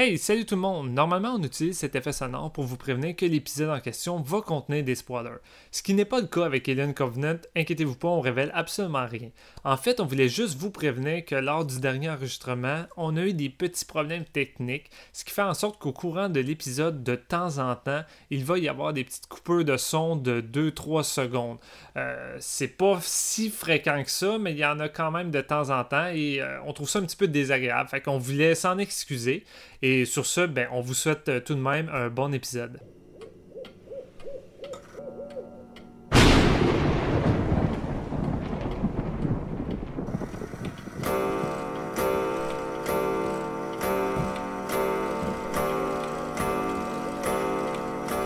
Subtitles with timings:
[0.00, 0.92] Hey, salut tout le monde!
[0.92, 4.84] Normalement, on utilise cet effet sonore pour vous prévenir que l'épisode en question va contenir
[4.84, 5.40] des spoilers.
[5.72, 9.30] Ce qui n'est pas le cas avec Alien Covenant, inquiétez-vous pas, on révèle absolument rien.
[9.64, 13.32] En fait, on voulait juste vous prévenir que lors du dernier enregistrement, on a eu
[13.32, 17.58] des petits problèmes techniques, ce qui fait en sorte qu'au courant de l'épisode, de temps
[17.58, 21.58] en temps, il va y avoir des petites coupures de son de 2-3 secondes.
[21.96, 25.40] Euh, c'est pas si fréquent que ça, mais il y en a quand même de
[25.40, 27.88] temps en temps et euh, on trouve ça un petit peu désagréable.
[27.88, 29.44] Fait qu'on voulait s'en excuser.
[29.80, 32.80] Et sur ce, ben, on vous souhaite euh, tout de même un bon épisode.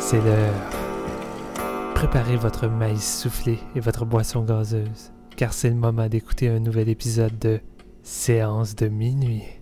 [0.00, 0.54] C'est l'heure.
[1.94, 6.88] Préparez votre maïs soufflé et votre boisson gazeuse, car c'est le moment d'écouter un nouvel
[6.88, 7.60] épisode de
[8.02, 9.61] Séance de minuit.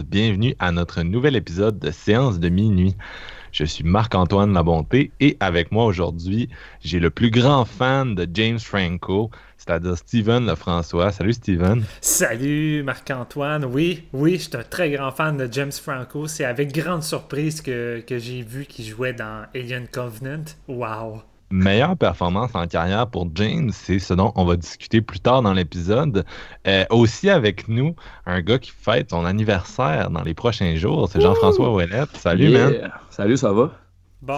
[0.00, 2.96] Bienvenue à notre nouvel épisode de Séance de minuit.
[3.52, 6.48] Je suis Marc-Antoine Labonté et avec moi aujourd'hui,
[6.82, 11.12] j'ai le plus grand fan de James Franco, c'est-à-dire Steven Lefrançois.
[11.12, 11.84] Salut Steven.
[12.00, 13.66] Salut Marc-Antoine.
[13.66, 16.26] Oui, oui, je suis un très grand fan de James Franco.
[16.26, 20.44] C'est avec grande surprise que, que j'ai vu qu'il jouait dans Alien Covenant.
[20.68, 25.42] Wow meilleure performance en carrière pour James, c'est ce dont on va discuter plus tard
[25.42, 26.24] dans l'épisode.
[26.66, 27.94] Euh, aussi avec nous,
[28.26, 32.16] un gars qui fête son anniversaire dans les prochains jours, c'est Jean-François Ouellette.
[32.16, 32.90] Salut, man.
[33.10, 33.70] Salut, ça va?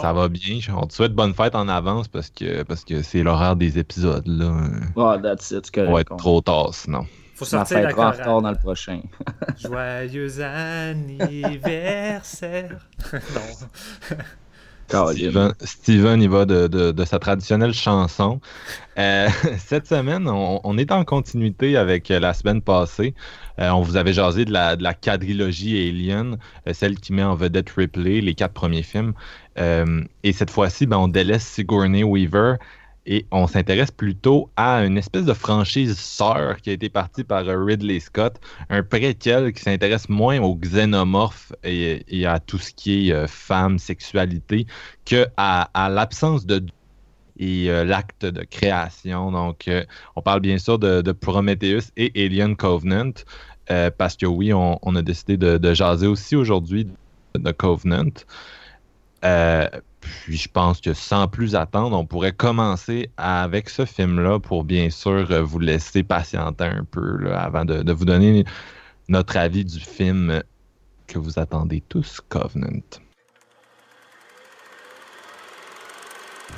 [0.00, 0.58] Ça va bien.
[0.76, 4.26] On te souhaite bonne fête en avance parce que parce que c'est l'horaire des épisodes.
[4.26, 4.54] Là.
[4.96, 5.70] Oh, that's it.
[5.76, 7.04] On va être trop tard sinon.
[7.34, 9.02] Faut sortir la en retard dans le prochain.
[9.58, 12.78] Joyeux anniversaire.
[13.34, 14.16] non.
[15.62, 18.40] Steven, il va de, sa traditionnelle chanson.
[18.98, 19.28] Euh,
[19.58, 23.14] cette semaine, on, est en continuité avec euh, la semaine passée.
[23.58, 26.38] Euh, on vous avait jasé de la, de la quadrilogie Alien,
[26.72, 29.14] celle qui met en vedette Ripley, les quatre premiers films.
[29.56, 32.56] et cette fois-ci, ben, on délaisse Sigourney Weaver
[33.06, 37.46] et on s'intéresse plutôt à une espèce de franchise sœur qui a été partie par
[37.48, 43.08] euh, Ridley Scott, un préquel qui s'intéresse moins aux xénomorphes et, à tout ce qui
[43.08, 44.66] est euh, femme, sexualité,
[45.04, 46.64] que à, l'absence de
[47.36, 49.32] et euh, l'acte de création.
[49.32, 49.68] Donc,
[50.14, 53.12] on parle bien sûr de, Prometheus et Alien Covenant,
[53.98, 56.88] parce que oui, on, a décidé de, de jaser aussi aujourd'hui
[57.34, 58.12] de Covenant.
[60.24, 64.90] Puis je pense que sans plus attendre, on pourrait commencer avec ce film-là pour bien
[64.90, 68.44] sûr euh, vous laisser patienter un peu avant de, vous donner
[69.08, 70.42] notre avis du film
[71.06, 73.00] que vous attendez tous, Covenant.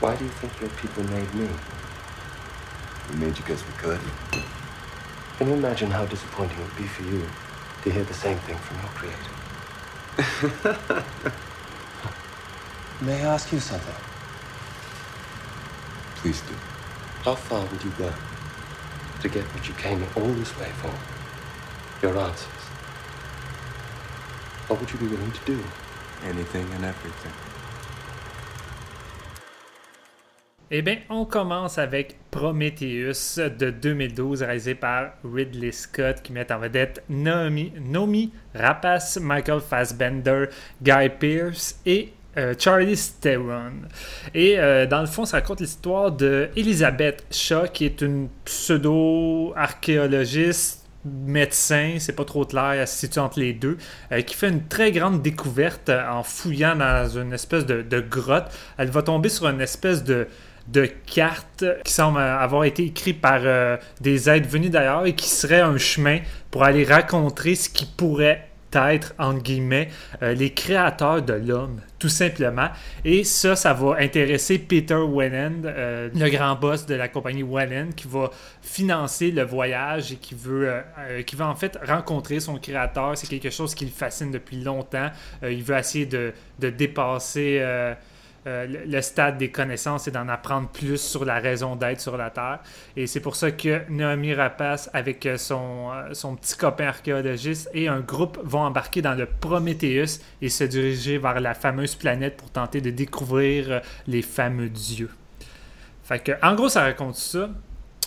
[0.01, 1.49] Why do you think your people made me?
[3.11, 4.01] We made you because we could.
[5.39, 7.23] Can you imagine how disappointing it would be for you
[7.85, 9.33] to hear the same thing from your creator?
[13.03, 13.95] May I ask you something?
[16.17, 16.55] Please do.
[17.25, 18.11] How far would you go
[19.21, 20.95] to get what you came all this way for?
[22.01, 22.63] Your answers.
[24.69, 25.63] What would you be willing to do?
[26.25, 27.33] Anything and everything.
[30.69, 36.59] Eh bien, on commence avec Prometheus de 2012, réalisé par Ridley Scott, qui met en
[36.59, 40.47] vedette Naomi, Nomi Rapace, Michael Fassbender,
[40.83, 43.73] Guy Pearce et euh, Charlie Theron.
[44.35, 50.83] Et euh, dans le fond, ça raconte l'histoire de Elizabeth Shaw, qui est une pseudo-archéologiste
[51.05, 53.79] médecin, c'est pas trop clair, elle se situe entre les deux,
[54.13, 58.53] euh, qui fait une très grande découverte en fouillant dans une espèce de, grotte.
[58.77, 60.29] Elle va tomber sur une espèce de,
[60.69, 63.41] de carte qui semble avoir été écrite par
[64.01, 66.19] des êtres venus d'ailleurs et qui serait un chemin
[66.51, 69.89] pour aller raconter ce qui pourrait être, entre guillemets,
[70.21, 72.69] les créateurs de l'homme tout simplement.
[73.05, 77.95] Et ça, ça va intéresser Peter Wellen, euh, le grand boss de la compagnie Wellen,
[77.95, 78.31] qui va
[78.63, 83.17] financer le voyage et qui veut, euh, euh, qui va en fait rencontrer son créateur.
[83.17, 85.11] C'est quelque chose qui le fascine depuis longtemps.
[85.43, 87.63] il veut essayer de, de dépasser
[88.47, 92.61] le, stade des connaissances et d'en apprendre plus sur la raison d'être sur la Terre.
[92.97, 98.01] Et c'est pour ça que Naomi Rapace, avec son, son petit copain archéologiste et un
[98.01, 102.81] groupe, vont embarquer dans le Prometheus et se diriger vers la fameuse planète pour tenter
[102.81, 105.11] de découvrir les fameux dieux.
[106.43, 107.51] En gros, ça raconte ça.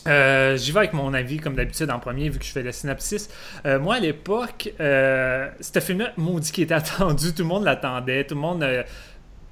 [0.08, 2.72] Euh, j'y vais avec mon avis, comme d'habitude, en premier, vu que je fais le
[2.72, 3.30] synopsis.
[3.66, 6.14] Euh, moi, à l'époque, euh, ce film-là,
[6.54, 8.84] qui était attendu, tout le monde l'attendait, tout le monde euh,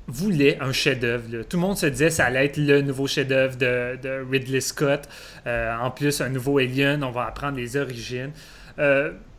[0.07, 1.43] voulait un chef-d'œuvre.
[1.49, 4.61] Tout le monde se disait que ça allait être le nouveau chef-d'œuvre de, de, Ridley
[4.61, 5.07] Scott.
[5.45, 8.31] en plus, un nouveau Alien, on va apprendre les origines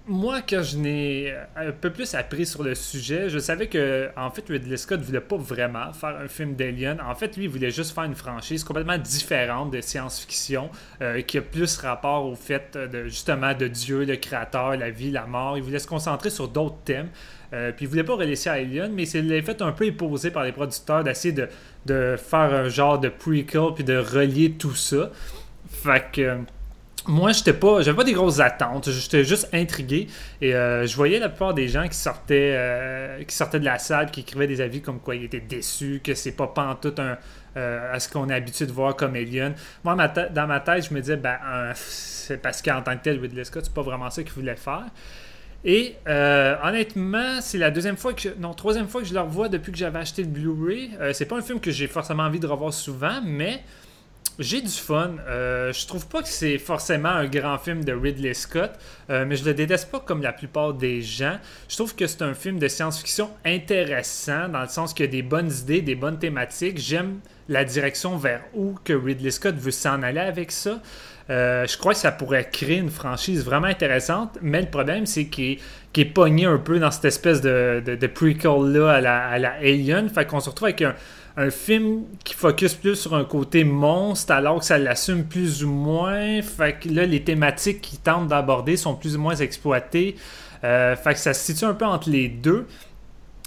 [0.09, 4.31] moi, quand je n'ai un peu plus appris sur le sujet, je savais que, en
[4.31, 6.99] fait, Ridley Scott voulait pas vraiment faire un film d'Alien.
[7.07, 10.71] En fait, lui, il voulait juste faire une franchise complètement différente de science-fiction,
[11.03, 15.11] euh, qui a plus rapport au fait de, justement, de Dieu, le créateur, la vie,
[15.11, 15.59] la mort.
[15.59, 17.09] Il voulait se concentrer sur d'autres thèmes.
[17.53, 20.45] Euh, puis il voulait pas relaisser à Alien, mais c'est fait un peu imposé par
[20.45, 21.49] les producteurs d'essayer de,
[21.87, 25.11] de, faire un genre de prequel puis de relier tout ça.
[25.71, 26.39] Fait que
[27.07, 28.91] moi, j'étais pas, j'avais pas des grosses attentes.
[28.91, 30.09] J'étais juste intrigué
[30.41, 33.79] et euh, je voyais la plupart des gens qui sortaient, euh, qui sortaient de la
[33.79, 37.17] salle, qui écrivaient des avis comme quoi ils étaient déçus, que c'est pas pantoute un,
[37.57, 39.55] euh, à ce qu'on est habitué de voir comme Alien.
[39.85, 41.39] Moi, dans ma tête, je me disais, ben,
[41.75, 44.87] c'est parce qu'en tant que tel, Ridley Scott, c'est pas vraiment ça qu'il voulait faire.
[45.65, 49.73] Et honnêtement, c'est la deuxième fois que non troisième fois que je le revois depuis
[49.73, 50.91] que j'avais acheté le Blu-ray.
[51.13, 53.61] c'est pas un film que j'ai forcément envie de revoir souvent, mais
[54.39, 55.17] j'ai du fun.
[55.29, 58.71] Euh, je trouve pas que c'est forcément un grand film de Ridley Scott,
[59.11, 61.39] euh, mais je le déteste pas comme la plupart des gens.
[61.69, 65.13] Je trouve que c'est un film de science-fiction intéressant, dans le sens qu'il y a
[65.13, 66.79] des bonnes idées, des bonnes thématiques.
[66.79, 67.19] J'aime
[67.49, 70.81] la direction vers où que Ridley Scott veut s'en aller avec ça.
[71.31, 75.27] Euh, je crois que ça pourrait créer une franchise vraiment intéressante, mais le problème, c'est
[75.27, 75.59] qu'il
[75.97, 80.09] est, pogné un peu dans cette espèce de, de, prequel-là à la, à la Alien.
[80.09, 80.95] Fait qu'on se retrouve avec un,
[81.39, 85.71] un film qui focus plus sur un côté monstre alors que ça l'assume plus ou
[85.71, 86.43] moins.
[86.43, 90.17] Fait que là, les thématiques qu'il tente d'aborder sont plus ou moins exploitées.
[90.65, 92.67] Euh, fait que ça se situe un peu entre les deux.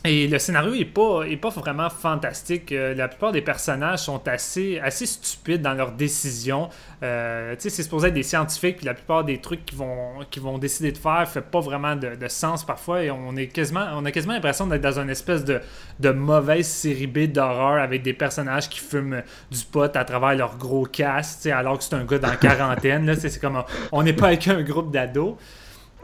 [0.03, 2.71] Et le scénario est pas, est pas vraiment fantastique.
[2.71, 6.69] Euh, la plupart des personnages sont assez, assez stupides dans leurs décisions.
[7.03, 10.91] Euh, c'est supposé être des scientifiques, puis la plupart des trucs qu'ils vont, vont décider
[10.91, 13.03] de faire fait pas vraiment de, sens parfois.
[13.03, 15.61] Et on, est quasiment, on a quasiment l'impression d'être dans une espèce de,
[15.99, 19.21] de mauvaise série B d'horreur avec des personnages qui fument
[19.51, 23.15] du pot à travers leur gros casque, alors que c'est un gars dans la quarantaine.
[23.19, 25.35] c'est comme on n'est pas avec un groupe d'ados.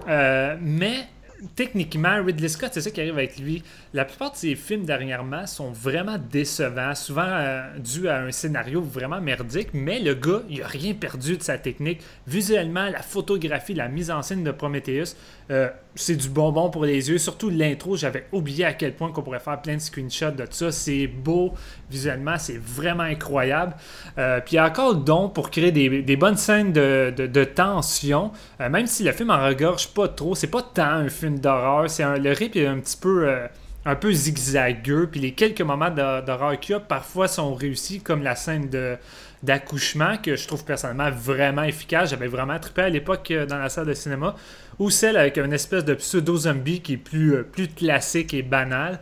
[0.07, 1.07] Euh, mais
[1.56, 3.63] techniquement, Ridley Scott, c'est ça qui arrive avec lui.
[3.94, 8.81] La plupart de ses films dernièrement sont vraiment décevants, souvent euh, dû à un scénario
[8.81, 12.01] vraiment merdique, mais le gars, il n'a rien perdu de sa technique.
[12.28, 15.16] Visuellement, la photographie, la mise en scène de Prometheus,
[15.49, 17.17] euh, c'est du bonbon pour les yeux.
[17.17, 20.71] Surtout l'intro, j'avais oublié à quel point qu'on pourrait faire plein de screenshots de ça.
[20.71, 21.53] C'est beau
[21.89, 23.75] visuellement, c'est vraiment incroyable.
[24.17, 28.31] Euh, puis il y a encore le don pour créer des, bonnes scènes de, tension,
[28.59, 30.35] même si le film en regorge pas trop.
[30.35, 33.27] C'est pas tant un film d'horreur, le rythme est un petit peu
[33.88, 35.07] un peu zigzagueux.
[35.10, 38.98] Puis les quelques moments d'horreur qu'il parfois sont réussis, comme la scène de
[39.44, 42.10] d'accouchement que je trouve personnellement vraiment efficace.
[42.10, 44.36] J'avais vraiment trippé à l'époque euh, dans la salle de cinéma.
[44.80, 49.00] Ou celle avec une espèce de pseudo-zombie qui est plus, euh, plus classique et banal.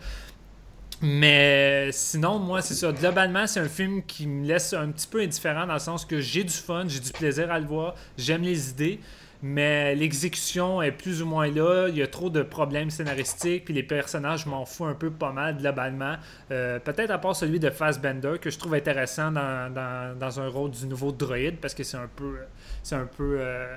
[1.01, 2.91] Mais sinon, moi, c'est ça.
[2.91, 6.19] Globalement, c'est un film qui me laisse un petit peu indifférent dans le sens que
[6.19, 8.99] j'ai du fun, j'ai du plaisir à le voir, j'aime les idées
[9.47, 11.87] mais l'exécution est plus ou moins là.
[11.87, 15.31] Il y a trop de problèmes scénaristiques, puis les personnages m'en fous un peu pas
[15.31, 16.15] mal globalement.
[16.49, 19.71] Euh, peut-être à part celui de Fassbender, que je trouve intéressant dans,
[20.19, 22.37] dans, un rôle du nouveau droïde, parce que c'est un peu,
[22.81, 23.67] c'est un peu euh,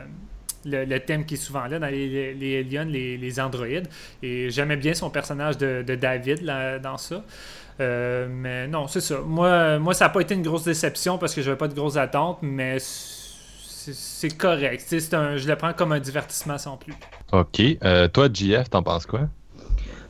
[0.64, 3.88] le, thème qui est souvent là dans les, les aliens, les, androïdes.
[4.22, 7.22] Et j'aimais bien son personnage de, David là, dans ça.
[7.80, 9.20] Euh, mais non, c'est ça.
[9.20, 11.98] Moi, moi ça n'a pas été une grosse déception parce que j'avais pas de grosses
[11.98, 12.78] attentes, mais
[13.92, 14.84] c'est correct.
[14.90, 16.94] je le prends comme un divertissement sans plus.
[17.32, 17.60] OK.
[17.84, 19.28] Euh, toi, JF, t'en penses quoi?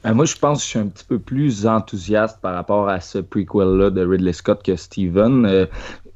[0.05, 3.01] Ben, moi, je pense que je suis un petit peu plus enthousiaste par rapport à
[3.01, 5.45] ce prequel-là de Ridley Scott que Steven.
[5.47, 5.67] Euh,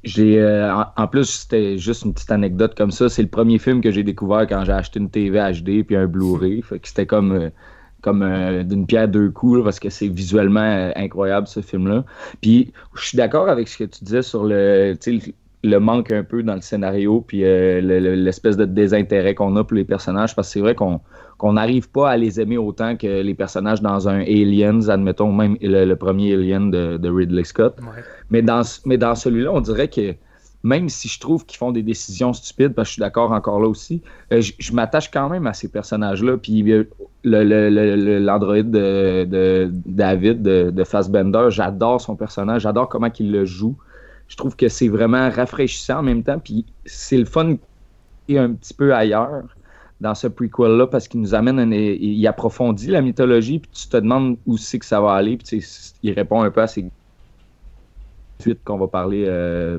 [0.04, 3.08] j'ai, euh, en, plus, c'était juste une petite anecdote comme ça.
[3.08, 6.06] C'est le premier film que j'ai découvert quand j'ai acheté une TV HD puis un
[6.06, 6.62] Blu-ray.
[6.62, 7.50] Fait que c'était comme
[8.00, 12.04] comme d'une pierre deux coups parce que c'est visuellement incroyable ce film-là.
[12.40, 15.20] Puis je suis d'accord avec ce que tu disais sur le, le
[15.78, 19.84] manque un peu dans le scénario, puis euh, l'espèce de désintérêt qu'on a pour les
[19.84, 21.00] personnages, parce que c'est vrai qu'on
[21.38, 25.56] qu'on n'arrive pas à les aimer autant que les personnages dans un Aliens, admettons même
[25.60, 27.80] le, premier Alien de, Ridley Scott.
[28.30, 30.14] Mais dans, mais dans celui-là, on dirait que
[30.62, 33.58] même si je trouve qu'ils font des décisions stupides, parce que je suis d'accord encore
[33.58, 34.02] là aussi,
[34.32, 36.36] euh, je, m'attache quand même à ces personnages-là.
[36.36, 36.64] Puis
[37.24, 43.76] l'androïde de, David, de, de Fassbender, j'adore son personnage, j'adore comment il le joue.
[44.32, 47.56] Je trouve que c'est vraiment rafraîchissant en même temps, puis c'est le fun
[48.30, 49.42] et un petit peu ailleurs
[50.00, 54.38] dans ce prequel-là parce qu'il nous amène, il approfondit la mythologie, puis tu te demandes
[54.46, 55.62] où c'est que ça va aller, puis
[56.02, 56.86] il répond un peu à ces
[58.40, 59.78] suites qu'on va parler euh,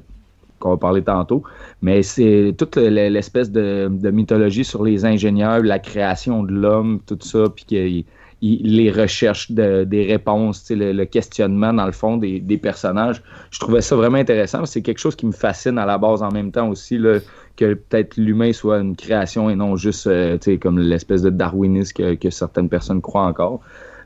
[0.60, 1.42] qu'on va parler tantôt.
[1.82, 7.46] Mais c'est toute l'espèce de, mythologie sur les ingénieurs, la création de l'homme, tout ça,
[7.50, 8.06] puis
[8.44, 13.22] les recherches des réponses, le, questionnement dans le fond des, personnages.
[13.52, 14.66] Je trouvais ça vraiment intéressant.
[14.66, 16.98] C'est quelque chose qui me fascine à la base en même temps aussi.
[16.98, 17.20] Là,
[17.56, 22.30] que peut-être l'humain soit une création et non juste euh, comme l'espèce de darwinisme que,
[22.30, 23.62] certaines personnes croient encore.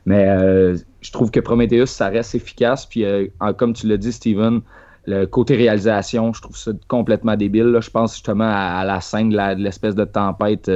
[0.06, 2.86] Mais euh, je trouve que Prometheus, ça reste efficace.
[2.86, 3.26] Puis, euh,
[3.56, 4.60] comme tu l'as dit, Steven,
[5.06, 7.76] le côté réalisation, je trouve ça complètement débile.
[7.80, 10.70] Je pense justement à, la scène de l'espèce de tempête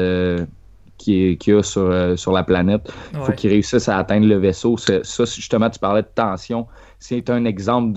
[1.03, 2.93] qu'il y a sur, sur la planète.
[3.13, 4.77] Il faut qu'ils réussissent à atteindre le vaisseau.
[4.77, 6.67] Ça, justement, tu parlais de tension.
[6.99, 7.93] C'est un exemple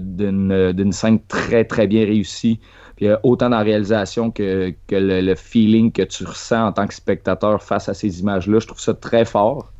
[0.00, 2.60] d'une scène très, très bien réussie.
[2.96, 6.94] Puis euh, autant dans la réalisation que, le, feeling que tu ressens en tant que
[6.94, 9.72] spectateur face à ces images-là, je trouve ça très fort.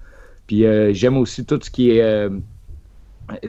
[0.47, 2.29] Puis euh, j'aime aussi tout ce qui est euh,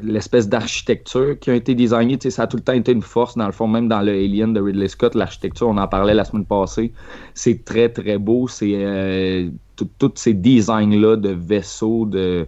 [0.01, 2.17] l'espèce d'architecture qui a été designée.
[2.29, 4.53] Ça a tout le temps été une force, dans le fond, même dans le Alien
[4.53, 6.91] de Ridley Scott, l'architecture, on en parlait la semaine passée.
[7.33, 8.47] C'est très, très beau.
[8.47, 12.47] C'est tous ces designs-là de vaisseaux, de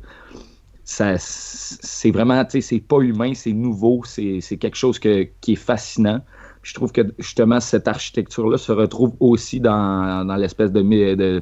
[0.83, 6.21] c'est vraiment, c'est pas humain, c'est nouveau, c'est quelque chose qui est fascinant
[6.62, 11.41] je trouve que justement cette architecture-là se retrouve aussi dans, l'espèce de, de,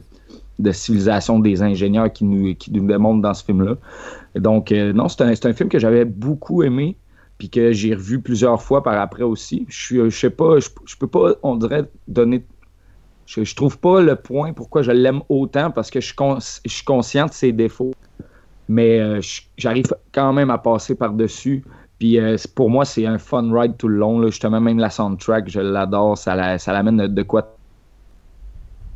[0.71, 3.75] civilisation des ingénieurs qui nous, qui nous démontrent dans ce film-là.
[4.35, 6.97] Donc, euh, non, c'est un, film que j'avais beaucoup aimé,
[7.37, 9.65] puis que j'ai revu plusieurs fois par après aussi.
[9.69, 12.43] Je, je sais pas, je, peux pas, on dirait, donner.
[13.25, 16.13] Je, je trouve pas le point pourquoi je l'aime autant, parce que je,
[16.65, 17.93] je suis conscient de ses défauts
[18.69, 19.21] mais euh,
[19.57, 21.63] j'arrive quand même à passer par-dessus.
[21.99, 24.19] Puis euh, pour moi, c'est un fun ride tout le long.
[24.19, 24.27] Là.
[24.27, 26.17] Justement, même la soundtrack, je l'adore.
[26.17, 27.56] Ça, l'amène de quoi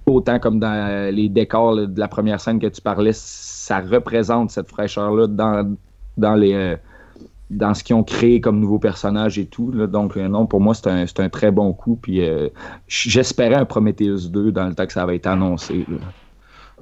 [0.05, 4.67] autant comme dans les décors de la première scène que tu parlais, ça représente cette
[4.67, 5.75] fraîcheur-là dans,
[6.17, 6.75] dans, les, euh,
[7.50, 9.72] dans ce qu'ils ont créé comme nouveaux personnages et tout.
[9.88, 11.98] Donc, euh, non, pour moi, c'est un, un, très bon coup.
[12.01, 12.22] Puis
[12.88, 15.86] j'espérais un Prometheus 2 dans le temps que ça avait été annoncé.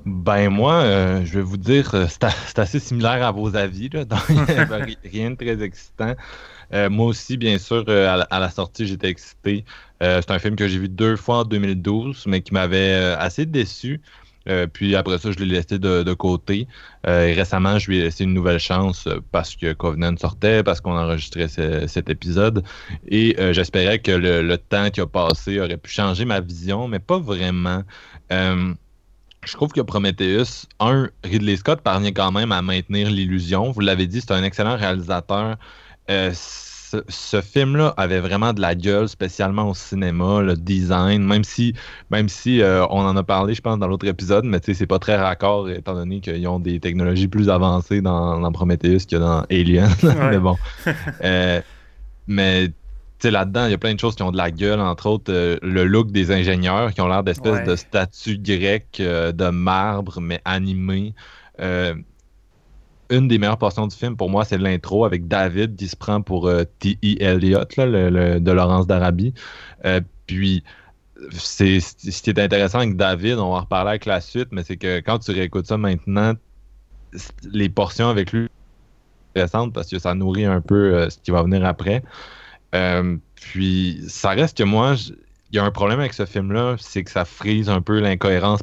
[0.06, 3.90] Ben moi, euh, je vais vous dire, euh, c'est assez similaire à vos avis,
[5.04, 6.14] rien de très excitant.
[6.74, 9.66] Euh, moi aussi, bien sûr, à, la sortie, j'étais excité.
[10.02, 14.02] c'est un film que j'ai vu deux fois en 2012, mais qui m'avait assez déçu.
[14.74, 16.68] puis après ça, je l'ai laissé de, côté.
[17.04, 21.48] récemment, je lui ai laissé une nouvelle chance parce que Covenant sortait, parce qu'on enregistrait
[21.88, 22.64] cet épisode.
[23.08, 27.00] Et j'espérais que le, le, temps qui a passé aurait pu changer ma vision, mais
[27.00, 27.84] pas vraiment
[29.46, 33.72] je trouve que Prometheus, un, Ridley Scott parvient quand même à maintenir l'illusion.
[33.72, 35.58] Vous l'avez dit, c'est un excellent réalisateur.
[36.10, 41.76] Euh, ce, film-là avait vraiment de la gueule, spécialement au cinéma, le design, même si,
[42.10, 44.98] même si euh, on en a parlé, je pense, dans l'autre épisode, mais c'est pas
[44.98, 49.90] très raccord étant donné qu'ils ont des technologies plus avancées dans, Prometheus que dans Alien.
[50.04, 50.58] mais bon.
[51.24, 51.62] Euh,
[52.28, 52.70] mais
[53.28, 55.58] là-dedans, il y a plein de choses qui ont de la gueule, entre autres euh,
[55.62, 60.40] le look des ingénieurs qui ont l'air d'espèces de statues grecques euh, de marbre, mais
[60.46, 61.14] animées.
[61.60, 61.96] Euh,
[63.10, 66.22] une des meilleures portions du film, pour moi, c'est l'intro avec David qui se prend
[66.22, 66.50] pour
[66.80, 67.22] T.E.
[67.22, 69.34] Eliot, de Laurence d'Arabie.
[70.28, 70.64] puis,
[71.32, 74.64] c'est ce qui est intéressant avec David, on va en reparler avec la suite, mais
[74.64, 76.34] c'est que quand tu réécoutes ça maintenant,
[77.52, 81.44] les portions avec lui sont intéressantes parce que ça nourrit un peu ce qui va
[81.44, 82.04] venir après.
[82.76, 84.96] Euh, puis ça reste que moi,
[85.52, 88.62] il y a un problème avec ce film-là, c'est que ça frise un peu l'incohérence.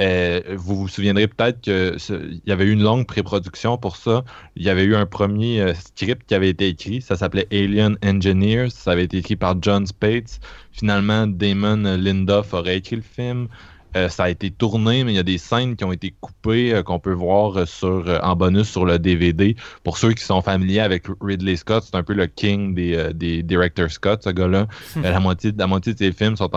[0.00, 4.24] Euh, vous vous souviendrez peut-être qu'il y avait eu une longue pré-production pour ça.
[4.54, 7.00] Il y avait eu un premier euh, script qui avait été écrit.
[7.02, 8.70] Ça s'appelait Alien Engineers.
[8.70, 10.40] Ça avait été écrit par John Spates.
[10.72, 13.48] Finalement, Damon Lindoff aurait écrit le film.
[13.96, 16.74] Euh, ça a été tourné, mais il y a des scènes qui ont été coupées
[16.74, 19.56] euh, qu'on peut voir euh, sur, en bonus sur le DVD.
[19.84, 23.42] Pour ceux qui sont familiers avec Ridley Scott, c'est un peu le king des, des
[23.42, 24.66] Director Scott, ce gars-là.
[25.02, 26.50] la, moitié, la moitié de ses films sont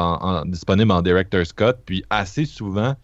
[0.47, 1.79] disponibles en Director Scott.
[1.85, 2.95] Puis assez souvent,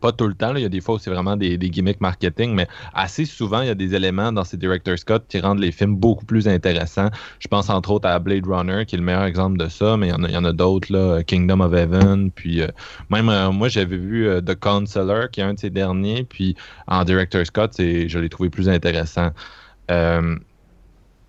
[0.00, 2.54] pas tout le temps, il y a des fois où c'est vraiment des, gimmicks marketing,
[2.54, 5.72] mais assez souvent, il y a des éléments dans ces Director Scott qui rendent les
[5.72, 7.10] films beaucoup plus intéressants.
[7.38, 10.08] Je pense entre autres à Blade Runner, qui est le meilleur exemple de ça, mais
[10.08, 12.68] il y en a, d'autres, là, Kingdom of Heaven, puis euh,
[13.10, 16.56] même euh, moi, j'avais vu euh, The Counselor, qui est un de ces derniers, puis
[16.86, 19.30] en Director Scott, je l'ai trouvé plus intéressant.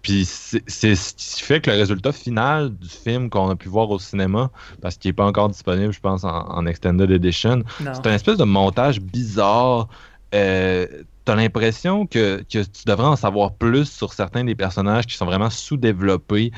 [0.01, 3.89] Puis c'est ce qui fait que le résultat final du film qu'on a pu voir
[3.89, 4.49] au cinéma,
[4.81, 8.43] parce qu'il n'est pas encore disponible, je pense, en, Extended Edition, c'est un espèce de
[8.43, 9.89] montage bizarre.
[10.33, 10.87] Euh,
[11.23, 15.27] T'as l'impression que, que, tu devrais en savoir plus sur certains des personnages qui sont
[15.27, 16.51] vraiment sous-développés.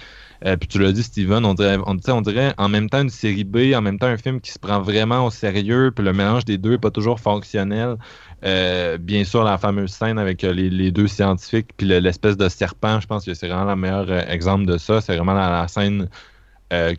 [0.46, 3.10] Euh, puis tu l'as dit, Steven, on dirait, on, on, dirait en même temps une
[3.10, 6.14] série B, en même temps un film qui se prend vraiment au sérieux, puis le
[6.14, 7.98] mélange des deux n'est pas toujours fonctionnel.
[8.44, 13.00] Euh, bien sûr, la fameuse scène avec euh, les, deux scientifiques, puis l'espèce de serpent,
[13.00, 15.00] je pense que c'est vraiment le meilleur euh, exemple de ça.
[15.00, 16.10] C'est vraiment la, scène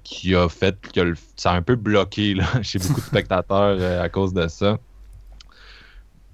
[0.04, 4.08] qui a fait que ça a un peu bloqué là, chez beaucoup de spectateurs à
[4.08, 4.78] cause de ça.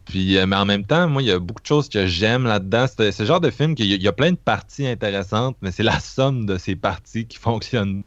[0.05, 2.85] Puis, mais en même temps, moi, il y a beaucoup de choses que j'aime là-dedans.
[2.95, 6.00] C'est ce genre de film qu'il y, a plein de parties intéressantes, mais c'est la
[6.00, 8.02] somme de ces parties qui fonctionnent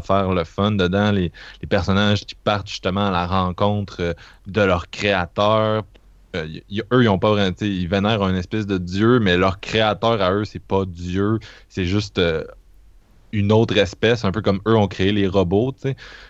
[0.00, 1.32] faire le fun dedans, les,
[1.68, 4.12] personnages qui partent justement à la rencontre euh,
[4.46, 5.84] de leur créateur.
[6.36, 6.46] Euh,
[6.92, 10.32] eux, ils ont pas vraiment, ils vénèrent un espèce de dieu, mais leur créateur à
[10.32, 11.38] eux, c'est pas Dieu,
[11.68, 12.44] c'est juste euh,
[13.32, 15.74] une autre espèce, un peu comme eux ont créé les robots,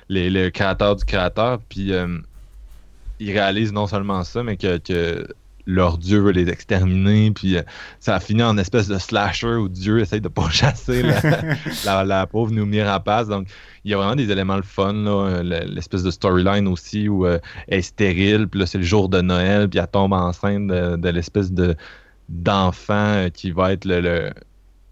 [0.09, 1.93] les, le créateur du créateur, puis
[3.21, 5.27] ils réalisent non seulement ça, mais que
[5.67, 7.63] leur dieu veut les exterminer, puis euh,
[7.99, 11.03] ça a fini en espèce de slasher où Dieu essaye de pas chasser
[11.85, 13.29] la, pauvre Noumi Rapace.
[13.29, 13.49] Donc,
[13.85, 17.39] il y a vraiment des éléments le fun, euh, l'espèce de storyline aussi où euh,
[17.69, 21.09] elle est stérile, puis là, c'est le jour de Noël, puis elle tombe enceinte de,
[21.09, 21.77] l'espèce de
[22.29, 24.31] d'enfant qui va être le,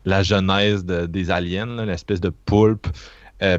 [0.04, 2.88] la genèse des aliens, l'espèce de poulpe.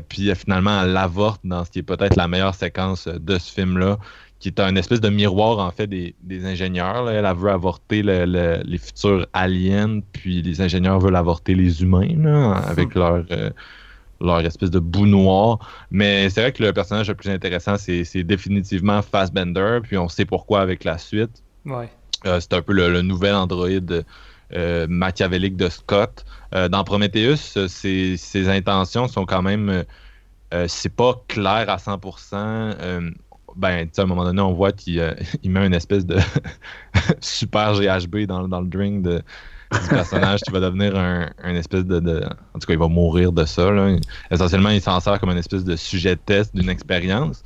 [0.10, 3.98] puis finalement, elle l'avorte dans ce qui est peut-être la meilleure séquence de ce film-là
[4.40, 6.16] qui est un espèce de miroir en fait des,
[6.46, 7.10] ingénieurs.
[7.10, 13.00] Elle, veut avorter les futurs aliens, puis les ingénieurs veulent avorter les humains avec hmm.
[13.00, 13.50] leur, euh,
[14.22, 15.60] leur espèce de bout noir.
[15.92, 20.26] Mais c'est vrai que le personnage le plus intéressant, c'est définitivement Fassbender, puis on sait
[20.26, 21.44] pourquoi avec la suite.
[22.26, 24.06] Euh, c'est un peu le, nouvel androïde
[24.56, 26.26] euh, machiavélique de Scott.
[26.54, 29.84] dans Prometheus, ses, ses, intentions sont quand même...
[30.68, 33.12] c'est pas clair à 100%
[33.60, 35.14] ben, à un moment donné, on voit qu'il euh,
[35.44, 36.18] met une espèce de
[37.20, 39.22] super GHB dans, dans le drink de,
[39.72, 42.24] du personnage qui va devenir un, espèce de,
[42.54, 43.70] En tout cas, il va mourir de ça.
[44.32, 47.44] Essentiellement, il s'en sert comme une espèce de sujet test d'une expérience.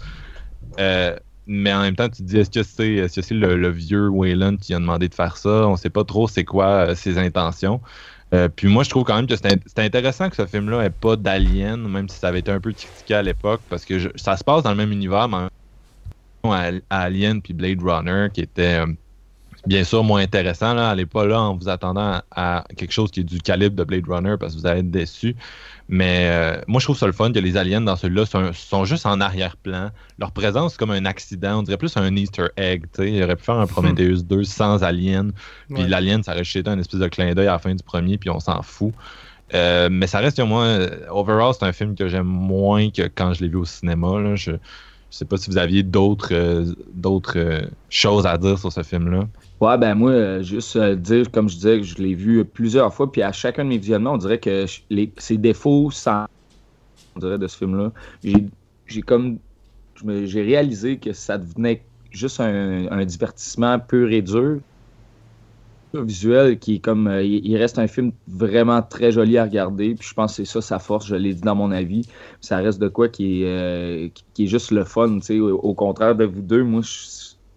[0.79, 4.07] Euh, mais en même temps, tu te dis, est-ce que c'est est -ce le, vieux
[4.07, 5.67] Wayland qui a demandé de faire ça?
[5.67, 7.81] On sait pas trop c'est quoi euh, ses intentions.
[8.55, 11.87] puis moi, je trouve quand même que c'est intéressant que ce film-là n'ait pas d'alien,
[11.87, 14.63] même si ça avait été un peu critiqué à l'époque, parce que ça se passe
[14.63, 15.49] dans le même univers, mais
[16.51, 18.87] à, Alien puis Blade Runner qui était euh,
[19.65, 20.73] bien sûr moins intéressant.
[20.73, 20.89] Là.
[20.89, 24.07] Allez pas là en vous attendant à, quelque chose qui est du calibre de Blade
[24.07, 25.35] Runner parce que vous allez être déçu.
[25.89, 29.05] Mais euh, moi, je trouve ça le fun que les aliens dans celui-là sont, juste
[29.05, 29.89] en arrière-plan.
[30.17, 31.59] Leur présence, c'est comme un accident.
[31.59, 32.85] On dirait plus un Easter egg.
[32.99, 35.29] Il aurait pu faire un Prometheus 2 sans aliens.
[35.73, 38.17] Puis l'alien, ça aurait été un espèce de clin d'œil à la fin du premier,
[38.17, 38.93] puis on s'en fout.
[39.53, 40.77] Euh, mais ça reste, moi,
[41.09, 44.19] overall, c'est un film que j'aime moins que quand je l'ai vu au cinéma.
[44.19, 44.35] Là.
[44.35, 44.53] Je,
[45.13, 48.81] je sais pas si vous aviez d'autres euh, d'autres euh, choses à dire sur ce
[48.81, 49.27] film-là.
[49.61, 53.11] Ouais, ben moi, euh, juste dire, comme je disais, que je l'ai vu plusieurs fois,
[53.11, 56.25] puis à chacun de mes visionnements, on dirait que les, ses défauts, sans,
[57.15, 57.91] on dirait, de ce film-là,
[58.23, 59.37] j'ai comme,
[60.03, 64.61] j'ai réalisé que ça devenait juste un, un divertissement pur et dur,
[66.01, 70.07] visuel qui est comme euh, il reste un film vraiment très joli à regarder puis
[70.07, 72.07] je pense que c'est ça sa force je l'ai dit dans mon avis.
[72.41, 76.15] Ça reste de quoi qui est, euh, qui, est juste le fun au, au, contraire
[76.15, 76.81] de vous deux moi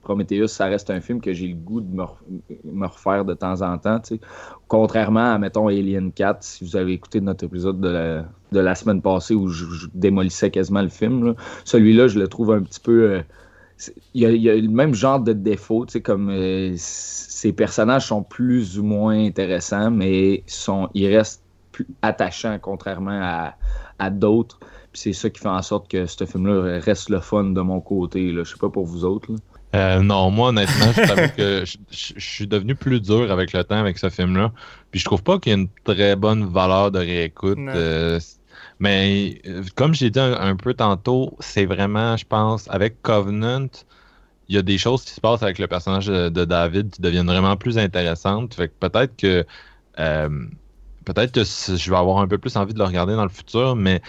[0.03, 3.77] Prometheus ça reste un film que j'ai le goût de me, refaire de temps en
[3.79, 4.01] temps
[4.68, 8.75] contrairement à mettons Alien 4 si vous avez écouté notre épisode de la, de la
[8.77, 13.11] semaine passée où je, démolissais quasiment le film celui-là je le trouve un petit peu
[13.11, 13.22] euh,
[14.14, 16.32] il y, a, le même genre de défaut, tu sais, comme
[16.76, 23.52] ces personnages sont plus ou moins intéressants, mais sont, ils restent plus attachants contrairement
[23.98, 24.58] à, d'autres.
[24.92, 28.32] c'est ça qui fait en sorte que ce film-là reste le fun de mon côté.
[28.32, 28.44] Là.
[28.44, 29.30] Je sais pas pour vous autres.
[29.74, 33.98] Euh, non, moi honnêtement, je que je, suis devenu plus dur avec le temps avec
[33.98, 34.52] ce film-là.
[34.90, 37.58] Puis je trouve pas qu'il y ait une très bonne valeur de réécoute.
[37.58, 38.18] Euh,
[38.78, 43.68] mais euh, comme j'ai dit un, peu tantôt, c'est vraiment, je pense, avec Covenant,
[44.48, 47.26] il y a des choses qui se passent avec le personnage de, David qui deviennent
[47.26, 48.54] vraiment plus intéressantes.
[48.54, 49.44] Fait que peut-être que
[49.98, 50.46] euh,
[51.04, 53.76] peut-être que je vais avoir un peu plus envie de le regarder dans le futur,
[53.76, 54.02] mais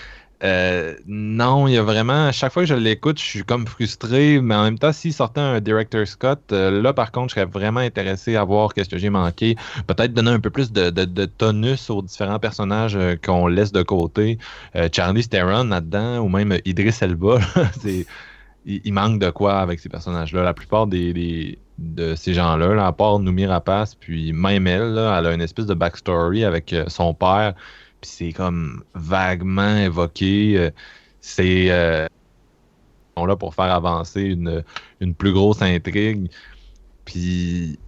[0.43, 2.27] euh, non, il y a vraiment.
[2.27, 5.13] À chaque fois que je l'écoute, je suis comme frustré, mais en même temps, s'il
[5.13, 8.89] sortait un Director Scott, euh, là par contre, je serais vraiment intéressé à voir qu'est-ce
[8.89, 9.55] que j'ai manqué.
[9.87, 14.37] Peut-être donner un peu plus de, tonus aux différents personnages qu'on laisse de côté.
[14.93, 17.39] Charlie Theron là-dedans, ou même Idris Elba,
[18.65, 20.43] il, manque de quoi avec ces personnages-là.
[20.43, 25.25] La plupart des, de ces gens-là, là, à part Noumi Rapace, puis même elle, elle
[25.25, 27.53] a une espèce de backstory avec euh, son père,
[28.01, 30.57] puis c'est comme vaguement évoqué.
[30.57, 30.69] euh,
[31.21, 32.07] c'est euh,
[33.17, 34.63] sont là pour faire avancer une,
[35.01, 36.29] une plus grosse intrigue.
[37.05, 37.79] Puis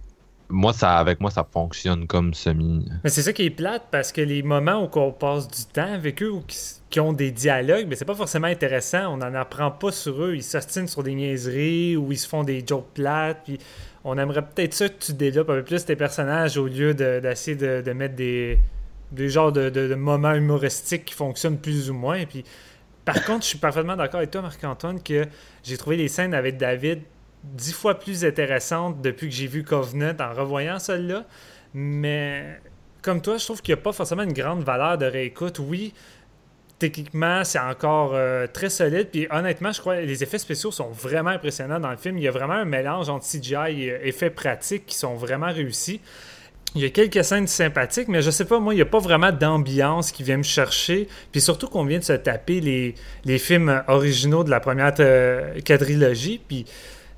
[0.48, 2.84] moi, ça, avec moi, ça fonctionne comme semi.
[3.04, 5.92] Mais c'est ça qui est plate parce que les moments où on passe du temps
[5.92, 6.42] avec eux ou
[6.90, 9.14] qui, ont des dialogues, mais c'est pas forcément intéressant.
[9.14, 10.34] On n'en apprend pas sur eux.
[10.34, 13.42] Ils s'ostinent sur des niaiseries ou ils se font des jokes plates.
[13.44, 13.58] Puis
[14.02, 17.20] on aimerait peut-être ça que tu développes un peu plus tes personnages au lieu de-
[17.20, 18.58] d'essayer de, de mettre des,
[19.12, 22.24] des genres de, moments humoristiques qui fonctionnent plus ou moins.
[22.24, 22.44] Puis
[23.04, 25.26] par contre, je suis parfaitement d'accord avec toi, Marc-Antoine, que
[25.64, 27.00] j'ai trouvé les scènes avec David
[27.42, 31.24] dix fois plus intéressantes depuis que j'ai vu Covenant en revoyant celle-là.
[31.72, 32.60] Mais
[33.02, 35.58] comme toi, je trouve qu'il n'y a pas forcément une grande valeur de réécoute.
[35.58, 35.94] Oui,
[36.78, 39.08] techniquement, c'est encore euh, très solide.
[39.10, 42.18] Puis honnêtement, je crois que les effets spéciaux sont vraiment impressionnants dans le film.
[42.18, 46.00] Il y a vraiment un mélange entre CGI et effets pratiques qui sont vraiment réussis.
[46.76, 49.00] Il y a quelques scènes sympathiques, mais je sais pas, moi, il n'y a pas
[49.00, 51.08] vraiment d'ambiance qui vient me chercher.
[51.32, 56.40] Puis surtout qu'on vient de se taper les, films originaux de la première euh, quadrilogie.
[56.46, 56.66] Puis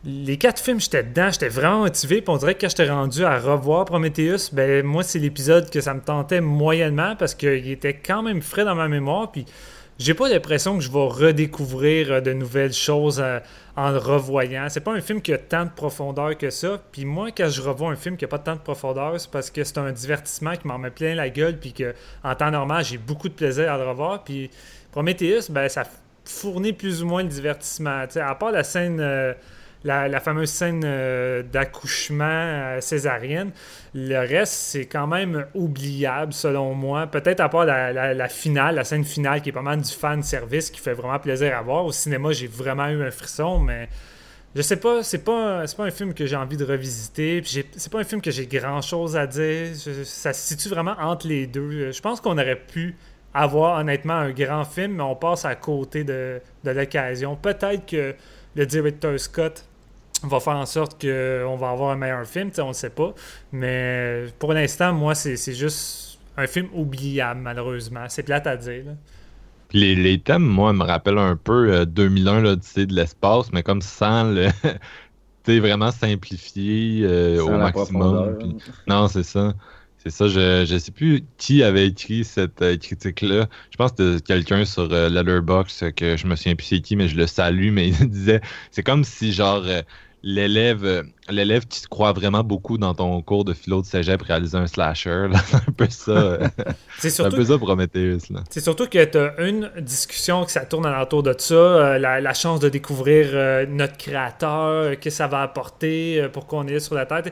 [0.04, 2.22] les quatre films, j'étais dedans, j'étais vraiment motivé.
[2.22, 5.82] Puis on dirait que quand j'étais rendu à revoir Prometheus, ben moi, c'est l'épisode que
[5.82, 9.30] ça me tentait moyennement parce qu'il était quand même frais dans ma mémoire.
[9.30, 9.44] Puis
[9.98, 13.38] j'ai pas l'impression que je vais redécouvrir euh, de nouvelles choses euh,
[13.76, 14.68] en le revoyant.
[14.68, 16.80] C'est pas un film qui a tant de profondeur que ça.
[16.92, 19.50] Puis moi, quand je revois un film qui a pas tant de profondeur, c'est parce
[19.50, 21.58] que c'est un divertissement qui m'en met plein la gueule.
[21.58, 24.24] Puis que en temps normal, j'ai beaucoup de plaisir à le revoir.
[24.24, 24.50] Puis
[24.90, 25.84] Prometheus, ben ça
[26.24, 28.04] fournit plus ou moins le divertissement.
[28.14, 29.00] À part la scène.
[29.00, 29.32] euh,
[29.84, 33.50] la, fameuse scène euh, d'accouchement euh, césarienne.
[33.94, 37.06] Le reste, c'est quand même oubliable selon moi.
[37.06, 40.70] Peut-être à part la, finale, la scène finale qui est pas mal du fan service
[40.70, 41.84] qui fait vraiment plaisir à voir.
[41.84, 43.88] Au cinéma, j'ai vraiment eu un frisson, mais
[44.54, 47.42] je sais pas, c'est pas, c'est pas un film que j'ai envie de revisiter.
[47.44, 49.74] C'est pas un film que j'ai grand chose à dire.
[50.04, 51.90] Ça se situe vraiment entre les deux.
[51.90, 52.96] Je pense qu'on aurait pu
[53.34, 57.34] avoir honnêtement un grand film, mais on passe à côté de l'occasion.
[57.34, 58.14] Peut-être que
[58.54, 59.64] le directeur Scott
[60.28, 62.90] va faire en sorte qu'on va avoir un meilleur film, tu sais, on ne sait
[62.90, 63.14] pas.
[63.52, 68.04] Mais pour l'instant, moi, c'est c'est juste un film oubliable, malheureusement.
[68.08, 68.84] C'est plate à dire.
[68.86, 68.92] là.
[69.74, 73.80] Les, les thèmes, moi, me rappellent un peu euh, 2001, l'Odyssée de l'espace, mais comme
[73.82, 74.48] sans le.
[75.44, 78.38] tu vraiment simplifié euh, au maximum.
[78.38, 78.56] puis-
[78.86, 79.54] Non, c'est ça.
[79.98, 83.46] C'est ça, je, je sais plus qui avait écrit cette euh, critique-là.
[83.70, 86.96] Je pense que c'était quelqu'un sur euh, Letterboxd, que je me souviens plus c'est qui,
[86.96, 88.40] mais je le salue, mais il disait
[88.72, 89.80] c'est comme si genre euh,
[90.24, 94.22] l'élève euh, l'élève qui se croit vraiment beaucoup dans ton cours de philo de cégep
[94.22, 95.28] réalisait un slasher.
[95.46, 96.10] C'est un peu ça.
[96.12, 96.48] euh,
[96.98, 98.18] C'est un surtout peu ça Prometheus.
[98.50, 102.20] C'est surtout que tu as une discussion que ça tourne alentour de ça, euh, la,
[102.20, 106.80] la chance de découvrir euh, notre créateur, euh, que ça va apporter, pourquoi on est
[106.80, 107.22] sur la Terre.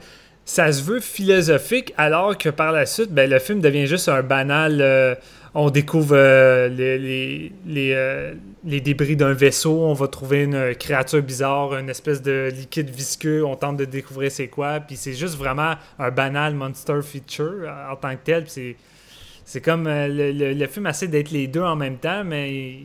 [0.45, 4.23] Ça se veut philosophique, alors que par la suite, ben, le film devient juste un
[4.23, 5.17] banal.
[5.55, 8.35] Euh, on découvre euh, euh,
[8.65, 13.45] les débris d'un vaisseau, on va trouver une créature bizarre, une espèce de liquide visqueux,
[13.45, 17.93] on tente de découvrir c'est quoi, puis c'est juste vraiment un banal monster feature euh,
[17.93, 18.45] en tant que tel.
[18.49, 22.83] c'est comme euh, le, le- le film essaie d'être les deux en même temps, mais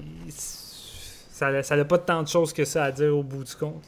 [1.30, 3.84] ça n'a pas tant de choses que ça à dire au bout du compte.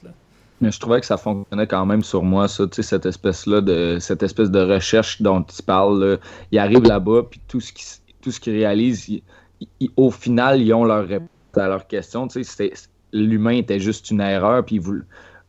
[0.60, 4.24] Mais je trouvais que ça fonctionnait quand même sur moi, ça, cette espèce-là de cette
[4.24, 6.20] espèce de recherche dont tu parles.
[6.52, 7.86] Il arrive là-bas, puis tout ce qui
[8.28, 9.22] tout ce qu'ils réalisent,
[9.96, 11.80] au final, ils ont leur réponse à
[12.30, 12.74] sais, c'était-
[13.14, 14.82] l'humain était juste une erreur, puis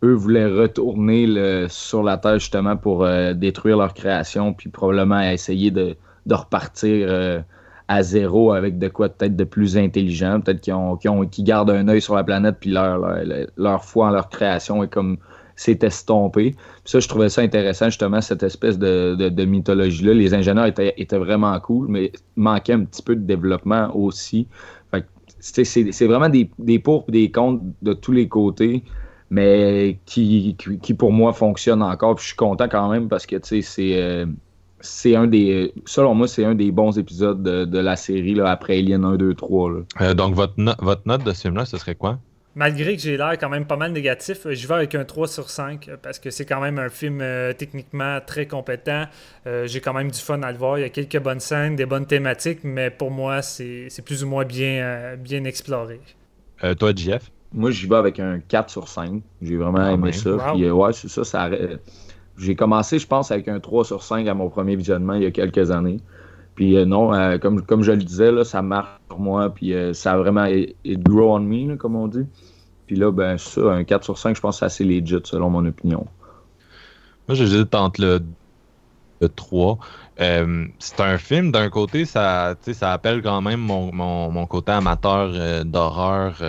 [0.04, 1.26] eux voulaient retourner
[1.68, 5.96] sur la Terre justement pour euh, détruire leur création, puis probablement essayer de,
[6.30, 7.40] repartir euh,
[7.88, 11.88] à zéro avec de quoi peut-être de plus intelligent, peut-être qu'ils ont, qu'ils gardent un
[11.88, 15.18] œil sur la planète, puis leur, leur, leur foi en leur création est comme
[15.58, 16.52] s'est estompée.
[16.52, 20.14] Puis ça, je trouvais ça intéressant, justement, cette espèce de, mythologie-là.
[20.14, 24.46] Les ingénieurs étaient, étaient vraiment cool, mais manquait un petit peu de développement aussi.
[24.90, 25.04] Fait
[25.40, 28.84] c'est, vraiment des, des pour et des contre de tous les côtés,
[29.30, 30.56] mais qui,
[30.96, 32.18] pour moi fonctionnent encore.
[32.18, 34.00] Je suis content quand même parce que tu sais, c'est.
[34.00, 34.26] euh,
[34.80, 35.72] c'est un des.
[35.86, 39.34] Selon moi, c'est un des bons épisodes de, la série là, après Alien 1, 2,
[39.34, 39.70] 3.
[39.72, 39.80] là.
[40.00, 42.20] Euh, donc, votre, votre note de ce film-là, ce serait quoi?
[42.58, 45.48] Malgré que j'ai l'air quand même pas mal négatif, je vais avec un 3 sur
[45.48, 49.04] 5 euh, parce que c'est quand même un film euh, techniquement très compétent.
[49.46, 50.76] Euh, j'ai quand même du fun à le voir.
[50.76, 54.24] Il y a quelques bonnes scènes, des bonnes thématiques, mais pour moi, c'est c'est plus
[54.24, 56.00] ou moins bien, euh, bien exploré.
[56.64, 57.30] Euh, toi, JF?
[57.52, 59.22] Moi, j'y vais avec un 4 sur 5.
[59.40, 60.30] J'ai vraiment Ah, aimé ben, ça.
[60.30, 60.54] wow.
[60.56, 61.22] Puis, ouais, c'est ça.
[61.22, 61.76] ça euh,
[62.36, 65.26] j'ai commencé, je pense, avec un 3 sur 5 à mon premier visionnement il y
[65.26, 66.00] a quelques années.
[66.56, 69.48] Puis euh, non, euh, comme, comme je le disais, là, ça marche pour moi.
[69.54, 72.26] Puis euh, ça a vraiment it, it grow on me, là, comme on dit.
[72.88, 75.50] Puis là, ben ça, un 4 sur 5, je pense que c'est assez legit selon
[75.50, 76.06] mon opinion.
[77.28, 78.20] Moi, j'hésite entre le,
[79.20, 79.78] le 3.
[80.20, 86.42] Euh, c'est un film, d'un côté, ça, appelle quand même mon, côté amateur euh, d'horreur.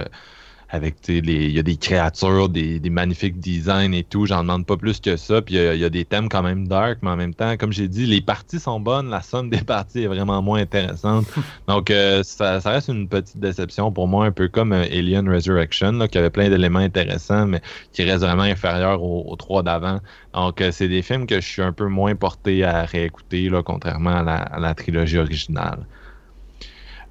[0.73, 4.25] Euh, avec il y a des créatures, des, des magnifiques designs et tout.
[4.25, 5.41] J'en demande pas plus que ça.
[5.41, 7.33] Puis il y a- il y, a des thèmes quand même dark, mais en même
[7.33, 10.59] temps, comme j'ai dit, les parties sont bonnes, la somme des parties est vraiment moins
[10.61, 11.25] intéressante.
[11.67, 15.27] Donc euh, ça, ça reste une petite déception pour moi, un peu comme euh, Alien
[15.29, 19.63] Resurrection, là, qui avait plein d'éléments intéressants, mais qui reste vraiment inférieur aux, aux trois
[19.63, 19.99] d'avant.
[20.33, 23.63] Donc euh, c'est des films que je suis un peu moins porté à réécouter, là,
[23.63, 25.87] contrairement à la, à la trilogie originale.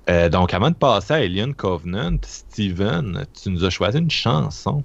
[0.08, 4.82] Euh, donc, avant de passer à Alien Covenant, Steven, tu nous as choisi une chanson.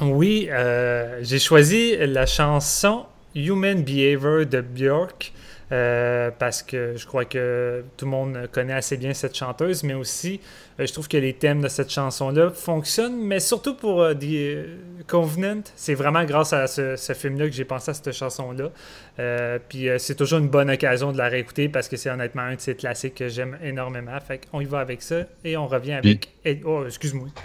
[0.00, 5.32] Oui, euh, j'ai choisi la chanson Human Behavior de Björk
[5.70, 9.94] euh, parce que je crois que tout le monde connaît assez bien cette chanteuse, mais
[9.94, 10.40] aussi
[10.78, 14.64] je trouve que les thèmes de cette chanson-là fonctionnent, mais surtout pour euh, The euh,
[15.06, 18.70] Covenant, c'est vraiment grâce à ce, ce film-là que j'ai pensé à cette chanson-là.
[19.18, 22.42] Euh, puis euh, c'est toujours une bonne occasion de la réécouter parce que c'est honnêtement
[22.42, 24.18] un de ces classiques que j'aime énormément.
[24.26, 26.30] Fait qu'on y va avec ça et on revient avec.
[26.64, 27.28] Oh, excuse-moi.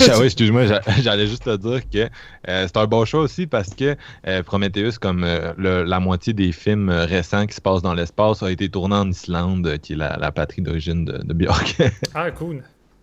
[0.00, 1.98] Ah oui, excuse-moi, j'a- j'allais juste te dire que
[2.48, 3.94] euh, c'est un bon choix aussi parce que
[4.26, 7.94] euh, Prometheus, comme euh, le- la moitié des films euh, récents qui se passent dans
[7.94, 11.32] l'espace, a été tourné en Islande, euh, qui est la, la patrie d'origine de, de
[11.34, 11.76] Björk.
[12.14, 12.59] Ah, cool.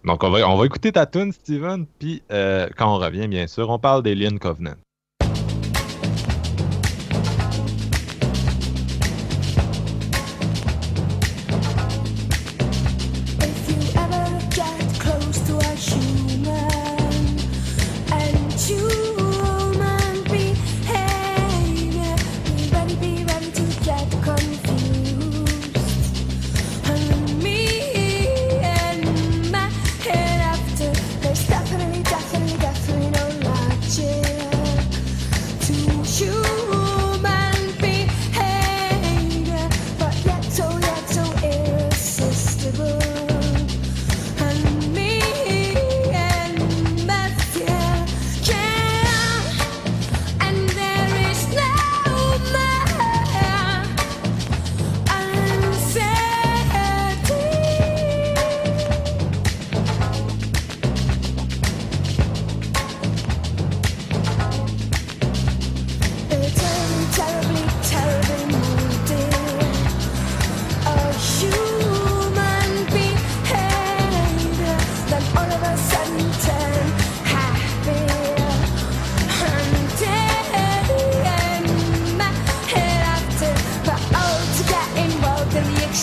[0.08, 3.46] Donc, on va, on va écouter ta tune, Steven, puis euh, quand on revient, bien
[3.46, 4.76] sûr, on parle d'Alien Covenant.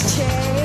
[0.02, 0.63] Involved in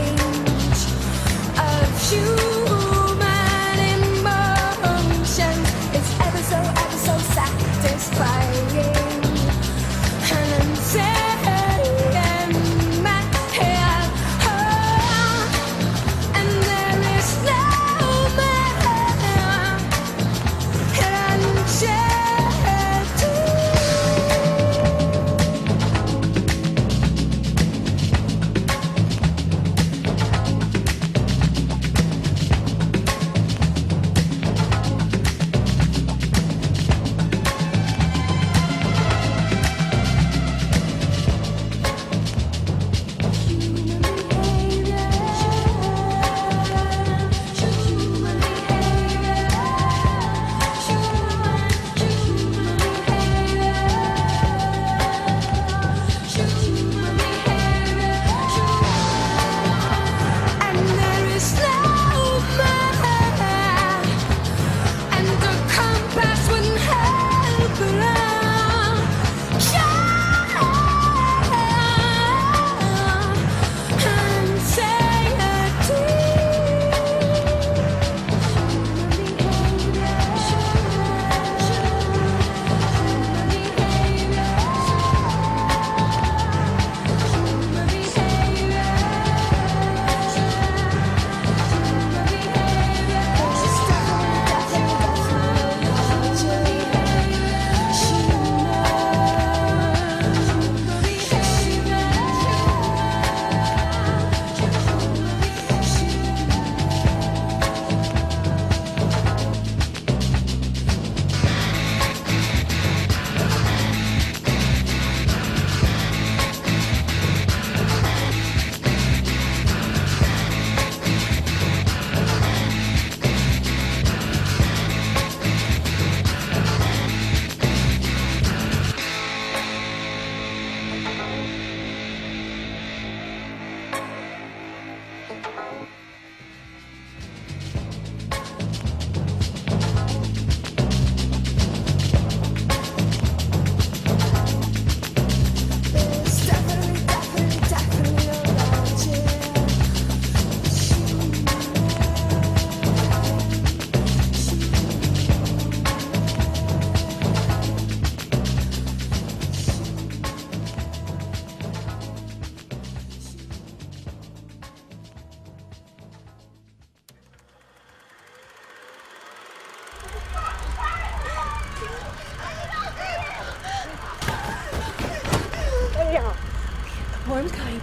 [177.30, 177.80] Storm's coming.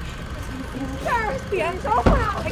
[1.05, 2.43] Ferris, I'm so proud.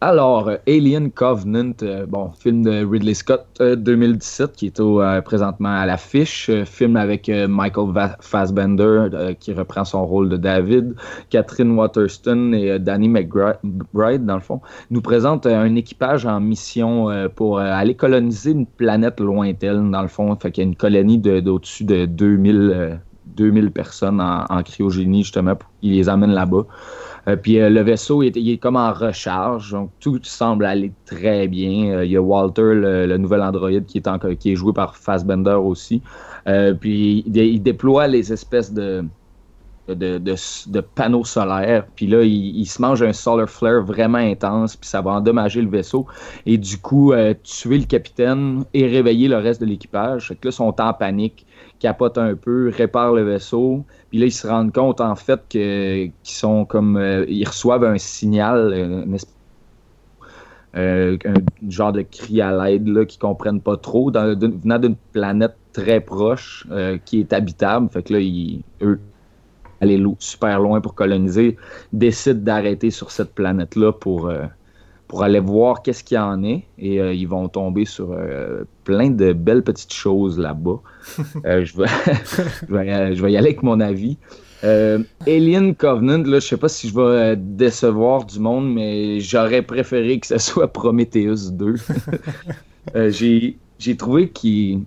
[0.00, 5.02] Alors, euh, Alien Covenant, euh, bon, film de Ridley Scott euh, 2017 qui est au,
[5.02, 6.48] euh, présentement à l'affiche.
[6.50, 10.94] Euh, film avec euh, Michael Fassbender euh, qui reprend son rôle de David,
[11.30, 14.60] Catherine Waterston et euh, Danny McBride, dans le fond,
[14.92, 19.90] nous présente euh, un équipage en mission euh, pour euh, aller coloniser une planète lointaine,
[19.90, 20.36] dans le fond.
[20.36, 22.94] Fait qu'il y a une colonie de- d'au-dessus de, 2000, euh,
[23.26, 26.66] 2000 personnes en, en cryogénie, justement, pour qu'ils les amènent là-bas.
[27.28, 31.98] Euh, puis euh, le vaisseau est, comme en recharge, donc tout semble aller très bien.
[31.98, 35.58] Euh, il y a Walter, le, nouvel androïde, qui est, qui est joué par Fassbender
[35.62, 36.02] aussi.
[36.80, 39.04] Puis il, dé- il déploie les espèces de,
[40.94, 41.86] panneaux solaires.
[41.94, 45.68] Puis là, il, se mange un solar flare vraiment intense, puis ça va endommager le
[45.68, 46.06] vaisseau.
[46.46, 47.12] Et du coup,
[47.42, 50.28] tuer le capitaine et réveiller le reste de l'équipage.
[50.28, 51.46] Fait que là, ils sont en panique,
[51.78, 53.84] capotent un peu, réparent le vaisseau.
[54.10, 56.96] Puis là, ils se rendent compte, en fait, qu'ils sont comme...
[56.96, 59.34] euh, ils reçoivent un signal, une espèce-
[60.76, 61.34] euh, un
[61.70, 66.98] genre de cri à l'aide qu'ils comprennent pas trop, venant d'une planète très proche euh,
[67.04, 67.88] qui est habitable.
[67.90, 69.00] Fait que là, ils, eux,
[69.80, 71.56] aller super loin pour coloniser,
[71.92, 74.44] décident d'arrêter sur cette planète-là pour, euh,
[75.08, 76.64] pour aller voir qu'est-ce qu'il y en est.
[76.78, 80.80] Et euh, ils vont tomber sur euh, plein de belles petites choses là-bas.
[81.46, 81.86] Euh, je, vais,
[82.68, 84.18] je, vais, je vais y aller avec mon avis.
[84.62, 90.18] Alien Covenant, là, je sais pas si je vais décevoir du monde, mais j'aurais préféré
[90.20, 91.74] que ce soit Prometheus 2.
[92.96, 94.80] Euh, j'ai, trouvé qu'il,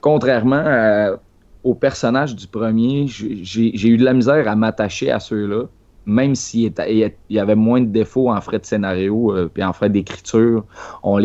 [0.00, 1.16] contrairement à-
[1.62, 5.64] au personnage du premier, j'ai eu de la misère à m'attacher à ceux-là,
[6.06, 6.72] même s'il
[7.28, 10.64] y avait moins de défauts en frais de scénario euh, puis en frais d'écriture.
[11.02, 11.20] On,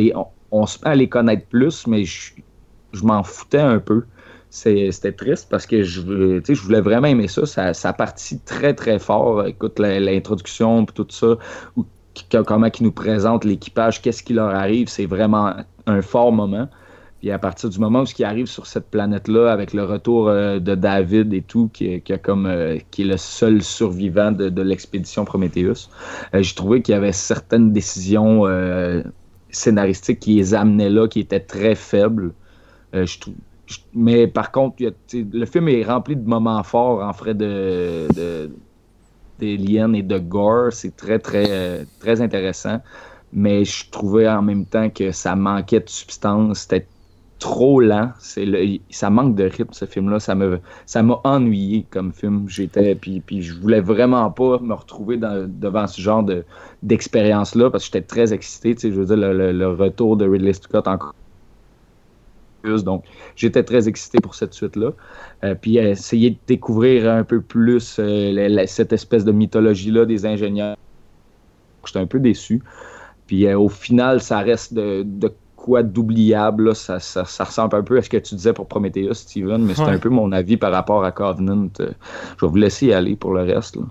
[0.65, 2.33] se met à les connaître plus, mais je,
[3.03, 4.03] m'en foutais un peu.
[4.49, 7.45] C'était triste parce que je, voulais vraiment aimer ça.
[7.45, 9.45] Ça, ça partit très, très fort.
[9.45, 11.37] Écoute, l'introduction, puis tout ça,
[11.75, 11.85] ou
[12.45, 15.53] comment ils nous présentent l'équipage, qu'est-ce qui leur arrive, c'est vraiment
[15.87, 16.69] un fort moment.
[17.25, 20.59] Puis à partir du moment où ils arrivent sur cette planète-là, avec le retour euh,
[20.59, 25.25] de David et tout, qui, qui comme, euh, qui est le seul survivant de, l'expédition
[25.25, 25.89] Prometheus,
[26.35, 28.43] euh, j'ai trouvé qu'il y avait certaines décisions
[29.49, 32.31] scénaristiques qui les amenaient là, qui étaient très faibles.
[33.95, 38.51] Mais par contre, le film est rempli de moments forts en frais de, de
[39.39, 40.73] d'aliens et de gore.
[40.73, 42.81] C'est très, très, très intéressant.
[43.33, 46.59] Mais je trouvais en même temps que ça manquait de substance.
[46.59, 46.85] C'était
[47.39, 48.11] trop lent.
[48.19, 50.19] C'est le, ça manque de rythme, ce film-là.
[50.19, 52.47] Ça me, ça m'a ennuyé comme film.
[52.47, 56.43] J'étais, puis, puis je voulais vraiment pas me retrouver devant ce genre de,
[56.83, 58.75] d'expérience-là parce que j'étais très excité.
[58.75, 61.13] Tu je veux dire, le, retour de Ridley Scott encore
[62.61, 62.83] plus.
[62.83, 63.03] Donc,
[63.35, 64.91] j'étais très excité pour cette suite-là.
[65.43, 70.25] Euh, puis, euh, essayer de découvrir un peu plus euh, cette espèce de mythologie-là des
[70.25, 70.77] ingénieurs.
[71.85, 72.63] J'étais un peu déçu.
[73.27, 75.03] Puis, au final, ça reste de
[75.65, 76.75] quoi d'oubliable.
[76.75, 79.73] Ça, ça, ça ressemble un peu à ce que tu disais pour Prometheus, Steven, mais
[79.73, 79.89] c'est Ouais.
[79.93, 81.67] un peu mon avis par rapport à Covenant.
[81.79, 81.91] Euh,
[82.37, 83.75] je vais vous laisser y aller pour le reste.
[83.77, 83.83] là.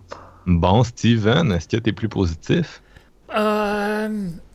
[0.47, 2.81] Bon, Steven, est-ce que tu es plus positif?
[3.37, 4.09] Euh,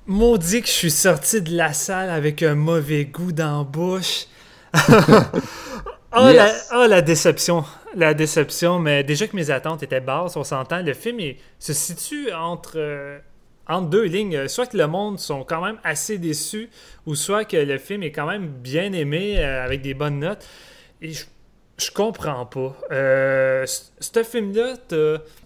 [0.07, 4.25] maudit que je suis sorti de la salle avec un mauvais goût dans la bouche.
[6.15, 6.35] oh, Yes.
[6.71, 7.63] la, oh, la déception.
[7.95, 10.81] La déception, mais déjà que mes attentes étaient basses, on s'entend.
[10.83, 13.17] Le film il se situe entre, euh,
[13.69, 14.47] entre deux lignes.
[14.47, 16.69] Soit que le monde sont quand même assez déçus,
[17.05, 20.45] ou soit que le film est quand même bien aimé euh, avec des bonnes notes.
[21.01, 22.77] Et je, comprends pas.
[22.91, 24.73] Euh, ce film-là,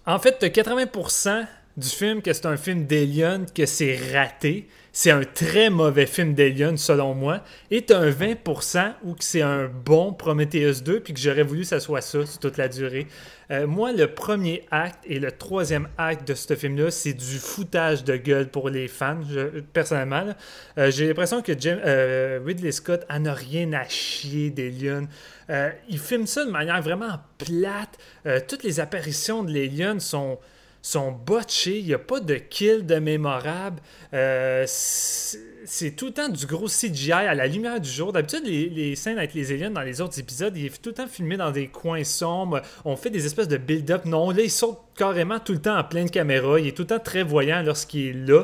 [0.08, 1.46] en fait, t'as 80%
[1.78, 4.68] du film que c'est un film d'Alien, que c'est raté.
[4.96, 7.42] C'est un très mauvais film d'Alien, selon moi.
[7.72, 11.62] Et t'as un 20% où que c'est un bon Prometheus 2, puis que j'aurais voulu
[11.62, 13.08] que ça soit ça sur toute la durée.
[13.50, 18.04] Euh, moi, le premier acte et le troisième acte de ce film-là, c'est du foutage
[18.04, 19.20] de gueule pour les fans,
[19.74, 20.26] personnellement.
[20.78, 25.08] Euh, J'ai l'impression que Jim- euh, Ridley Scott en a rien à chier d'Alien.
[25.90, 27.98] Il filme ça de manière vraiment plate.
[28.48, 30.38] Toutes les apparitions de l'Alien sont
[30.84, 33.82] sont botchés, il n'y a pas de kill de mémorable.
[34.14, 38.12] Euh, c'est tout le temps du gros CGI à la lumière du jour.
[38.12, 40.96] D'habitude, les, les scènes avec les aliens dans les autres épisodes, il est tout le
[40.96, 42.62] temps filmé dans des coins sombres.
[42.84, 44.04] On fait des espèces de build-up.
[44.04, 46.60] Non, là, il saute carrément tout le temps en pleine caméra.
[46.60, 48.44] Il est tout le temps très voyant lorsqu'il est là.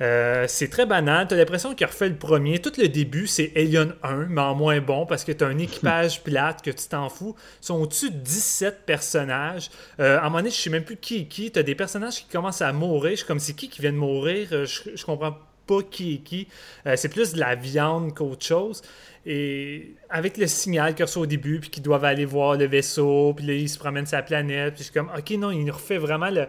[0.00, 1.26] Euh, c'est très banal.
[1.28, 2.58] T'as l'impression qu'il a refait le premier.
[2.60, 6.20] Tout le début, c'est Alien 1, mais en moins bon parce que t'as un équipage
[6.24, 7.34] plate que tu t'en fous.
[7.62, 9.70] Ils sont au-dessus de 17 personnages.
[10.00, 11.50] Euh, à un moment donné, je sais même plus qui est qui.
[11.50, 13.12] T'as des personnages qui commencent à mourir.
[13.12, 14.48] Je suis comme c'est qui qui vient de mourir?
[14.52, 15.36] Euh, Je, je comprends
[15.66, 16.48] pas qui est qui.
[16.86, 18.82] Euh, c'est plus de la viande qu'autre chose.
[19.26, 23.34] Et avec le signal qu'ils reçoit au début, puis qu'ils doivent aller voir le vaisseau,
[23.36, 24.74] puis là, ils se promènent sa planète.
[24.74, 26.46] Puis je suis comme, ok, non, il refait vraiment le,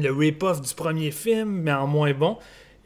[0.00, 2.36] le rip-off du premier film, mais en moins bon.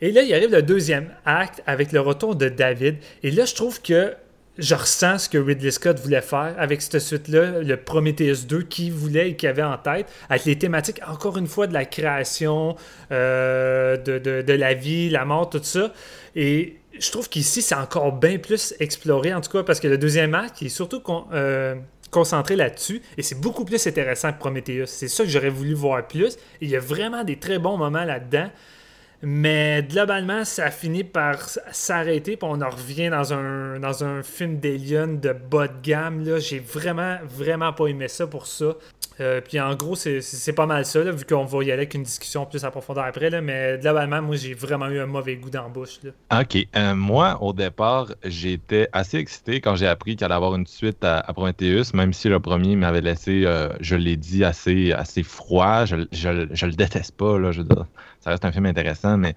[0.00, 2.96] Et là, il arrive le deuxième acte avec le retour de David.
[3.22, 4.14] Et là, je trouve que
[4.56, 8.92] je ressens ce que Ridley Scott voulait faire avec cette suite-là, le Prometheus 2, qu'il
[8.92, 12.76] voulait et qu'il avait en tête, avec les thématiques, encore une fois, de la création,
[13.10, 15.92] euh, de, de- de la vie, la mort, tout ça.
[16.36, 19.98] Et je trouve qu'ici, c'est encore bien plus exploré, en tout cas, parce que le
[19.98, 21.74] deuxième acte, il est surtout con- euh,
[22.14, 24.86] concentré là-dessus, et c'est beaucoup plus intéressant que Prometheus.
[24.86, 26.38] C'est ça que j'aurais voulu voir plus.
[26.60, 28.50] Il y a vraiment des très bons moments là-dedans.
[29.24, 31.38] Mais globalement, ça finit par
[31.72, 36.24] s'arrêter, puis on en revient dans un, dans un film d'Alien de bas de gamme.
[36.38, 38.74] J'ai vraiment, vraiment pas aimé ça pour ça.
[39.20, 42.02] Euh, puis en gros, c'est- pas mal ça, vu qu'on va y aller avec une
[42.02, 43.30] discussion plus approfondie après.
[43.30, 45.50] Là, mais globalement, moi, j'ai vraiment eu un mauvais goût.
[45.52, 46.40] Là.
[46.40, 46.66] Ok.
[46.76, 51.04] Euh, moi, au départ, j'étais assez excité quand j'ai appris qu'il allait avoir une suite
[51.04, 55.84] à, à Prometheus, même si le premier m'avait laissé, euh, je l'ai dit, assez, froid.
[55.84, 57.36] Je, le déteste pas.
[57.52, 57.86] Je veux dire,
[58.24, 59.34] ça reste un film intéressant, mais.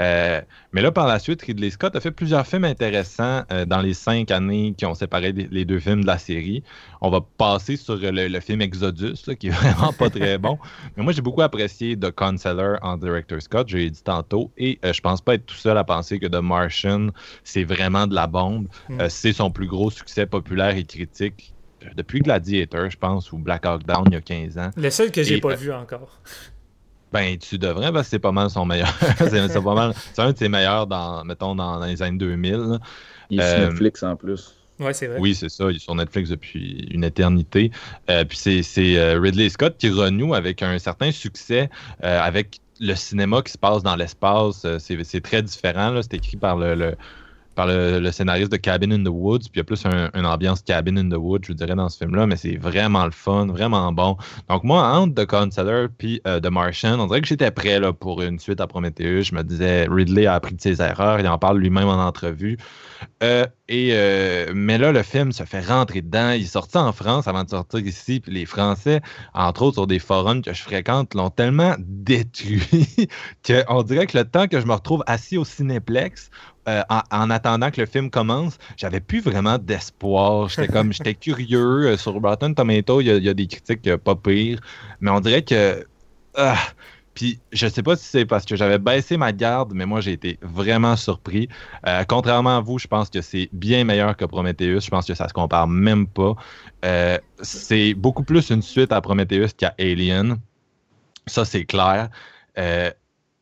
[0.00, 0.40] euh,
[0.72, 3.92] mais là, par la suite, Ridley Scott a fait plusieurs films intéressants euh, dans les
[3.92, 6.62] cinq années qui ont séparé les deux films de la série.
[7.02, 10.58] On va passer sur le, le film Exodus, là, qui est vraiment pas très bon.
[10.96, 14.78] Mais moi, j'ai beaucoup apprécié The Counselor en Director Scott, je l'ai dit tantôt, et
[14.86, 17.08] euh, je pense pas être tout seul à penser que The Martian,
[17.44, 18.68] c'est vraiment de la bombe.
[18.88, 19.00] Mm.
[19.02, 21.52] Euh, c'est son plus gros succès populaire et critique
[21.96, 24.70] depuis Gladiator, je pense, ou Black Hawk Down il y a 15 ans.
[24.76, 26.20] Le seul que j'ai Et, pas vu encore.
[27.12, 28.92] Ben, tu devrais, parce que c'est pas mal son meilleur.
[29.18, 29.92] c'est c'est pas mal.
[30.14, 32.52] C'est un de ses meilleurs dans, mettons, dans, dans les années 2000.
[32.54, 32.78] là.
[33.30, 34.54] Il est sur Euh, Netflix en plus.
[34.78, 35.18] Ouais, c'est vrai.
[35.20, 35.70] Oui, c'est ça.
[35.70, 37.70] Il est sur Netflix depuis une éternité.
[38.08, 41.68] Euh, puis c'est, c'est, euh, Ridley Scott qui renoue avec un certain succès
[42.04, 44.64] euh, avec le cinéma qui se passe dans l'espace.
[44.64, 45.90] Euh, c'est, c'est très différent.
[45.90, 46.00] là.
[46.02, 46.96] C'est écrit par le, le-
[47.66, 49.40] le, scénariste de Cabin in the Woods.
[49.40, 51.88] Puis il y a plus un- une ambiance Cabin in the Woods, je dirais, dans
[51.88, 52.26] ce film-là.
[52.26, 54.16] Mais c'est vraiment le fun, vraiment bon.
[54.48, 57.92] Donc moi, entre The Counselor puis euh, The Martian, on dirait que j'étais prêt là,
[57.92, 59.22] pour une suite à Prometheus.
[59.24, 61.20] Je me disais, Ridley a appris de ses erreurs.
[61.20, 62.58] Il en parle lui-même en entrevue.
[63.22, 66.32] Euh, et, euh, mais là, le film se fait rentrer dedans.
[66.32, 68.20] Il est sorti en France avant de sortir ici.
[68.20, 69.00] Puis les Français,
[69.34, 73.08] entre autres sur des forums que je fréquente, l'ont tellement détruit
[73.46, 76.30] qu'on dirait que le temps que je me retrouve assis au Cinéplex,
[76.70, 80.48] euh, en, en attendant que le film commence, j'avais plus vraiment d'espoir.
[80.48, 81.88] J'étais comme, j'étais curieux.
[81.92, 84.60] Euh, Sur Rotten Tomato, il y, a- il y a des critiques euh, pas pires.
[85.00, 85.86] Mais on dirait que.
[86.36, 86.56] ah,
[87.14, 90.12] puis je sais pas si c'est parce que j'avais baissé ma garde, mais moi j'ai
[90.12, 91.48] été vraiment surpris.
[91.86, 94.80] Euh, contrairement à vous, je pense que c'est bien meilleur que Prometheus.
[94.82, 96.34] Je pense que ça se compare même pas.
[96.84, 100.38] Euh, c'est beaucoup plus une suite à Prometheus qu'à Alien.
[101.26, 102.10] Ça, c'est clair.
[102.58, 102.90] Euh,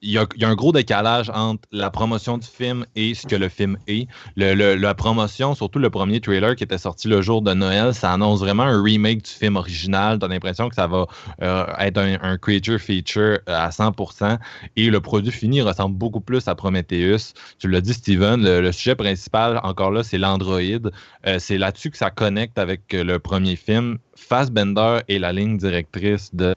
[0.00, 3.48] il y, a, un gros décalage entre la promotion du film et ce que le
[3.48, 4.06] film est.
[4.36, 8.38] La promotion, surtout le premier trailer qui était sorti le jour de Noël, ça annonce
[8.38, 10.18] vraiment un remake du film original.
[10.18, 11.06] Tu as l'impression que ça va
[11.42, 14.38] euh, être un, creature feature à 100%.
[14.76, 17.34] Et le produit fini ressemble beaucoup plus à Prometheus.
[17.58, 20.60] Tu l'as dit, Steven, le, sujet principal, encore là, c'est l'Android.
[20.60, 23.98] Euh, c'est là-dessus que ça connecte avec euh, le premier film.
[24.14, 26.54] Fassbender est la ligne directrice de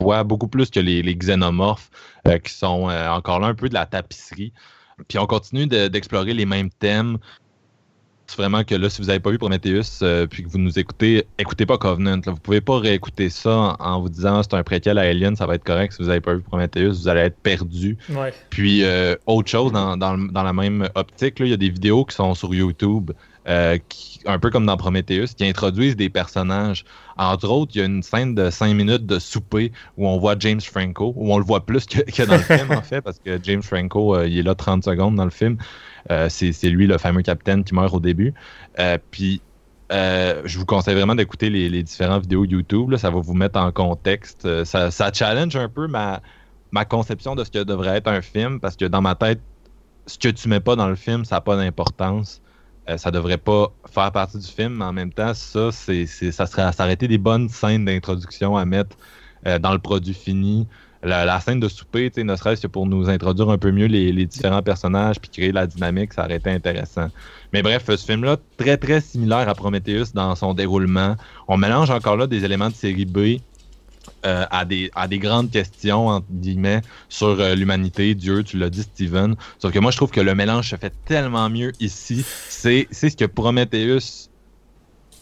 [0.00, 1.90] voit beaucoup plus que les, les xénomorphes
[2.26, 4.52] euh, qui sont euh, encore là un peu de la tapisserie.
[5.08, 7.18] Puis on continue de- d'explorer les mêmes thèmes.
[8.26, 10.78] C'est vraiment que là, si vous n'avez pas vu Prometheus, euh, puis que vous nous
[10.78, 12.20] écoutez, écoutez pas Covenant.
[12.24, 12.32] Là.
[12.32, 15.56] Vous pouvez pas réécouter ça en, vous disant c'est un préquel à Alien, ça va
[15.56, 15.94] être correct.
[15.94, 17.98] Si vous n'avez pas vu Prometheus, vous allez être perdu.
[18.08, 18.32] Ouais.
[18.50, 22.04] Puis euh, autre chose dans, dans, dans la même optique, il y a des vidéos
[22.04, 23.10] qui sont sur YouTube,
[23.50, 23.78] euh,
[24.26, 26.84] un peu comme dans Prometheus, qui introduisent des personnages.
[27.16, 30.36] Entre autres, il y a une scène de 5 minutes de souper où on voit
[30.38, 33.38] James Franco, où on le voit plus que, dans le film en fait, parce que
[33.42, 35.58] James Franco, euh, il est là 30 secondes dans le film.
[36.10, 38.34] Euh, c'est lui le fameux capitaine qui meurt au début.
[39.10, 39.42] Puis
[39.90, 42.94] je vous conseille vraiment d'écouter les, différentes vidéos YouTube.
[42.96, 44.64] ça va vous mettre en contexte.
[44.64, 46.20] Ça, ça challenge un peu ma,
[46.72, 49.40] ma conception de ce que devrait être un film parce que dans ma tête,
[50.06, 52.42] ce que tu mets pas dans le film, ça n'a pas d'importance.
[52.90, 56.46] Euh, ça devrait pas faire partie du film, mais en même temps, ça, c'est, ça
[56.46, 58.96] serait été des bonnes scènes d'introduction à mettre
[59.46, 60.66] euh, dans le produit fini.
[61.02, 64.26] La, scène de souper, ne serait-ce que pour nous introduire un peu mieux les, les
[64.26, 67.08] différents personnages puis créer la dynamique, ça aurait été intéressant.
[67.54, 71.16] Mais bref, ce film-là, très très similaire à Prometheus dans son déroulement.
[71.48, 73.38] On mélange encore là des éléments de série B
[74.26, 79.34] euh, à, des, grandes questions, entre guillemets, sur euh, l'humanité, Dieu, tu l'as dit, Steven.
[79.58, 82.24] Sauf que moi, je trouve que le mélange se fait tellement mieux ici.
[82.48, 84.28] C'est c'est ce que Prometheus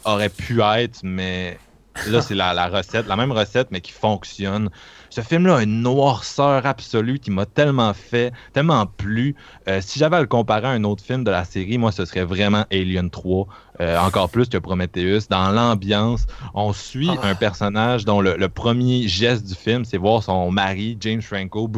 [0.04, 1.58] aurait pu être, mais
[2.06, 4.70] là, c'est la, la recette, la même recette, mais qui fonctionne.
[5.10, 9.34] Ce film-là a une noirceur absolue qui m'a tellement fait, tellement plu.
[9.68, 12.04] Euh, si j'avais à le comparer à un autre film de la série, moi, ce
[12.04, 13.46] serait vraiment Alien 3.
[13.80, 15.28] euh, encore plus que Prometheus.
[15.30, 17.28] Dans l'ambiance, on suit Ah.
[17.28, 21.70] un personnage dont le, le premier geste du film, c'est voir son mari, James Franco,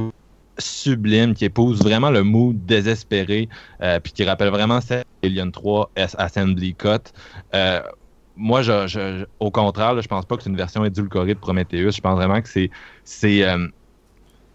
[0.59, 3.49] sublime, qui épouse vraiment le mood désespéré,
[3.83, 6.89] euh, puis qui rappelle vraiment cette Alien 3 S- Assembly Cut.
[7.55, 7.81] Euh,
[8.41, 11.93] moi, je, au contraire, là, je pense pas que c'est une version édulcorée de Prometheus.
[11.93, 12.71] Je pense vraiment que c'est
[13.05, 13.69] c'est euh,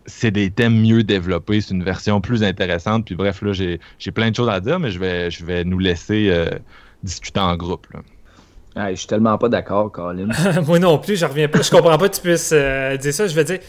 [0.08, 3.06] c'est des thèmes mieux développés, c'est une version plus intéressante.
[3.06, 5.64] Puis bref, là, j'ai j'ai plein de choses à dire, mais je vais je vais
[5.64, 6.50] nous laisser euh,
[7.04, 7.88] discuter en groupe.
[7.94, 8.02] là.
[8.76, 10.28] Ah, je suis tellement pas d'accord, Colin.
[10.68, 11.62] Moi non plus, je reviens pas.
[11.62, 13.26] Je comprends pas que tu puisses euh, dire ça.
[13.28, 13.60] Je veux dire,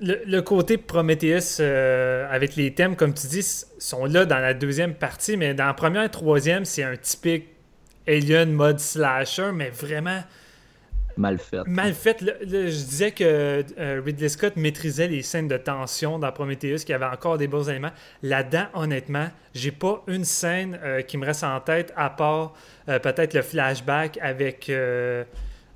[0.00, 3.42] le, le côté Prometheus euh, avec les thèmes, comme tu dis,
[3.78, 7.46] sont là dans la deuxième partie, mais dans la première et troisième, c'est un typique
[8.08, 10.22] Alien mode slasher, mais vraiment
[11.18, 11.66] Mal fait.
[11.66, 12.24] mal fait.
[12.42, 16.92] Je disais que euh, Ridley Scott maîtrisait les scènes de tension dans Prometheus, qu'il y
[16.92, 17.90] avait encore des bons éléments.
[18.22, 22.54] Là-dedans, honnêtement, j'ai pas une scène euh, qui me reste en tête, à part
[22.88, 24.70] euh, peut-être le flashback avec,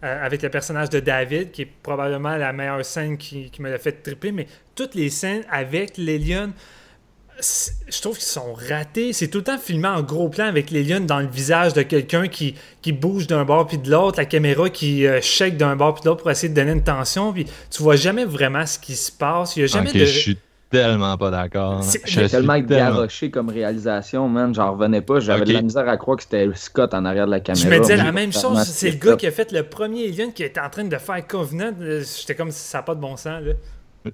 [0.01, 3.79] avec le personnage de David, qui est probablement la meilleure scène qui, qui me l'a
[3.79, 6.53] fait triper, mais toutes les scènes avec l'Alien,
[7.89, 9.13] je trouve qu'ils sont ratés.
[9.13, 11.83] C'est tout le temps filmé en gros plan avec les lions dans le visage de
[11.83, 15.77] quelqu'un qui, qui bouge d'un bord puis de l'autre, la caméra qui euh, shake d'un
[15.77, 18.65] bord puis de l'autre pour essayer de donner une tension, puis tu vois jamais vraiment
[18.67, 19.57] ce qui se passe.
[19.57, 20.05] Il y a jamais Ok, de...
[20.05, 20.39] je suis
[20.71, 21.85] tellement pas d'accord.
[21.85, 24.55] Suis tellement garoché comme réalisation, man.
[24.55, 25.21] J'en revenais pas.
[25.21, 27.65] J'avais de la misère à croire que c'était Scott en arrière de la caméra.
[27.65, 28.63] Je me disais la même chose.
[28.65, 31.27] C'est le gars qui a fait le premier Alien qui était en train de faire
[31.27, 31.73] Covenant.
[31.81, 33.43] Euh, J'étais comme ça n'a pas de bon sens.
[33.43, 33.53] Là.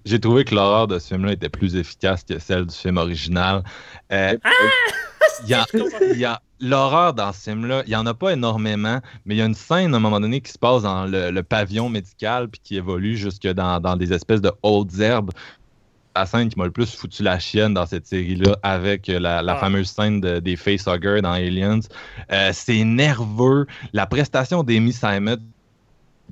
[0.04, 3.62] J'ai trouvé que l'horreur de ce film-là était plus efficace que celle du film original.
[4.12, 4.36] Euh,
[5.44, 5.64] il y a,
[6.12, 9.38] il y a l'horreur dans ce film-là, il y en a pas énormément, mais il
[9.38, 11.88] y a une scène à un moment donné qui se passe dans le, le pavillon
[11.88, 15.30] médical puis qui évolue jusque dans, dans des espèces de hautes herbes.
[16.16, 19.52] La scène qui m'a le plus foutu la chienne dans cette série-là, avec la, la
[19.52, 19.56] Ah.
[19.56, 21.78] fameuse scène de- des facehuggers dans Aliens.
[22.32, 23.66] Euh, c'est nerveux.
[23.92, 25.36] La prestation d'Amy Simon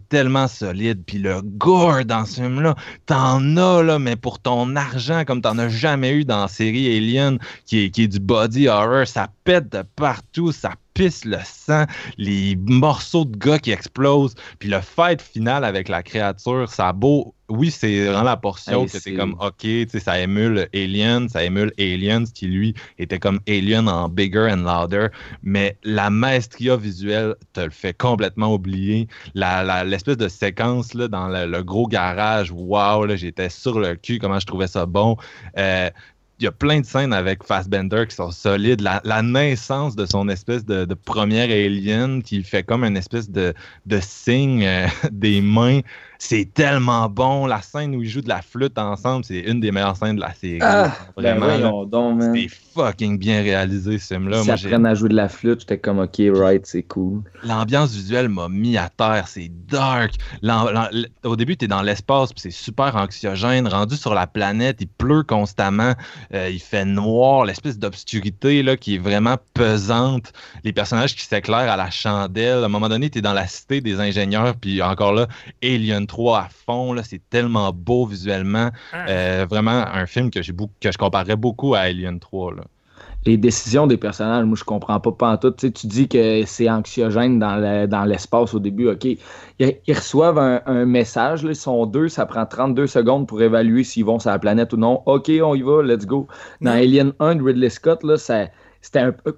[0.08, 1.02] tellement solide.
[1.06, 2.74] Puis le gore dans ce film-là,
[3.06, 6.96] t'en as, là, mais pour ton argent, comme t'en as jamais eu dans la série
[6.96, 11.84] Alien, qui est, du body horror, ça pète de partout, ça pisse le sang,
[12.16, 16.92] les morceaux de gars qui explosent, puis le fight final avec la créature, ça a
[16.92, 17.34] beau...
[17.48, 19.64] Oui, c'est vraiment la portion Hey, que c'est- comme, OK,
[20.00, 25.08] ça émule Alien, ça émule Aliens, qui lui était comme Alien en bigger and louder,
[25.44, 31.46] mais la maestria visuelle te le fait complètement oublier l'espèce de séquence là, dans le,
[31.46, 35.16] le gros garage, wow, là, j'étais sur le cul, comment je trouvais ça bon.
[35.56, 35.88] Euh,
[36.38, 38.82] il y a plein de scènes avec Fassbender qui sont solides.
[38.82, 43.54] La, naissance de son espèce de, de première alien qui fait comme une espèce de,
[43.86, 45.80] de signe euh, des mains,
[46.18, 47.46] c'est tellement bon.
[47.46, 50.20] La scène où ils jouent de la flûte ensemble, c'est une des meilleures scènes de
[50.20, 50.58] la série.
[50.62, 52.34] Ah, ben Vraiment, man.
[52.34, 54.42] c'est fucking bien réalisé ce film-là.
[54.44, 57.22] J'ai- apprennent à jouer de la flûte, j'étais comme, ok, right, c'est cool.
[57.42, 59.28] l'ambiance visuelle m'a mis à terre.
[59.28, 60.14] C'est dark.
[60.42, 63.66] L- au début, tu es dans l'espace, puis c'est super anxiogène.
[63.68, 65.92] Rendu sur la planète, il pleut constamment.
[66.34, 67.44] euh, il fait noir.
[67.44, 70.32] L'espèce d'obscurité là, qui est vraiment pesante.
[70.64, 72.62] Les personnages qui s'éclairent à la chandelle.
[72.62, 75.26] À un moment donné, tu es dans la cité des ingénieurs, puis encore là,
[75.62, 76.92] Alien 3 à fond.
[76.92, 78.70] là, C'est tellement beau visuellement.
[78.92, 79.06] Ah.
[79.08, 82.54] Euh, vraiment un film que, j'ai beaucoup, que je comparerais beaucoup à Alien 3.
[82.54, 82.62] Là.
[83.24, 85.56] Les décisions des personnages, moi, je comprends pas pantoute.
[85.56, 89.04] Tu sais, tu dis que c'est anxiogène dans le- dans l'espace au début, OK.
[89.04, 89.18] Ils,
[89.58, 93.82] ils reçoivent un, un message, là, ils sont deux, ça prend 32 secondes pour évaluer
[93.82, 95.02] s'ils vont sur la planète ou non.
[95.06, 96.28] OK, on y va, let's go.
[96.60, 96.70] Dans.
[96.70, 98.46] Alien 1 de Ridley Scott, là, ça-
[98.80, 99.36] c'était un peu...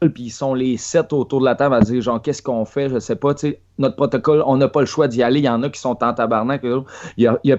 [0.00, 2.88] Puis ils sont les sept autour de la table à dire, genre, qu'est-ce qu'on fait?
[2.90, 5.40] Je sais pas, tu sais, notre protocole, on n'a pas le choix d'y aller.
[5.40, 6.62] Il y en a qui sont en tabarnak.
[6.64, 7.58] Il y a, il y a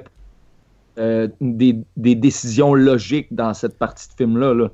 [0.98, 4.54] euh, des, des décisions logiques dans cette partie de film-là.
[4.54, 4.70] là.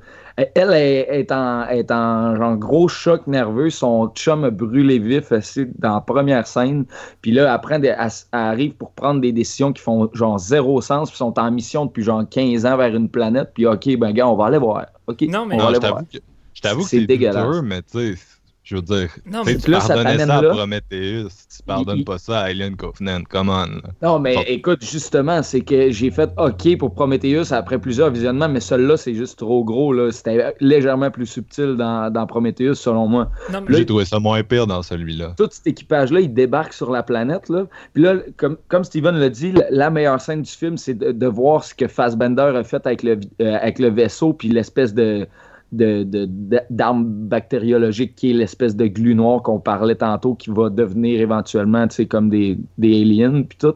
[0.55, 3.70] Elle est, est en, est en genre, gros choc nerveux.
[3.70, 5.32] Son chum a brûlé vif
[5.80, 6.86] dans la première scène.
[7.22, 11.09] Puis là, après, elle, elle arrive pour prendre des décisions qui font genre zéro sens.
[11.09, 13.51] Puis sont en mission depuis genre 15 ans vers une planète.
[13.53, 14.88] Puis OK, ben gars, on va aller voir.
[15.07, 16.01] OK, Non, mais- on va Non, aller je voir.
[16.12, 16.18] que,
[16.64, 17.45] je t'avoue que C'est c'est dégueulasse.
[17.45, 18.22] douteux, mais tu sais,
[18.64, 20.49] Je veux dire, Non, mais tu là, ça pardonnais t'amène ça à là.
[20.51, 23.66] Prometheus, tu pardonnes il- pas ça à Alien Covenant, come on.
[23.66, 23.82] là.
[24.03, 28.59] Non, mais écoute, justement, c'est que j'ai fait OK pour Prometheus après plusieurs visionnements, mais
[28.59, 29.91] celui-là, c'est juste trop gros.
[29.93, 30.12] là.
[30.12, 33.32] C'était légèrement plus subtil dans, dans Prometheus, selon moi.
[33.51, 35.34] non, mais- J'ai trouvé ça moins pire dans celui-là.
[35.38, 37.49] Tout cet équipage-là, il débarque sur la planète.
[37.49, 37.66] Là.
[37.93, 41.12] Puis là, comme, comme Steven l'a dit, la, la meilleure scène du film, c'est de,
[41.12, 44.93] de voir ce que Fassbender a fait avec le, euh, avec le vaisseau, puis l'espèce
[44.93, 45.28] de
[45.72, 50.49] de- de- de- d'arme bactériologique qui est l'espèce de glu noir qu'on parlait tantôt qui
[50.49, 53.76] va devenir éventuellement tu sais, comme des, des aliens puis tout.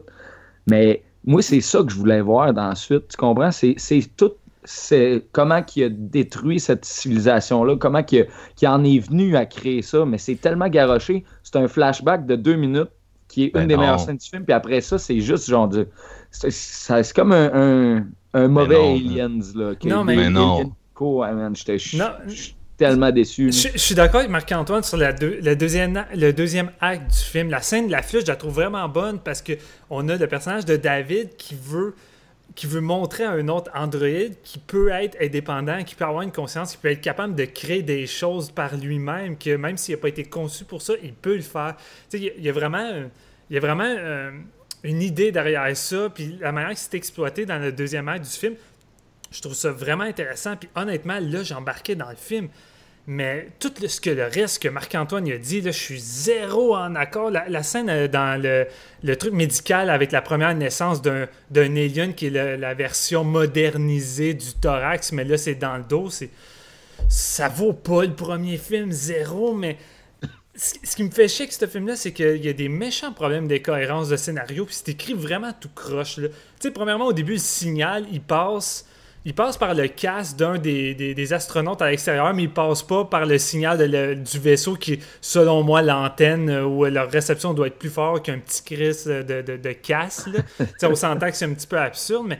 [0.66, 3.08] Mais moi, c'est ça que je voulais voir dans la suite.
[3.08, 3.50] Tu comprends?
[3.50, 4.32] C'est c'est tout.
[4.68, 8.26] C'est comment qu'il a détruit cette civilisation-là, comment qu'il a-
[8.56, 11.24] qu'il en est venu à créer ça, mais c'est tellement garoché.
[11.44, 12.90] C'est un flashback de deux minutes
[13.28, 13.80] qui est Ben une des non.
[13.82, 15.86] meilleures scènes du film, puis après ça, c'est juste genre de.
[16.32, 19.72] C'est ça- c'est comme un, un, un mauvais non, Aliens, là.
[19.84, 20.56] Non, mais- des Mais non.
[20.56, 21.78] aliens co- ah, man, j'étais-
[22.76, 23.50] tellement déçu.
[23.52, 27.10] Je, je suis d'accord avec Marc-Antoine sur la deux- le, deuxième, a- le deuxième acte
[27.10, 27.48] du film.
[27.50, 29.54] La scène de la flûte, je la trouve vraiment bonne parce que
[29.88, 31.94] on a le personnage de David qui veut
[32.54, 36.32] qui veut montrer à un autre androïde qui peut être indépendant, qui peut avoir une
[36.32, 40.00] conscience, qui peut être capable de créer des choses par lui-même, que même s'il n'a
[40.00, 41.76] pas été conçu pour ça, il peut le faire.
[42.14, 42.88] Il y y, a vraiment,
[43.50, 44.30] y a vraiment euh,
[44.84, 48.30] une idée derrière ça, puis la manière que c'est exploité dans le deuxième acte du
[48.30, 48.54] film,
[49.30, 50.56] je trouve ça vraiment intéressant.
[50.56, 52.48] Puis honnêtement, là, j'embarquais dans le film.
[53.08, 56.74] Mais tout le- ce que le reste que Marc-Antoine a dit, là, je suis zéro
[56.74, 57.30] en accord.
[57.30, 58.66] La, scène euh, dans le,
[59.04, 64.52] le truc médical avec la première naissance d'un alien qui est la version modernisée du
[64.60, 66.10] thorax, mais là, c'est dans le dos.
[66.10, 66.30] c'est
[67.08, 69.76] Ça vaut pas le premier film, zéro, mais
[70.56, 73.46] ce qui me fait chier avec ce film-là, c'est qu'il y a des méchants problèmes
[73.46, 76.16] d'incohérence de scénario, puis c'est écrit vraiment tout croche.
[76.16, 78.86] Tu sais, premièrement, au début, le signal, il passe,
[79.26, 82.82] il passe par le casque d'un des, des- des astronautes à l'extérieur, mais il passe
[82.84, 87.10] pas par le signal de le- du vaisseau qui selon moi, l'antenne euh, où leur
[87.10, 90.26] réception doit être plus forte qu'un petit cris de, de, de casse.
[90.84, 92.38] on s'entend que c'est un petit peu absurde, mais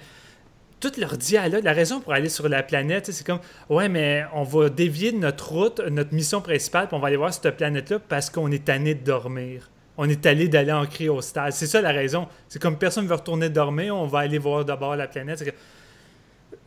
[0.78, 4.44] tout leur dialogue, la raison pour aller sur la planète, c'est comme ouais, mais on
[4.44, 7.98] va dévier de notre route, notre mission principale, puis on va aller voir cette planète-là
[8.08, 9.70] parce qu'on est tanné de dormir.
[9.98, 11.56] On est allé d'aller en cryostase.
[11.56, 12.28] C'est ça la raison.
[12.48, 15.42] C'est comme personne ne veut retourner dormir, on va aller voir d'abord la planète.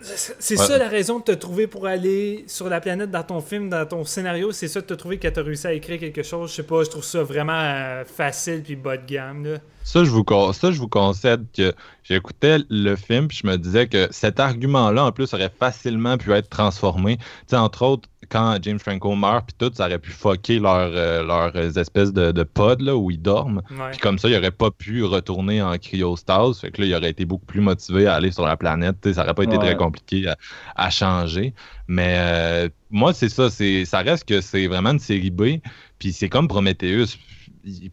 [0.01, 0.65] C'est Ouais.
[0.65, 3.85] ça la raison de te trouver pour aller sur la planète dans ton film, dans
[3.85, 4.53] ton scénario.
[4.53, 6.51] C'est ça de te trouver que tu as réussi à écrire quelque chose.
[6.51, 9.43] Je sais pas, je trouve ça vraiment euh, facile puis bas de gamme.
[9.45, 9.57] Là.
[9.83, 10.23] Ça, je vous,
[10.53, 11.73] ça, je vous concède que
[12.03, 16.31] j'écoutais le film puis je me disais que cet argument-là, en plus, aurait facilement pu
[16.31, 17.17] être transformé.
[17.17, 20.91] Tu sais, entre autres, quand James Franco meurt puis tout, ça aurait pu fucker leur,
[20.93, 23.63] euh, leurs espèces de, de pod là, où ils dorment.
[23.91, 26.59] Puis comme ça, il aurait pas pu retourner en cryostase.
[26.59, 29.11] Fait que là, il aurait été beaucoup plus motivé à aller sur la planète.
[29.11, 29.65] Ça aurait pas été Ouais.
[29.65, 30.31] très compliqué
[30.75, 31.53] à, changer.
[31.87, 33.49] Mais euh, moi, c'est ça.
[33.49, 35.59] Ça reste que c'est vraiment une série B.
[35.97, 37.17] Puis c'est comme Prometheus.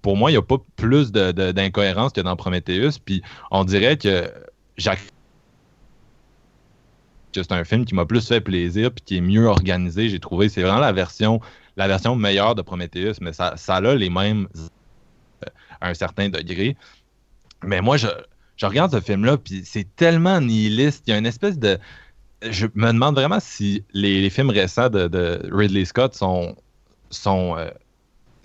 [0.03, 2.99] Pour moi, il n'y a pas plus d'incohérence que dans Prometheus.
[3.05, 4.31] Puis on dirait que
[4.77, 5.01] Jacques
[7.33, 10.21] que c'est un film qui m'a plus fait plaisir puis qui est mieux organisé, j'ai
[10.21, 10.49] trouvé.
[10.49, 11.41] C'est vraiment la version,
[11.77, 15.49] la version meilleure de Prometheus, mais ça, ça a les mêmes euh,
[15.83, 16.77] à un certain degré.
[17.63, 18.09] Mais moi, je,
[18.57, 21.05] je regarde ce film-là, puis c'est tellement nihiliste.
[21.07, 21.79] Il y a une espèce de.
[22.43, 26.57] Je me demande vraiment si les, films récents de, Ridley Scott sont.
[27.11, 27.71] sont euh,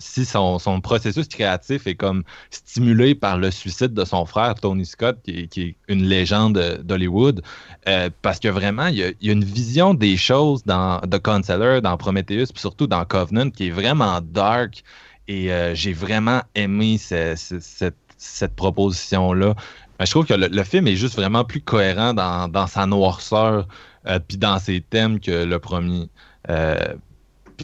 [0.02, 5.18] si son, processus créatif est comme stimulé par le suicide de son frère Tony Scott,
[5.22, 7.42] qui est, une légende d'Hollywood,
[7.88, 11.96] euh, parce que vraiment, il y, a, une vision des choses dans The Counselor, dans
[11.96, 14.82] Prometheus, puis surtout dans Covenant, qui est vraiment dark.
[15.28, 19.54] Et euh, j'ai vraiment aimé ce- ce- cette, cette proposition-là.
[20.00, 23.68] Je trouve que le, le film est juste vraiment plus cohérent dans, dans sa noirceur,
[24.06, 26.08] euh, puis dans ses thèmes que le premier.
[26.50, 26.94] Euh,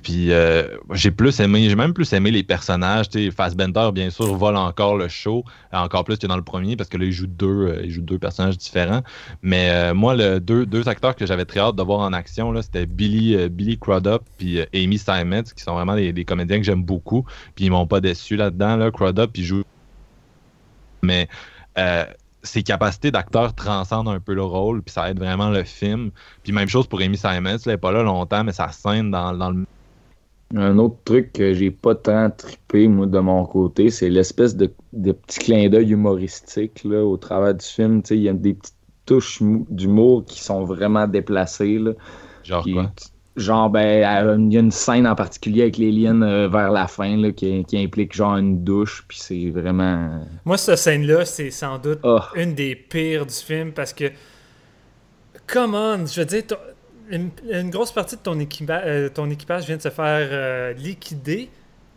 [0.04, 3.08] puis euh, j'ai plus aimé, j'ai même plus aimé les personnages.
[3.08, 6.76] Tu sais, Fassbender, bien sûr, vole encore le show, encore plus que dans le premier,
[6.76, 9.02] parce que là, il joue deux, il joue deux personnages différents.
[9.42, 12.86] Mais moi, le deux, deux acteurs que j'avais très hâte de voir en action, c'était
[12.86, 17.24] Billy, Billy Crudup puis Amy Steinmetz, qui sont vraiment des, des comédiens que j'aime beaucoup.
[17.56, 18.76] Puis ils m'ont pas déçu là-dedans.
[18.76, 18.92] Là.
[18.92, 19.62] Crudup, il joue.
[21.02, 21.28] Mais
[21.78, 22.04] euh,
[22.42, 26.10] ses capacités d'acteur transcendent un peu le rôle, puis ça aide vraiment le film.
[26.42, 27.32] Puis même chose pour Amy là,
[27.66, 29.64] elle est pas là longtemps, mais ça scène dans, dans le
[30.56, 34.74] Un autre truc que j'ai pas tant trippé, moi, de mon côté, c'est l'espèce de,
[34.92, 38.02] de petit clin d'œil humoristique là, au travers du film.
[38.10, 38.74] Il y a des petites
[39.04, 41.78] touches mou- d'humour qui sont vraiment déplacées.
[41.78, 41.92] Là,
[42.42, 42.92] genre Qui- quoi?
[43.38, 46.70] Genre, ben, euh, il y a une scène en particulier avec les liens euh, vers
[46.70, 50.20] la fin là, qui, qui implique genre une douche, puis c'est vraiment.
[50.44, 54.10] Moi, cette scène-là, c'est sans doute Oh, une des pires du film parce que.
[55.46, 56.56] Come on, je veux dire, ton-
[57.10, 60.72] une, une grosse partie de ton, équipa- euh, ton équipage vient de se faire euh,
[60.74, 61.48] liquider.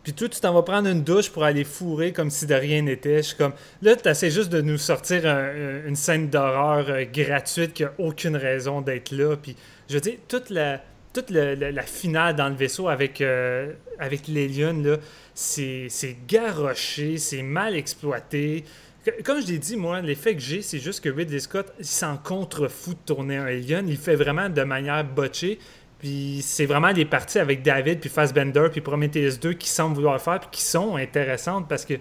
[0.02, 2.82] Puis toi, tu t'en vas prendre une douche pour aller fourrer comme si de rien
[2.82, 3.18] n'était.
[3.18, 7.04] Je suis comme, là, tu essaies juste de nous sortir un- une scène d'horreur euh,
[7.12, 9.36] gratuite qui a aucune raison d'être là.
[9.36, 9.54] Puis,
[9.88, 10.80] je veux dire, toute la,
[11.12, 14.96] toute la finale dans le vaisseau avec, euh, là,
[15.34, 18.64] c'est garoché, c'est mal exploité.
[19.24, 22.16] Comme je l'ai dit, moi, l'effet que j'ai, c'est juste que Ridley Scott, il s'en
[22.16, 23.88] contrefou de tourner un Alien.
[23.88, 25.58] Il fait vraiment de manière botchée.
[25.98, 30.20] Puis c'est vraiment les parties avec David, puis Fassbender, puis Prometheus 2 qui semblent vouloir
[30.20, 31.94] faire, puis qui sont intéressantes parce que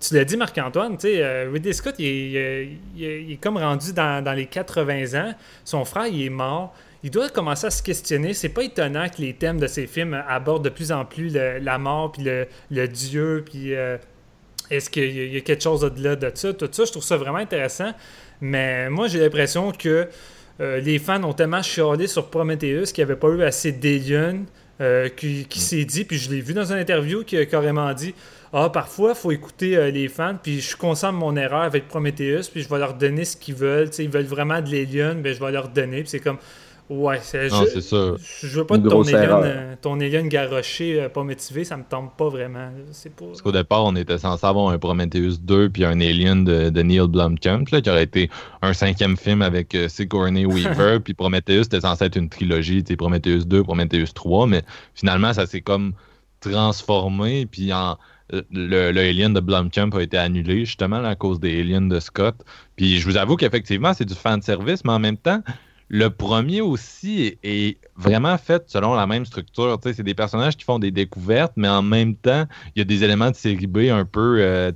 [0.00, 3.92] tu l'as dit, Marc-Antoine, tu sais, euh, Ridley Scott, il est- il est comme rendu
[3.92, 5.34] dans, dans les 80 ans.
[5.64, 6.74] Son frère, il est mort.
[7.04, 8.32] Il doit commencer à se questionner.
[8.34, 11.58] C'est pas étonnant que les thèmes de ses films abordent de plus en plus le-
[11.58, 13.98] la mort, puis le, le Dieu, puis euh,
[14.70, 16.52] est-ce qu'il y a- il y a quelque chose au-delà de ça?
[16.54, 17.92] Tout ça, je trouve ça vraiment intéressant.
[18.40, 20.08] Mais moi, j'ai l'impression que
[20.60, 24.42] euh, les fans ont tellement chialé sur Prometheus qu'il n'y avait pas eu assez d'aliens
[24.80, 27.92] euh, qui, qui s'est dit, puis je l'ai vu dans une interview qui a carrément
[27.92, 28.14] dit
[28.52, 32.48] Ah, parfois, il faut écouter euh, les fans, puis je de mon erreur avec Prometheus,
[32.50, 33.90] puis je vais leur donner ce qu'ils veulent.
[33.98, 36.00] Ils veulent vraiment de l'alien, ben, je vais leur donner.
[36.00, 36.38] Puis c'est comme
[36.90, 37.62] Ouais, c'est ça.
[38.20, 41.82] je veux pas de ton alien, euh, ton alien garoché, euh, pas motivé, ça me
[41.82, 42.70] tombe pas vraiment.
[43.16, 43.24] pas.
[43.24, 46.82] Parce qu'au départ, on était censé avoir un Prometheus 2 puis un Alien de, de
[46.82, 48.28] Neil Blomkamp, là, qui aurait été
[48.60, 51.00] un cinquième film avec euh, Sigourney Weaver.
[51.00, 54.62] puis Prometheus, c'était censé être une trilogie, Prometheus 2, Prometheus 3, mais
[54.94, 55.94] finalement, ça s'est comme
[56.40, 57.46] transformé.
[57.46, 57.96] Puis en,
[58.30, 62.00] le, le Alien de Blomkamp a été annulé, justement, là, à cause des Aliens de
[62.00, 62.36] Scott.
[62.76, 65.42] Puis je vous avoue qu'effectivement, c'est du fan service, mais en même temps,
[65.88, 69.78] le premier aussi est, vraiment fait selon la même structure.
[69.82, 73.04] C'est des personnages qui font des découvertes, mais en même temps, il y a des
[73.04, 74.38] éléments de série B un peu.
[74.40, 74.72] euh,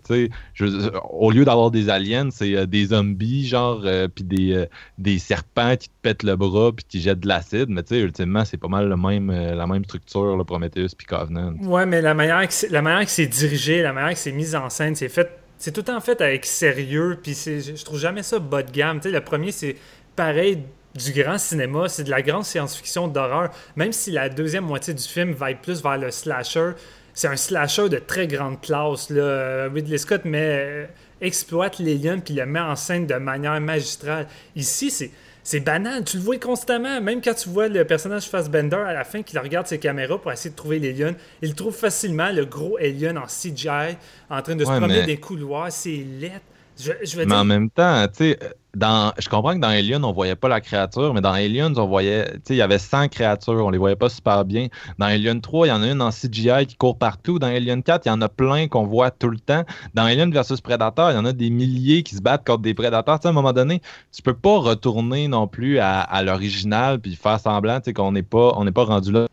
[1.10, 4.66] au lieu d'avoir des aliens, c'est euh, des zombies, genre, euh, puis des,
[4.98, 7.68] des serpents qui te pètent le bras puis qui jettent de l'acide.
[7.68, 11.54] Mais ultimement, c'est pas mal le même, la même structure, le Prometheus puis Covenant.
[11.62, 14.54] Ouais, mais la manière que c'est, la manière c'est dirigé, la manière que c'est mis
[14.54, 15.28] en scène, c'est fait.
[15.60, 19.00] C'est tout temps fait avec sérieux, puis je trouve jamais ça bas de gamme.
[19.04, 19.74] Le premier, c'est
[20.14, 20.62] pareil
[20.98, 23.50] du grand cinéma, c'est de la grande science-fiction d'horreur.
[23.76, 26.72] Même si la deuxième moitié du film va être plus vers le slasher,
[27.14, 29.10] c'est un slasher de très grande classe.
[29.10, 29.68] Là.
[29.72, 30.86] Ridley Scott met, euh,
[31.20, 34.26] exploite l'alien puis le met en scène de manière magistrale.
[34.56, 35.10] Ici, c'est.
[35.44, 37.00] C'est banal, tu le vois constamment.
[37.00, 40.30] Même quand tu vois le personnage Fassbender à la fin qui regarde ses caméras pour
[40.30, 43.96] essayer de trouver l'alien, il trouve facilement le gros alien en CGI
[44.28, 45.72] en train de se Ouais, promener mais- des couloirs.
[45.72, 46.32] C'est laid.
[46.78, 48.38] Je, je veux Mais en même temps, tu sais,
[48.76, 51.86] dans, je comprends que dans Alien, on voyait pas la créature, mais dans Aliens, on
[51.86, 54.68] voyait, tu sais, il y avait 100 créatures, on les voyait pas super bien.
[54.98, 57.38] Dans Alien 3, il y en a une en CGI qui court partout.
[57.38, 59.64] Dans Alien 4, il y en a plein qu'on voit tout le temps.
[59.94, 62.74] Dans Alien versus Predator, il y en a des milliers qui se battent contre des
[62.74, 63.18] prédateurs.
[63.18, 63.80] Tu sais, à un moment donné,
[64.12, 68.12] tu peux pas retourner non plus à, à l'original puis faire semblant, tu sais, qu'on
[68.12, 69.26] n'est pas, on n'est pas rendu là.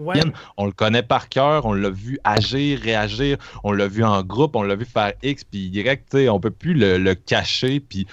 [0.00, 0.20] Ouais,
[0.56, 4.56] on le connaît par cœur, on l'a vu agir, réagir, on l'a vu en groupe,
[4.56, 8.06] on l'a vu faire X puis Y, on peut plus le, le cacher puis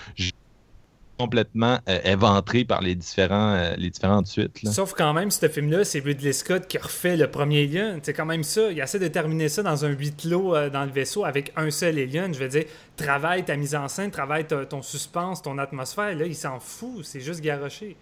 [1.17, 4.61] complètement euh, éventré par les différents euh, les différentes suites.
[4.63, 4.71] là.
[4.71, 7.99] Sauf quand même, ce film-là, c'est Ridley Scott qui refait le premier Alien.
[8.03, 8.71] C'est quand même ça.
[8.71, 11.71] Il essaie de terminer ça dans un huis clos euh, dans le vaisseau avec un
[11.71, 12.33] seul Alien.
[12.33, 12.65] Je veux dire,
[12.95, 16.15] travaille ta mise en scène, travaille ton suspense, ton atmosphère.
[16.15, 17.03] Là, il s'en fout.
[17.03, 17.97] C'est juste garoché.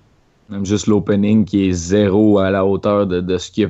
[0.49, 3.69] Même juste l'opening qui est zéro à la hauteur de, de ce qu'il a,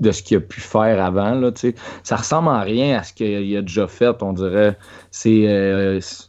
[0.00, 1.34] de ce qu'il a pu faire avant.
[1.34, 1.74] Là, tu sais.
[2.04, 4.76] ça ressemble en rien à ce qu'il a déjà fait, on dirait.
[5.10, 5.48] C'est.
[5.48, 6.28] euh, c'est-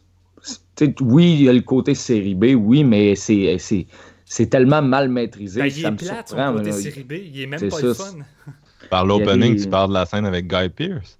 [0.74, 3.56] tu sais, oui, il y a le côté série B, oui, mais c'est.
[3.58, 3.86] c'est
[4.24, 5.60] c'est tellement mal maîtrisé.
[5.60, 7.12] Ben, il ça est me plate, son surprend, côté série B.
[7.32, 8.04] Il est même pas ça, le fun.
[8.90, 11.18] Par l'opening, tu parles de la scène avec Guy Pearce.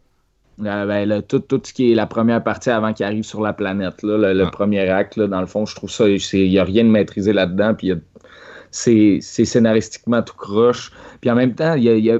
[0.65, 3.41] Euh, ben, là, tout, tout ce qui est la première partie avant qu'il arrive sur
[3.43, 4.51] la planète, là, le, le Ah.
[4.51, 7.33] premier acte, là, dans le fond, je trouve ça, il n'y a rien de maîtrisé
[7.33, 7.97] là-dedans, puis il y a-
[8.73, 10.91] c'est scénaristiquement tout croche.
[11.21, 12.19] Puis en même temps, il y a,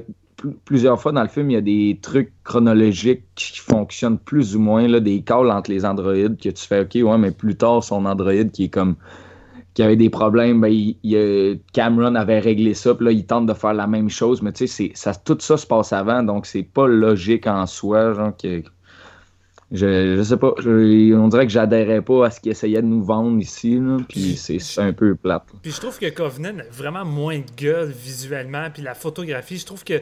[0.65, 4.59] plusieurs fois dans le film, il y a des trucs chronologiques qui fonctionnent plus ou
[4.59, 7.83] moins, là, des calls entre les androïdes que tu fais, OK, ouais, mais plus tard,
[7.83, 8.95] son androïde qui est comme
[9.73, 10.93] qui avait des problèmes, ben,
[11.73, 14.67] Cameron avait réglé ça, puis là, il tente de faire la même chose, mais tu
[14.67, 18.61] sais, ça, tout ça se passe avant, donc c'est pas logique en soi, genre, que,
[19.73, 22.87] je, je sais pas, je- on dirait que j'adhérais pas à ce qu'il essayait de
[22.87, 25.43] nous vendre ici, là, puis c'est un peu plate.
[25.53, 25.59] là.
[25.61, 28.67] Puis je trouve que Covenant a vraiment moins de gueule visuellement.
[28.73, 29.99] Puis la photographie, je trouve que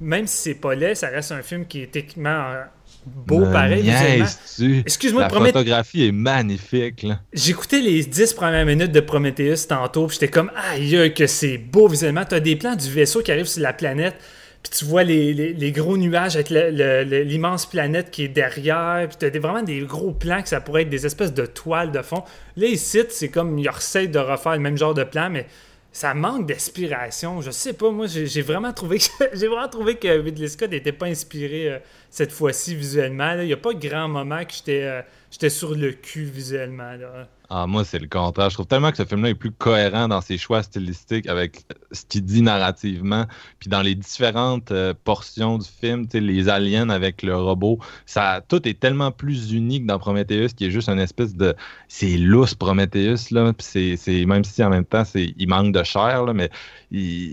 [0.00, 2.64] même si c'est pas laid, ça reste un film qui est techniquement euh,
[3.06, 4.80] beau pareil visuellement.
[4.84, 7.04] Excuse-moi, La Promet- photographie est magnifique.
[7.04, 7.20] Là.
[7.32, 11.86] J'écoutais les 10 premières minutes de Prometheus tantôt, puis j'étais comme aïe que c'est beau
[11.86, 12.24] visuellement.
[12.28, 14.16] T'as des plans du vaisseau qui arrive sur la planète,
[14.64, 19.38] puis tu vois les, gros nuages avec l'immense planète qui est derrière, puis t'as des,
[19.38, 22.24] vraiment des gros plans que ça pourrait être des espèces de toiles de fond.
[22.56, 25.46] Là, ici, c'est comme ils essaient de refaire le même genre de plan, mais
[25.92, 27.42] ça manque d'inspiration.
[27.42, 29.04] Je sais pas, moi, j'ai vraiment trouvé que
[29.34, 33.34] j'ai vraiment trouvé que Ridley Scott n'était pas inspiré euh, cette fois-ci visuellement.
[33.38, 35.02] Il n'y a pas grand moment que j'étais euh,
[35.34, 36.92] j'étais sur le cul visuellement.
[36.92, 37.28] Là.
[37.50, 38.48] Ah, moi, c'est le contraire.
[38.48, 42.04] Je trouve tellement que ce film-là est plus cohérent dans ses choix stylistiques avec ce
[42.06, 43.26] qu'il dit narrativement.
[43.58, 48.66] Puis dans les différentes euh, portions du film, les aliens avec le robot, ça, tout
[48.66, 51.54] est tellement plus unique dans Prometheus qui est juste une espèce de.
[51.88, 53.52] C'est lousse, Prometheus, là.
[53.52, 56.50] Puis même si en même temps, il manque de chair, là, mais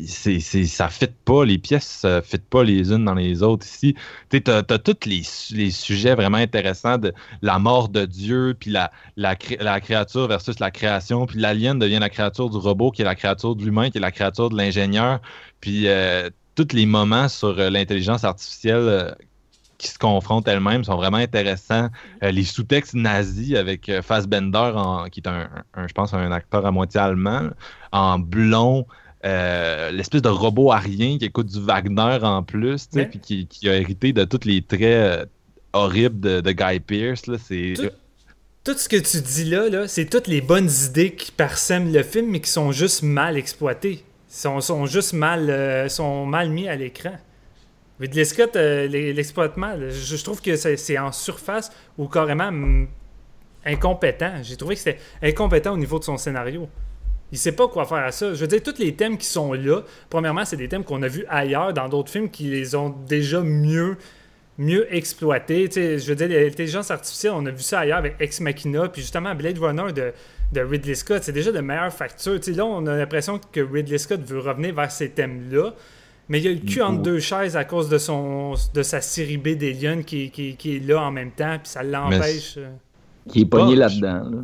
[0.07, 1.45] ça fit pas.
[1.45, 3.95] Les pièces ne fit pas les unes dans les autres ici.
[4.29, 5.21] Tu t'as tous les,
[5.51, 10.27] les sujets vraiment intéressants de la mort de Dieu, puis la, la, cré- la créature
[10.27, 13.63] versus la création, puis l'alien devient la créature du robot, qui est la créature de
[13.63, 15.19] l'humain, qui est la créature de l'ingénieur,
[15.59, 19.11] puis euh, tous les moments sur euh, l'intelligence artificielle euh,
[19.77, 21.89] qui se confrontent elles-mêmes sont vraiment intéressants.
[22.23, 26.31] Euh, les sous-textes nazis avec euh, Fassbender, en- qui est un, un- je pense, un
[26.31, 27.49] acteur à moitié allemand,
[27.91, 28.85] en blond.
[29.23, 33.75] euh, l'espèce de robot arien qui écoute du Wagner en plus, puis qui, qui a
[33.75, 35.29] hérité de tous les traits
[35.73, 37.27] horribles de, Guy Pearce.
[37.27, 37.73] Là, c'est...
[38.63, 42.03] Tout- ce que tu dis là, là c'est toutes les bonnes idées qui parsèment le
[42.03, 44.03] film, mais qui sont juste mal exploitées.
[44.27, 47.17] Sont, sont juste mal, euh, sont mal mis à l'écran.
[47.99, 49.91] Ridley Scott euh, mal.
[49.91, 52.87] Je, trouve que c'est en surface ou carrément hum,
[53.63, 54.41] incompétent.
[54.41, 56.67] J'ai trouvé que c'était incompétent au niveau de son scénario.
[57.31, 58.33] Il sait pas quoi faire à ça.
[58.33, 61.07] Je veux dire, tous les thèmes qui sont là, premièrement, c'est des thèmes qu'on a
[61.07, 63.97] vus ailleurs dans d'autres films qui les ont déjà mieux
[64.57, 65.67] mieux exploité.
[65.69, 68.87] Tu sais, je veux dire, l'intelligence artificielle, on a vu ça ailleurs avec Ex Machina,
[68.89, 70.11] puis justement Blade Runner de,
[70.53, 72.39] de Ridley Scott, c'est déjà de meilleure facture.
[72.39, 75.73] Tu sais, là, on a l'impression que Ridley Scott veut revenir vers ces thèmes-là,
[76.29, 79.01] mais il y a le cul entre deux chaises à cause de, son, de sa
[79.01, 82.55] série B d'Alien qui, qui, qui est là en même temps, puis ça l'empêche.
[82.57, 82.69] euh.
[83.29, 84.29] Qui est pogné là-dedans.
[84.29, 84.37] là.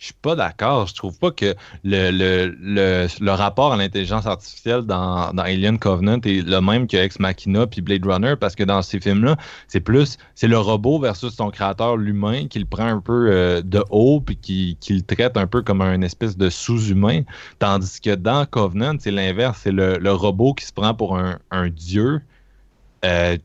[0.00, 0.86] Je suis pas d'accord.
[0.86, 5.78] Je trouve pas que le, le, le, le rapport à l'intelligence artificielle dans, dans Alien
[5.78, 9.36] Covenant est le même que Ex Machina puis Blade Runner parce que dans ces films-là,
[9.68, 13.60] c'est plus c'est le robot versus son créateur, l'humain, qui le prend un peu euh,
[13.62, 17.22] de haut puis qui, qui le traite un peu comme un espèce de sous-humain.
[17.58, 19.60] Tandis que dans Covenant, c'est l'inverse.
[19.64, 22.22] C'est le, robot qui se prend pour un, un dieu.
[23.04, 23.36] euh,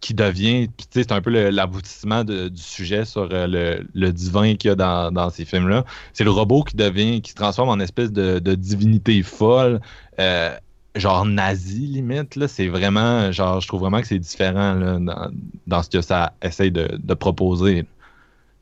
[0.00, 4.72] qui devient, c'est un peu l'aboutissement du sujet sur euh, le, le divin qu'il y
[4.72, 8.12] a dans, dans ces films-là c'est le robot qui devient, qui se transforme en espèce
[8.12, 9.80] de, de divinité folle,
[10.20, 10.56] euh,
[10.94, 12.46] genre nazi limite.
[12.46, 15.30] C'est vraiment, genre, je trouve vraiment que c'est différent là, dans,
[15.66, 17.84] dans ce que ça essaye de, de proposer.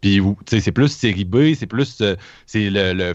[0.00, 2.14] Puis, c'est plus série B, c'est plus, euh,
[2.46, 3.14] c'est le, le,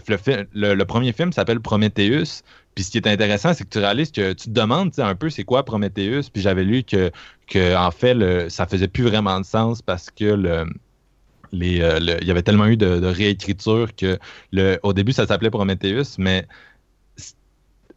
[0.52, 2.42] le- le premier film s'appelle Prometheus.
[2.74, 5.30] Puis ce qui est intéressant, c'est que tu réalises que tu te demandes un peu
[5.30, 6.30] c'est quoi Prometheus?
[6.32, 7.10] Puis j'avais lu que,
[7.46, 10.66] que en fait, le, ça faisait plus vraiment de sens parce que le,
[11.54, 14.18] euh, il y avait tellement eu de, réécriture que
[14.52, 16.46] le, au début, ça s'appelait Prometheus, mais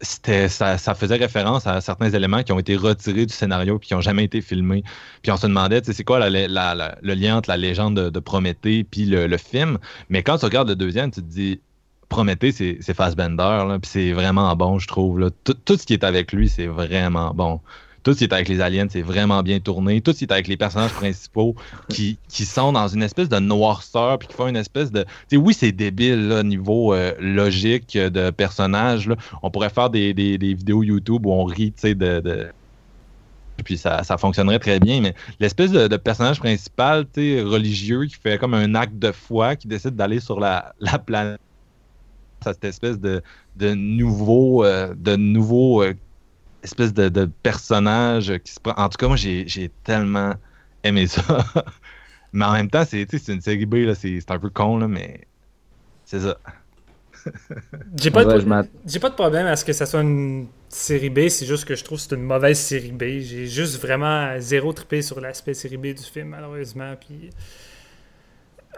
[0.02, 3.94] c'était, ça, faisait référence à certains éléments qui ont été retirés du scénario puis qui
[3.94, 4.84] n'ont jamais été filmés.
[5.22, 9.06] Puis on se demandait, c'est quoi le lien entre la légende de, de Prométhée puis
[9.06, 9.78] le, le film?
[10.10, 11.62] Mais quand tu regardes le deuxième, tu te dis,
[12.10, 15.32] Prométhée, c'est, Fassbender, puis c'est vraiment bon, je trouve.
[15.44, 17.60] Tout, ce qui est avec lui, c'est vraiment bon.
[18.04, 20.02] Tout ce qui est avec les aliens, c'est vraiment bien tourné.
[20.02, 21.56] Tout ce qui est avec les personnages principaux
[21.88, 25.06] qui, sont dans une espèce de noirceur, puis qui font une espèce de...
[25.32, 29.08] Oui, c'est débile, là, niveau euh, logique de personnages.
[29.08, 29.16] là.
[29.42, 32.52] On pourrait faire des, vidéos YouTube où on rit, tu de...
[33.64, 38.54] Puis ça, fonctionnerait très bien, mais l'espèce de, personnage principal, tu religieux, qui fait comme
[38.54, 40.74] un acte de foi, qui décide d'aller sur la
[41.06, 41.40] planète
[42.48, 43.22] à cette espèce de,
[43.56, 45.94] de nouveau, euh, de nouveau euh,
[46.64, 48.74] espèce de, de personnage qui se prend.
[48.76, 50.34] En tout cas, moi, j'ai j'ai tellement
[50.84, 51.46] aimé ça.
[52.34, 54.40] mais en même temps, c'est tu sais, c'est une série B, là, c'est c'est un
[54.40, 55.28] peu con, là, mais
[56.06, 56.38] c'est ça.
[57.96, 61.10] J'ai pas, Ouais, de, j'ai pas de problème à ce que ça soit une série
[61.10, 63.04] B, c'est juste que je trouve que c'est une mauvaise série B.
[63.22, 66.96] J'ai juste vraiment zéro trippé sur l'aspect série B du film, malheureusement.
[67.00, 67.30] Puis...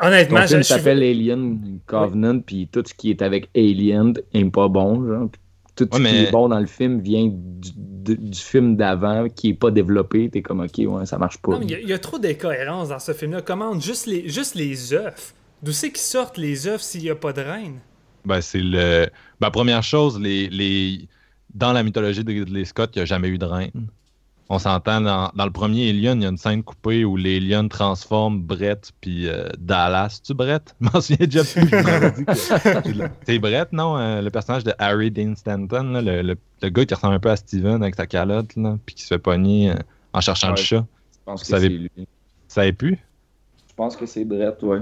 [0.02, 4.14] Honnêtement, Ton je, film suis- s'appelle Alien Covenant, puis tout ce qui est avec Alien
[4.34, 5.06] est pas bon.
[5.08, 5.30] Genre.
[5.76, 9.28] Tout ce Ouais, qui est bon dans le film vient du, du- du film d'avant
[9.28, 10.30] qui est pas développé.
[10.30, 11.58] T'es comme, ok, ouais, ça marche pas.
[11.62, 13.42] Il y a- il y, a trop d'incohérences dans ce film-là.
[13.42, 15.34] Comment juste les, juste les œufs
[15.64, 17.80] D'où c'est qu'ils sortent les œufs s'il n'y a pas de reine?
[18.26, 19.08] Ben, c'est le.
[19.40, 21.08] Ben, première chose, les, les...
[21.54, 23.88] dans la mythologie de Ridley Scott, il n'y a jamais eu de reine.
[24.48, 27.38] On s'entend, dans, dans le premier Alien, il y a une scène coupée où les
[27.38, 30.22] aliens transforment Brett puis euh, Dallas.
[30.24, 30.76] Tu Brett?
[30.82, 31.68] Je m'en souviens déjà plus.
[33.26, 33.98] C'est Brett, non?
[33.98, 37.20] Euh, le personnage de Harry Dean Stanton, là, le, le- le gars qui ressemble un
[37.20, 39.76] peu à Steven avec sa calotte, là, puis qui se fait pogner euh,
[40.14, 40.54] en cherchant Ouais.
[40.58, 40.86] le chat.
[41.14, 41.90] Je pense que c'est lui.
[42.48, 43.00] Ça avait pu?
[43.68, 44.82] Je pense que c'est Brett, ouais.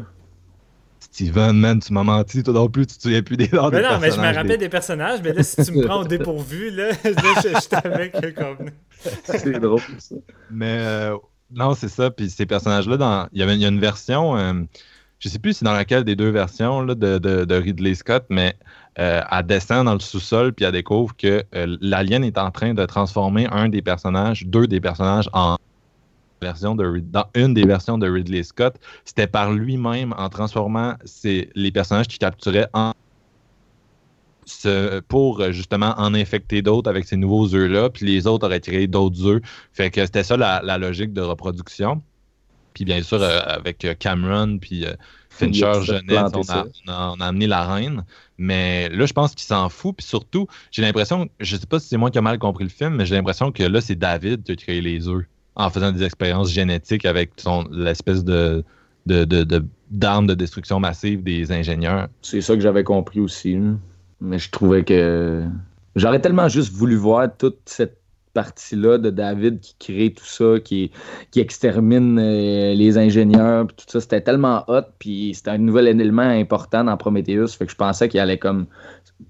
[1.00, 3.82] Steven, man, tu m'as menti, toi non plus, tu te souviens plus des noms Mais
[3.82, 6.06] des non, mais je me rappelle des personnages, mais là, si tu me prends au
[6.06, 8.70] dépourvu, là, là, je, je t'avais que comme.
[9.26, 10.16] C'est drôle, ça.
[10.50, 11.18] Mais euh,
[11.54, 12.10] non, c'est ça.
[12.12, 13.28] Puis ces personnages-là, dans...
[13.32, 14.54] il, y a une version, euh,
[15.20, 18.56] je sais plus si c'est dans laquelle des deux versions là, de, Ridley Scott, mais
[19.00, 22.74] euh, elle descend dans le sous-sol puis elle découvre que euh, l'alien est en train
[22.74, 25.58] de transformer un des personnages, deux des personnages en
[26.42, 28.76] version de dans une des versions de Ridley Scott.
[29.06, 32.94] C'était par lui-même en transformant les personnages qu'il capturait en
[34.46, 38.60] ce- pour euh, justement en infecter d'autres avec ces nouveaux œufs-là, puis les autres auraient
[38.62, 39.42] créé d'autres œufs.
[39.74, 42.02] Fait que c'était ça la, la logique de reproduction.
[42.74, 44.94] Puis bien sûr, euh, avec euh, Cameron, puis euh,
[45.30, 48.04] Fincher, Jeunesse, on a, on, a, on a amené la reine.
[48.38, 49.96] Mais là, je pense qu'il s'en fout.
[49.98, 52.70] Puis surtout, j'ai l'impression, je sais pas si c'est moi qui ai mal compris le
[52.72, 55.26] film, mais j'ai l'impression que là, c'est David qui a créé les œufs
[55.56, 58.64] en faisant des expériences génétiques avec son l'espèce de
[59.06, 62.08] de, de, de- d'armes de destruction massive des ingénieurs.
[62.22, 63.56] C'est ça que j'avais compris aussi.
[63.56, 63.74] là.
[64.24, 65.44] Mais je trouvais que.
[65.96, 68.00] J'aurais tellement juste voulu voir toute cette
[68.34, 70.92] partie-là de David qui crée tout ça, qui,
[71.30, 74.02] qui extermine euh, les ingénieurs, tout ça.
[74.02, 77.50] C'était tellement hot, puis c'était un nouvel élément important dans Prometheus.
[77.50, 78.66] Fait que je pensais qu'il allait comme.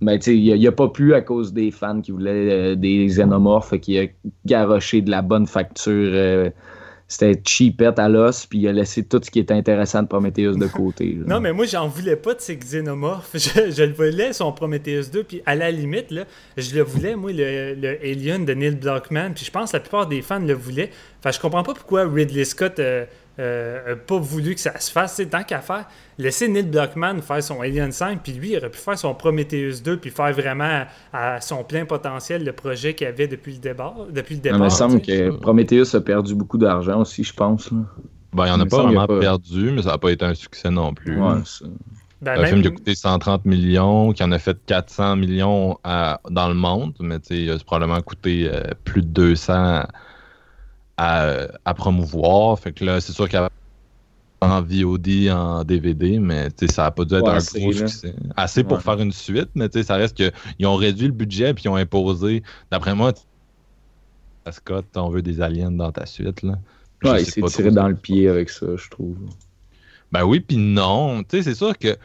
[0.02, 2.74] Ben, tu sais, il a, il a pas pu à cause des fans qui voulaient
[2.74, 4.06] euh, des xénomorphes, qu'il a
[4.46, 6.12] garoché de la bonne facture.
[6.14, 6.50] euh,
[7.08, 10.56] c'était cheapette à l'os, puis il a laissé tout ce qui était intéressant de Prometheus
[10.56, 11.18] de côté.
[11.28, 13.32] Non, mais moi, j'en voulais pas de ces xénomorphes.
[13.34, 15.24] Je, je le voulais, son Prometheus 2.
[15.24, 16.26] Puis à la limite, là,
[16.58, 19.32] je le voulais, moi, le, le Alien de Neil Blockman.
[19.36, 20.90] Puis je pense que la plupart des fans le voulaient.
[21.20, 23.06] Enfin, je comprends pas pourquoi Ridley Scott euh,
[23.40, 25.14] euh, pas voulu que ça se fasse.
[25.16, 25.86] C'est tant qu'à faire,
[26.18, 28.22] laisser Neil Blockman faire son Alien 5.
[28.24, 29.98] Puis lui, il aurait pu faire son Prometheus 2.
[29.98, 33.96] Puis faire vraiment à, à son plein potentiel le projet qu'il avait depuis le départ.
[34.12, 37.24] Depuis le Non, départ mais il me semble que Prometheus a perdu beaucoup d'argent aussi,
[37.24, 37.72] je pense.
[37.72, 37.78] Là.
[38.34, 40.26] Ben, il en Il a pas vraiment a pas- perdu, mais ça n'a pas été
[40.26, 41.20] un succès non plus.
[41.22, 41.36] Ouais.
[42.22, 45.78] Ben, un même- film qui a coûté 130 millions, qui en a fait 400 millions
[45.84, 49.84] à- dans le monde, mais a probablement coûté euh, plus de 200
[50.98, 52.60] à, à promouvoir.
[52.60, 53.50] Fait que là, c'est sûr qu'il y avait
[54.44, 58.14] en VOD, en DVD, mais ça n'a pas dû être Ouais, un assez, gros succès.
[58.36, 61.70] Assez pour faire une suite, mais ça reste qu'ils ont réduit le budget puis ils
[61.70, 62.44] ont imposé.
[62.72, 63.14] D'après moi,
[64.52, 66.42] Scott, on veut des aliens dans ta suite.
[66.42, 66.58] Là.
[67.04, 69.18] Ouais, il s'est tiré dans le pied avec ça, je trouve.
[70.12, 71.24] Ben oui, puis non.
[71.24, 71.98] Tu sais, c'est sûr que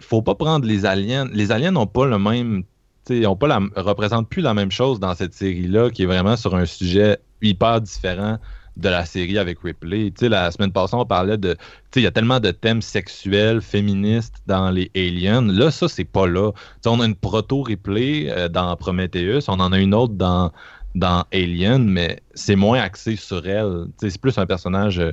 [0.00, 1.28] faut pas prendre les aliens.
[1.32, 2.62] Les aliens n'ont pas le même.
[3.04, 6.36] Tu sais, pas la, représentent plus la même chose dans cette série-là, qui est vraiment
[6.36, 8.38] sur un sujet hyper différent
[8.76, 10.10] de la série avec Ripley.
[10.10, 11.54] Tu sais, la semaine passée, on parlait de.
[11.54, 11.58] Tu
[11.94, 15.40] sais, il y a tellement de thèmes sexuels, féministes dans les aliens.
[15.40, 16.52] Là, ça, c'est pas là.
[16.52, 20.52] Tu sais, on a une proto-Ripley euh, dans Prometheus, on en a une autre dans,
[20.94, 23.86] dans Alien, mais c'est moins axé sur elle.
[23.98, 24.98] Tu sais, c'est plus un personnage.
[25.00, 25.12] euh,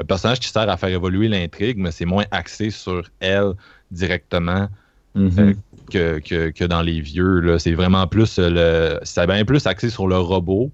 [0.00, 3.52] un personnage qui sert à faire évoluer l'intrigue, mais c'est moins axé sur elle
[3.90, 4.68] directement
[5.14, 5.32] Mhm.
[5.38, 5.52] Euh,
[5.90, 7.40] que, que, que dans les vieux.
[7.40, 7.58] là.
[7.58, 8.98] C'est vraiment plus le.
[9.02, 10.70] C'est bien plus axé sur le robot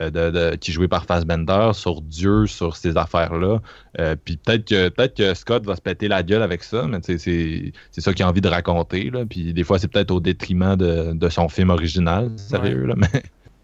[0.00, 3.60] de, de- qui est joué par Fassbender, sur Dieu, sur ces affaires-là.
[4.00, 7.00] Euh, Puis peut-être que peut-être que Scott va se péter la gueule avec ça, mais
[7.00, 9.10] tu sais, c'est c'est ça qu'il a envie de raconter.
[9.10, 9.24] Là.
[9.28, 12.86] Puis des fois, c'est peut-être au détriment de, de son film original, sérieux.
[12.86, 13.08] Là, mais...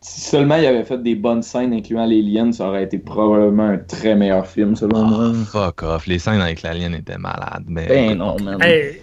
[0.00, 3.68] Si seulement il avait fait des bonnes scènes incluant les liens, ça aurait été probablement
[3.68, 5.32] un très meilleur film, selon Ah, moi.
[5.50, 6.06] fuck off.
[6.06, 7.64] Les scènes avec l'alien étaient malades.
[7.68, 8.60] Mais Ben non, man.
[8.60, 9.00] Hey,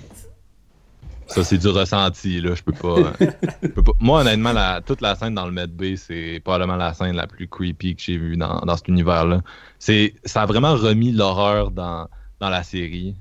[1.34, 2.56] Ça, c'est du ressenti, là.
[2.56, 3.14] Je peux pas.
[3.62, 6.76] je peux pas- Moi, honnêtement, la- toute la scène dans le Med Bay, c'est probablement
[6.76, 9.42] la scène la plus creepy que j'ai vue dans, dans cet univers-là.
[9.80, 12.08] Ça a vraiment remis l'horreur dans,
[12.40, 13.16] dans la série.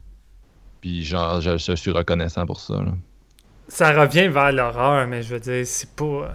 [0.81, 2.75] Puis, genre, je, je suis reconnaissant pour ça.
[3.69, 6.33] ça revient vers l'horreur, mais je veux dire, c'est pas.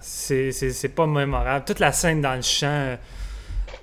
[0.00, 1.64] C'est, pas mémorable.
[1.66, 2.66] Toute la scène dans le champ.
[2.68, 2.96] euh,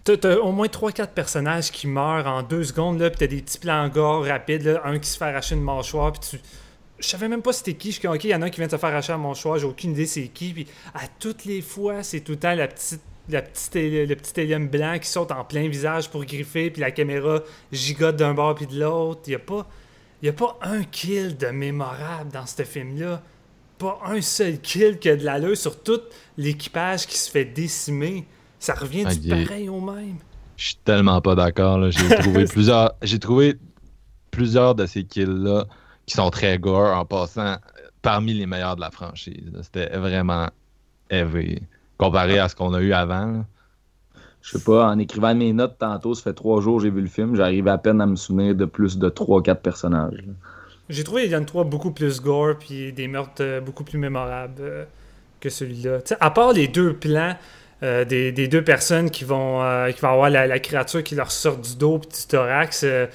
[0.04, 3.58] T'as, au moins 3-4 personnages qui meurent en deux secondes, là, pis t'as des petits
[3.60, 6.40] plans gore rapides, là, un qui se fait arracher une mâchoire, puis tu.
[7.00, 7.90] Je savais même pas c'était qui.
[7.90, 9.12] Je suis comme, ok, il y en a un qui vient de se faire arracher
[9.12, 12.40] la mâchoire, j'ai aucune idée c'est qui, puis à toutes les fois, c'est tout le
[12.40, 13.02] temps la petite.
[13.28, 16.92] La petite, le petit alien blanc qui saute en plein visage pour griffer, puis la
[16.92, 17.40] caméra
[17.72, 19.22] gigote d'un bord puis de l'autre.
[19.26, 19.68] Il y a pas.
[20.22, 23.24] N'y a pas un kill de mémorable dans ce film-là.
[23.80, 26.02] Pas un seul kill qui a de l'allure sur tout
[26.38, 28.28] l'équipage qui se fait décimer.
[28.60, 30.18] Ça revient du pareil au même.
[30.56, 31.80] Je suis tellement pas d'accord.
[31.80, 31.90] là.
[31.90, 32.94] J'ai trouvé plusieurs.
[33.02, 33.56] J'ai trouvé
[34.30, 35.66] plusieurs de ces kills-là
[36.06, 37.58] qui sont très gore en passant
[38.02, 39.52] parmi les meilleurs de la franchise.
[39.62, 40.48] C'était vraiment
[41.10, 41.62] heavy
[41.98, 43.26] comparé à ce qu'on a eu avant.
[43.26, 43.46] là.
[44.42, 47.02] Je sais pas, en écrivant mes notes tantôt, ça fait trois jours que j'ai vu
[47.02, 50.24] le film, j'arrive à peine à me souvenir de plus de 3-4 personnages.
[50.88, 54.86] J'ai trouvé Alien 3 beaucoup plus gore puis des meurtres euh, beaucoup plus mémorables euh,
[55.40, 55.98] que celui-là.
[56.20, 57.36] À part les deux plans
[57.84, 61.14] euh, des, des deux personnes qui vont, euh, qui vont avoir la, la créature qui
[61.14, 63.06] leur sort du dos puis du thorax, euh,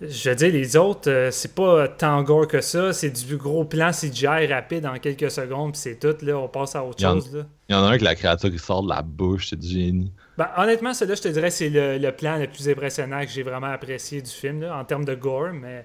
[0.00, 2.92] Je veux dire, les autres, euh, c'est pas tant gore que ça.
[2.92, 6.14] C'est du gros plan CGI rapide en quelques secondes, puis c'est tout.
[6.24, 7.34] Là, on passe à autre Il y en- chose.
[7.34, 7.46] Là.
[7.68, 9.66] Il y en a un que la créature qui sort de la bouche, c'est du
[9.66, 10.12] génie.
[10.36, 13.42] Ben, honnêtement, celui-là, je te dirais, c'est le, le plan le plus impressionnant que j'ai
[13.42, 15.84] vraiment apprécié du film, là, en termes de gore, mais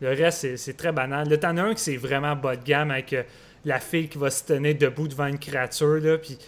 [0.00, 1.28] le reste, c'est- c'est très banal.
[1.28, 3.22] Là, t'en as un qui c'est vraiment bas de gamme avec euh,
[3.66, 6.38] la fille qui va se tenir debout devant une créature, là, puis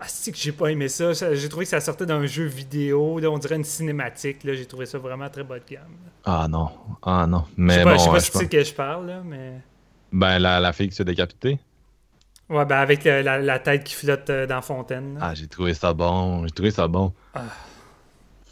[0.00, 1.12] ah, c'est que j'ai pas aimé ça.
[1.12, 4.66] J'ai trouvé que ça sortait d'un jeu vidéo, là, on dirait une cinématique, là, j'ai
[4.66, 5.82] trouvé ça vraiment très bas de gamme.
[6.04, 6.10] là.
[6.24, 6.70] Ah non,
[7.02, 7.44] ah non.
[7.58, 9.22] Je sais pas, bon, je sais pas ouais, si tu sais que je parle, là,
[9.24, 9.54] mais...
[10.12, 11.58] Ben, la, la fille qui s'est décapitée.
[12.48, 15.14] Ouais, ben avec le- la, la tête qui flotte euh, dans la fontaine.
[15.14, 15.20] là.
[15.22, 16.44] Ah, j'ai trouvé ça bon.
[16.46, 17.12] J'ai trouvé ça bon.
[17.34, 17.42] Ah.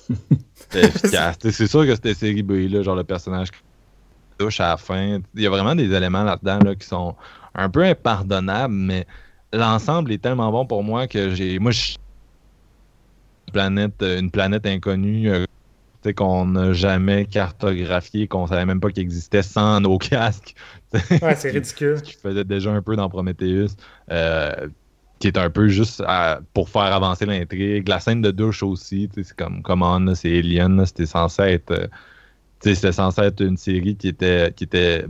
[0.54, 1.36] C'était efficace.
[1.50, 3.58] C'est sûr que c'était série B, là, genre le personnage qui
[4.38, 5.20] touche à la fin.
[5.34, 7.16] Il y a vraiment des éléments là-dedans là, qui sont
[7.54, 9.06] un peu impardonnables, mais
[9.52, 11.58] l'ensemble est tellement bon pour moi que j'ai.
[11.58, 11.96] Moi, je
[13.48, 15.44] une planète, euh, une planète inconnue euh,
[16.16, 20.54] qu'on n'a jamais cartographiée, qu'on savait même pas qu'il existait sans nos casques.
[21.22, 21.98] Ouais, c'est ridicule.
[21.98, 23.70] ce qu'il faisait déjà un peu dans Prometheus,
[24.10, 24.68] euh,
[25.18, 27.88] qui est un peu juste à- pour faire avancer l'intrigue.
[27.88, 31.88] La scène de douche aussi, c'est comme comment là, c'est Alien, c'était censé être, euh,
[32.60, 35.06] c'était censé être une série qui était, qui était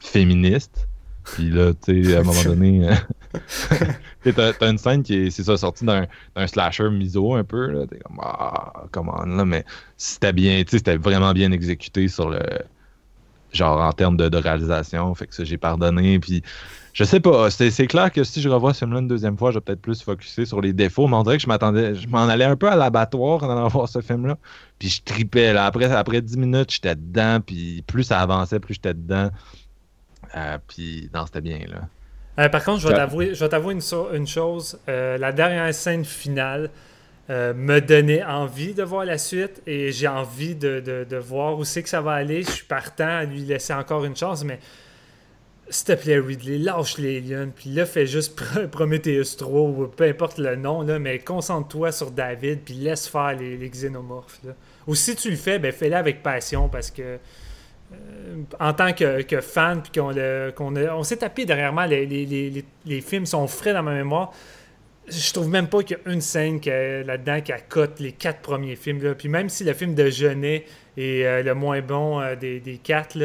[0.00, 0.88] féministe.
[1.24, 5.44] Puis là, tu sais, à un moment donné, euh, t'as, une scène qui est, c'est
[5.44, 6.06] ça, sortie d'un,
[6.46, 7.86] slasher miso un peu, là.
[7.86, 9.64] T'es comme, ah, comment là, mais
[9.96, 12.40] c'était bien, tu sais, c'était vraiment bien exécuté sur le,
[13.54, 15.14] genre en termes de, de réalisation.
[15.14, 16.18] Fait que ça, j'ai pardonné.
[16.18, 16.42] Puis
[16.92, 19.50] je sais pas, c'est, c'est clair que si je revois ce film-là une deuxième fois,
[19.50, 21.08] je vais peut-être plus focuser sur les défauts.
[21.08, 23.68] Mais on dirait que je m'attendais, je m'en allais un peu à l'abattoir en allant
[23.68, 24.38] voir ce film-là.
[24.78, 25.52] Puis je tripais.
[25.52, 25.66] Là.
[25.66, 27.40] Après, après 10 minutes, j'étais dedans.
[27.44, 29.30] Puis plus ça avançait, plus j'étais dedans.
[30.36, 31.88] Euh, puis non, c'était bien là.
[32.38, 34.78] Euh, par contre, je vais t'avouer, je vais t'avouer une, so- une chose.
[34.88, 36.70] Euh, la dernière scène finale
[37.30, 41.56] euh, me donnait envie de voir la suite et j'ai envie de, de- de voir
[41.58, 42.42] où c'est que ça va aller.
[42.42, 44.58] Je suis partant à lui laisser encore une chance, mais
[45.70, 49.86] s'il te plaît, Ridley, lâche les aliens, puis là, fais juste Pro- Prometheus 3 ou
[49.86, 54.40] peu importe le nom, là, mais concentre-toi sur David, puis laisse faire les, les xénomorphes.
[54.44, 54.52] là.
[54.86, 57.18] Ou si tu le fais, ben fais-le avec passion parce que
[58.60, 60.10] en tant que, fan, puis qu'on
[60.76, 64.32] a- on s'est tapé derrière les, les- films sont frais dans ma mémoire.
[65.06, 66.60] Je trouve même pas qu'il y a une scène
[67.04, 69.14] là-dedans qui accote les quatre premiers films.
[69.14, 70.64] Puis même si le film de Genet
[70.96, 73.18] est euh, le moins bon euh, des, quatre,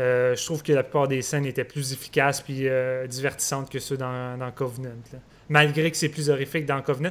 [0.00, 3.78] euh, je trouve que la plupart des scènes étaient plus efficaces puis euh, divertissantes que
[3.78, 4.90] ceux dans, Covenant.
[5.50, 7.10] Malgré que c'est plus horrifique dans Covenant.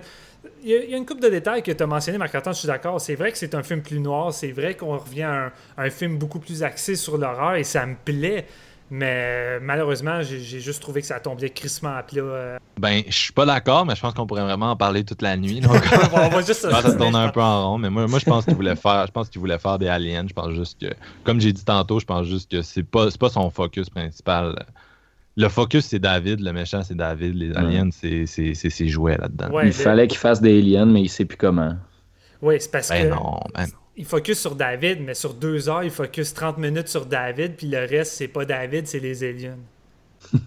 [0.64, 2.56] Il y, a, il y a une couple de détails que tu as mentionné, Marc-Antoine,
[2.56, 3.00] je suis d'accord.
[3.00, 4.34] C'est vrai que c'est un film plus noir.
[4.34, 7.64] C'est vrai qu'on revient à un, à un film beaucoup plus axé sur l'horreur et
[7.64, 8.48] ça me plaît.
[8.92, 12.22] Mais euh, malheureusement, j'ai juste trouvé que ça tombait crissement à plat.
[12.22, 12.58] euh.
[12.80, 15.38] Ben, je suis pas d'accord, mais je pense qu'on pourrait vraiment en parler toute la
[15.38, 15.60] nuit.
[15.60, 15.74] Donc,
[16.14, 18.18] on va juste je pense que ça tourne un peu en rond, mais moi, moi
[18.18, 20.26] je pense qu'il voulait faire, je pense qu'il voulait faire des aliens.
[20.28, 20.88] Je pense juste que,
[21.24, 24.66] comme j'ai dit tantôt, je pense juste que c'est pas, c'est pas son focus principal.
[25.38, 29.18] Le focus c'est David, le méchant c'est David, les aliens c'est, c'est, c'est ses jouets
[29.18, 29.50] là-dedans.
[29.52, 31.76] Ouais, il fallait qu'il fasse des aliens, mais il sait plus comment.
[32.42, 33.72] Oui, c'est parce Ben que non, ben non.
[33.98, 37.68] il focus sur David, mais sur deux heures, il focus 30 minutes sur David, puis
[37.68, 39.58] le reste, c'est pas David, c'est les aliens.
[40.34, 40.38] tu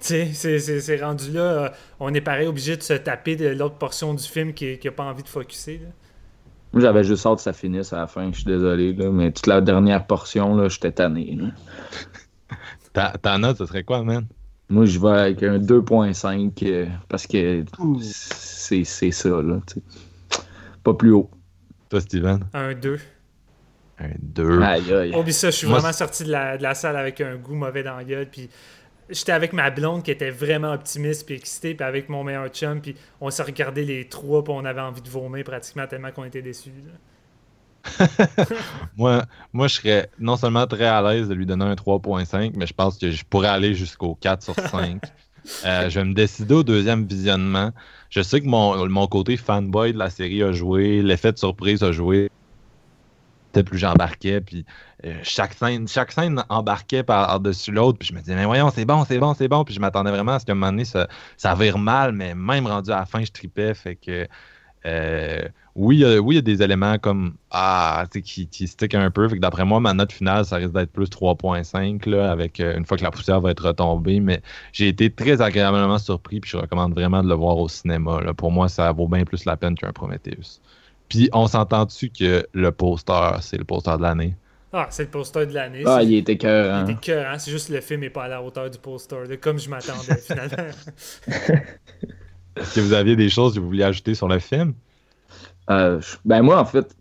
[0.00, 1.68] sais, c'est- c'est c'est rendu là, euh,
[2.00, 5.04] on est pareil obligé de se taper de l'autre portion du film qui n'a pas
[5.04, 5.78] envie de focuser.
[5.84, 5.88] là.
[6.72, 9.30] Moi, j'avais juste hâte que ça finisse à la fin, je suis désolé, là, mais
[9.32, 11.36] toute la dernière portion, là, j'étais tanné.
[11.36, 11.46] là.
[12.92, 14.26] Ta, ta note, ce serait quoi, man?
[14.68, 17.64] Moi, je vais avec un 2.5 euh, parce que
[18.00, 19.60] c'est c'est ça, là.
[19.66, 20.42] tu sais.
[20.84, 21.30] Pas plus haut.
[21.88, 22.44] Toi, Steven?
[22.54, 22.98] Un 2.
[23.98, 24.62] Un 2.
[24.62, 25.14] Aïe, aïe.
[25.14, 27.54] Oublie ça, je suis Moi, vraiment sorti de la, de la salle avec un goût
[27.54, 28.48] mauvais dans la gueule, puis
[29.08, 32.80] j'étais avec ma blonde qui était vraiment optimiste puis excitée, puis avec mon meilleur chum,
[32.80, 36.24] puis on s'est regardé les trois, puis on avait envie de vomir pratiquement tellement qu'on
[36.24, 36.70] était déçus.
[36.70, 36.92] là.
[38.96, 42.66] Moi, moi, je serais non seulement très à l'aise de lui donner un 3.5, mais
[42.66, 45.02] je pense que je pourrais aller jusqu'au 4 sur 5.
[45.64, 47.70] Euh, je vais me décider au deuxième visionnement.
[48.10, 51.82] Je sais que mon, mon côté fanboy de la série a joué, l'effet de surprise
[51.82, 52.30] a joué.
[53.50, 54.66] Peut-être plus j'embarquais, puis
[55.06, 58.84] euh, chaque scène, chaque scène embarquait par-dessus l'autre, puis je me disais, mais voyons, c'est
[58.84, 60.84] bon, c'est bon, c'est bon, puis je m'attendais vraiment à ce qu'à un moment donné,
[60.84, 61.08] ça,
[61.38, 64.28] ça vire mal, mais même rendu à la fin, je tripais, fait que
[64.86, 65.40] euh,
[65.76, 68.48] oui, il y a- oui, il y a des éléments comme ah, tu sais, qui,
[68.48, 69.28] qui stick un peu.
[69.28, 72.76] Fait que d'après moi, ma note finale, ça risque d'être plus 3.5 là, avec euh,
[72.76, 74.20] une fois que la poussière va être retombée.
[74.20, 74.42] Mais
[74.72, 78.20] j'ai été très agréablement surpris, puis je recommande vraiment de le voir au cinéma.
[78.20, 78.34] là.
[78.34, 80.60] Pour moi, ça vaut bien plus la peine qu'un Prometheus.
[81.08, 84.34] Puis on s'entend dessus que le poster, c'est le poster de l'année?
[84.72, 85.82] Ah, c'est le poster de l'année.
[85.84, 88.40] Ah, il était cœur, Il était écœurant, c'est juste le film n'est pas à la
[88.42, 90.70] hauteur du poster, là, comme je m'attendais finalement.
[92.56, 94.74] Est-ce que vous aviez des choses que vous vouliez ajouter sur le film?
[95.70, 96.96] Euh, ben moi, en fait,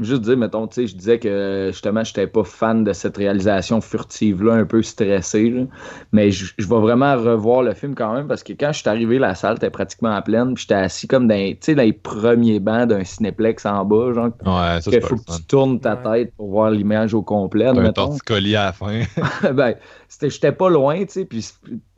[0.00, 3.16] juste dire, mettons, tu sais, je disais que justement, je n'étais pas fan de cette
[3.16, 5.50] réalisation furtive-là, un peu stressée.
[5.50, 5.64] là.
[6.12, 8.88] Mais je, je vais vraiment revoir le film quand même parce que quand je suis
[8.88, 10.54] arrivé, la salle était pratiquement à pleine.
[10.54, 14.30] Puis j'étais assis comme dans, dans les premiers bancs d'un cinéplex en bas, genre.
[14.46, 17.66] Ouais, ça, pas faut que tu tournes ta tête pour voir l'image au complet.
[17.66, 18.08] Un admettons.
[18.08, 19.00] torticolis à la fin.
[19.52, 19.74] ben,
[20.20, 21.46] j'étais pas loin, tu sais, puis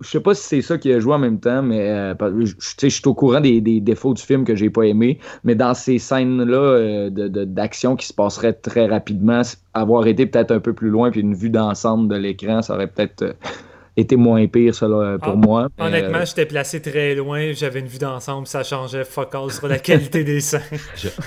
[0.00, 2.54] je sais pas si c'est ça qui a joué en même temps, mais euh, tu
[2.58, 5.54] sais, je suis au courant des, des défauts du film que j'ai pas aimé, mais
[5.54, 9.42] dans ces scènes-là euh, d'action qui se passeraient très rapidement,
[9.74, 12.88] avoir été peut-être un peu plus loin, puis une vue d'ensemble de l'écran, ça aurait
[12.88, 13.32] peut-être euh,
[13.96, 15.68] été moins pire, ça, là, pour Ah, moi.
[15.78, 19.50] mais, Honnêtement, euh, j'étais placé très loin, j'avais une vue d'ensemble, ça changeait fuck all
[19.50, 20.60] sur la qualité des scènes.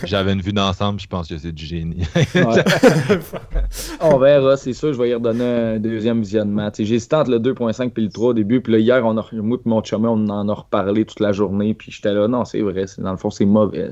[0.04, 2.04] J'avais une vue d'ensemble, je pense que c'est du génie.
[4.02, 6.70] On verra, c'est sûr, je vais y redonner un deuxième visionnement.
[6.78, 9.58] J'hésitais entre le 2.5 et le 3 au début, puis là, hier, on a, moi
[9.64, 12.62] et mon chum, on en a reparlé toute la journée, puis j'étais là, non, c'est
[12.62, 13.92] vrai, dans le fond, c'est mauvais.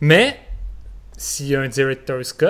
[0.00, 0.36] Mais,
[1.16, 2.46] s'il y a un director's cut,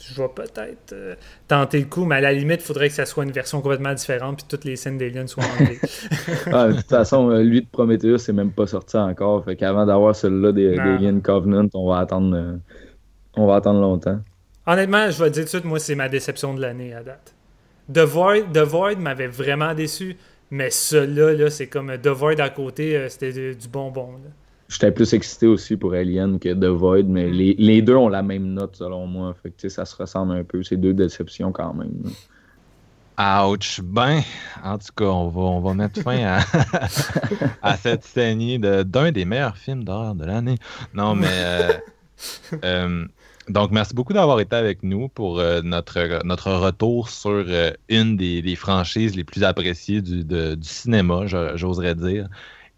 [0.00, 1.14] je vais peut-être euh,
[1.48, 3.92] tenter le coup, mais à la limite, il faudrait que ça soit une version complètement
[3.94, 5.78] différente, puis toutes les scènes d'Alien soient enlevées.
[6.52, 9.84] Ah, de toute façon, euh, lui de Prometheus, c'est même pas sorti encore, fait qu'avant
[9.86, 10.84] d'avoir celui-là des, Non.
[10.84, 12.56] des Alien Covenant, on va attendre, euh,
[13.36, 14.20] on va attendre longtemps.
[14.66, 17.02] Honnêtement, je vais te dire tout de suite, moi, c'est ma déception de l'année à
[17.02, 17.34] date.
[17.92, 20.16] The Void, The Void m'avait vraiment déçu,
[20.50, 24.12] mais celui-là, là, c'est comme The Void à côté, c'était du bonbon.
[24.12, 24.30] là.
[24.68, 28.22] J'étais plus excité aussi pour Alien que The Void, mais les, les deux ont la
[28.22, 31.72] même note selon moi, fait que ça se ressemble un peu, c'est deux déceptions quand
[31.74, 31.92] même.
[32.04, 32.10] là.
[33.48, 33.80] Ouch.
[33.82, 34.20] Ben,
[34.62, 36.40] en tout cas, on va, on va mettre fin à,
[37.62, 40.56] à cette saignée de- d'un des meilleurs films d'horreur de l'année.
[40.94, 41.26] Non, mais.
[41.32, 41.72] euh,
[42.64, 43.04] euh,
[43.48, 47.44] donc, merci beaucoup d'avoir été avec nous pour euh, notre, notre retour sur
[47.88, 52.28] une des, des franchises les plus appréciées du, de- du cinéma, j'oserais dire.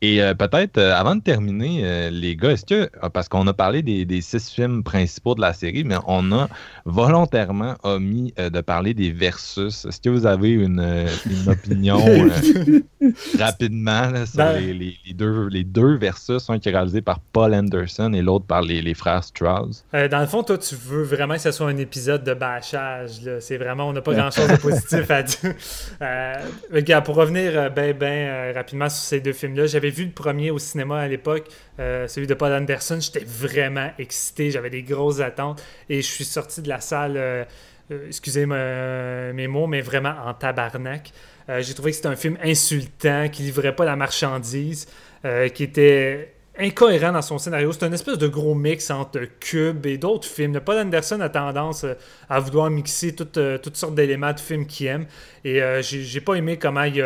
[0.03, 3.47] Et euh, peut-être, euh, avant de terminer, euh, les gars, est-ce que, ah, parce qu'on
[3.47, 6.49] a parlé des, des six films principaux de la série, mais on a
[6.87, 9.85] volontairement omis de parler des versus.
[9.85, 11.99] Est-ce que vous avez une, une opinion
[13.39, 17.03] rapidement là, sur Ben- les, les- les deux, les deux versus, un qui est réalisé
[17.03, 19.85] par Paul Anderson et l'autre par les, les frères Strauss?
[19.93, 23.21] Dans le fond, toi, tu veux vraiment que ce soit un épisode de bâchage.
[23.41, 25.55] C'est vraiment, on n'a pas grand-chose de positif à dire.
[27.05, 31.01] Pour revenir ben, ben rapidement sur ces deux films-là, j'avais vu le premier au cinéma
[31.01, 31.47] à l'époque,
[31.79, 32.99] euh, celui de Paul Anderson.
[33.01, 37.45] J'étais vraiment excité, j'avais des grosses attentes et je suis sorti de la salle, euh,
[37.91, 41.13] euh, excusez me- mes mots, mais vraiment en tabarnak.
[41.59, 44.87] J'ai trouvé que c'était un film insultant, qui livrait pas la marchandise,
[45.55, 47.73] qui était incohérent dans son scénario.
[47.73, 50.55] C'est une espèce de gros mix entre Cube et d'autres films.
[50.55, 51.85] Le Paul Anderson a tendance
[52.29, 55.07] à vouloir mixer toutes, toutes sortes d'éléments de films qu'il aime.
[55.45, 57.03] Et j'ai pas aimé comment il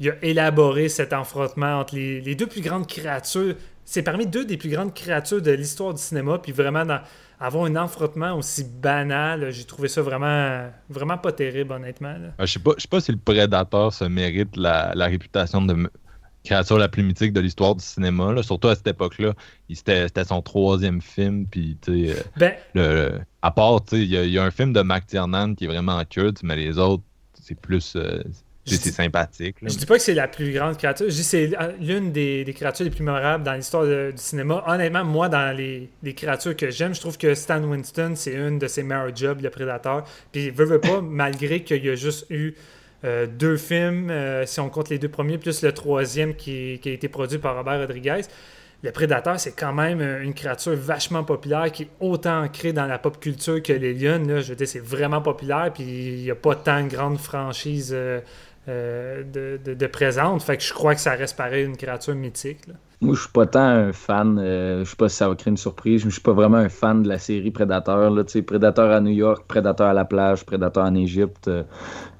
[0.00, 3.54] il a élaboré cet affrontement entre les, les deux plus grandes créatures.
[3.84, 6.38] C'est parmi deux des plus grandes créatures de l'histoire du cinéma.
[6.38, 7.00] Puis vraiment, dans-
[7.38, 12.14] avoir un affrontement aussi banal, j'ai trouvé ça vraiment, vraiment pas terrible, honnêtement.
[12.18, 15.60] Euh, Je sais pas, je sais pas si le Predator se mérite la, la réputation
[15.62, 15.90] de
[16.44, 18.32] créature la plus mythique de l'histoire du cinéma.
[18.32, 18.42] là.
[18.42, 19.32] Surtout à cette époque-là,
[19.72, 21.46] c'était son troisième film.
[21.46, 24.38] Puis, tu sais, euh, Ben, le, à part, tu sais, il y, a- il y
[24.38, 27.02] a un film de Mac Tiernan qui est vraiment culte, mais les autres,
[27.42, 27.94] c'est plus.
[27.96, 28.22] euh,
[28.64, 29.60] dis- sympathique.
[29.62, 29.68] là.
[29.70, 31.06] Je dis pas que c'est la plus grande créature.
[31.08, 31.50] Je dis que c'est
[31.80, 34.64] l'une des, des créatures les plus mémorables dans l'histoire du cinéma.
[34.66, 38.58] Honnêtement, moi, dans les, les créatures que j'aime, je trouve que Stan Winston, c'est une
[38.58, 40.04] de ses meilleurs jobs, le Prédateur.
[40.32, 42.54] Puis, veut, veut pas, malgré qu'il y a juste eu
[43.04, 46.88] euh, deux films, euh, si on compte les deux premiers, plus le troisième qui, qui
[46.88, 48.22] a été produit par Robert Rodriguez.
[48.82, 52.84] Le Prédateur, c'est quand même euh, une créature vachement populaire qui est autant ancrée dans
[52.84, 54.22] la pop culture que les lions.
[54.26, 54.40] Là.
[54.42, 57.92] Je veux dire, c'est vraiment populaire, puis il n'y a pas tant de grandes franchises
[57.94, 58.20] euh,
[58.66, 60.42] de, de, de présentes.
[60.42, 62.66] Fait que je crois que ça reste pareil une créature mythique.
[62.66, 62.74] là.
[63.00, 65.50] Moi, je suis pas tant un fan, euh, je sais pas si ça va créer
[65.50, 68.08] une surprise, mais je suis pas vraiment un fan de la série Predator.
[68.10, 71.48] Là, tu sais, Predator à New York, Predator à la plage, Predator en Égypte.
[71.48, 71.64] euh,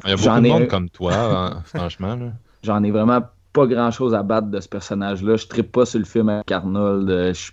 [0.05, 2.17] Il y a beaucoup j'en de ai monde un- comme toi, hein, franchement.
[2.17, 2.33] là.
[2.63, 3.21] J'en ai vraiment
[3.55, 5.37] pas grand chose à battre de ce personnage-là.
[5.37, 7.09] Je trippe pas sur le film avec Arnold.
[7.09, 7.53] euh, je-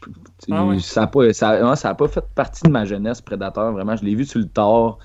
[0.51, 0.79] Ah ouais.
[0.79, 3.71] Ça a pas, ça, a pas fait partie de ma jeunesse, Predator.
[3.71, 4.97] Vraiment, je l'ai vu sur le tard.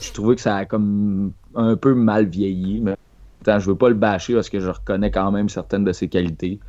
[0.00, 2.80] Je trouvais que ça a comme un peu mal vieilli.
[2.80, 2.96] Mais
[3.42, 6.08] Attends, je veux pas le bâcher parce que je reconnais quand même certaines de ses
[6.08, 6.60] qualités.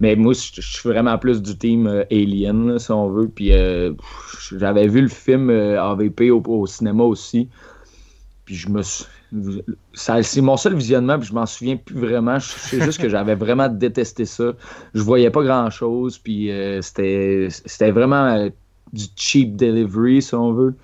[0.00, 3.28] Mais moi, je, je suis vraiment plus du team euh, Alien, là, si on veut.
[3.28, 3.92] Puis euh,
[4.56, 7.48] j'avais vu le film euh, AVP au, au cinéma aussi.
[8.46, 9.04] Puis je me suis.
[9.94, 12.38] C'est mon seul visionnement, puis je m'en souviens plus vraiment.
[12.38, 14.52] Je sais juste que j'avais vraiment détesté ça.
[14.94, 16.50] Je voyais pas grand chose, puis
[16.82, 18.50] c'était vraiment
[18.92, 20.74] du cheap delivery, si on veut.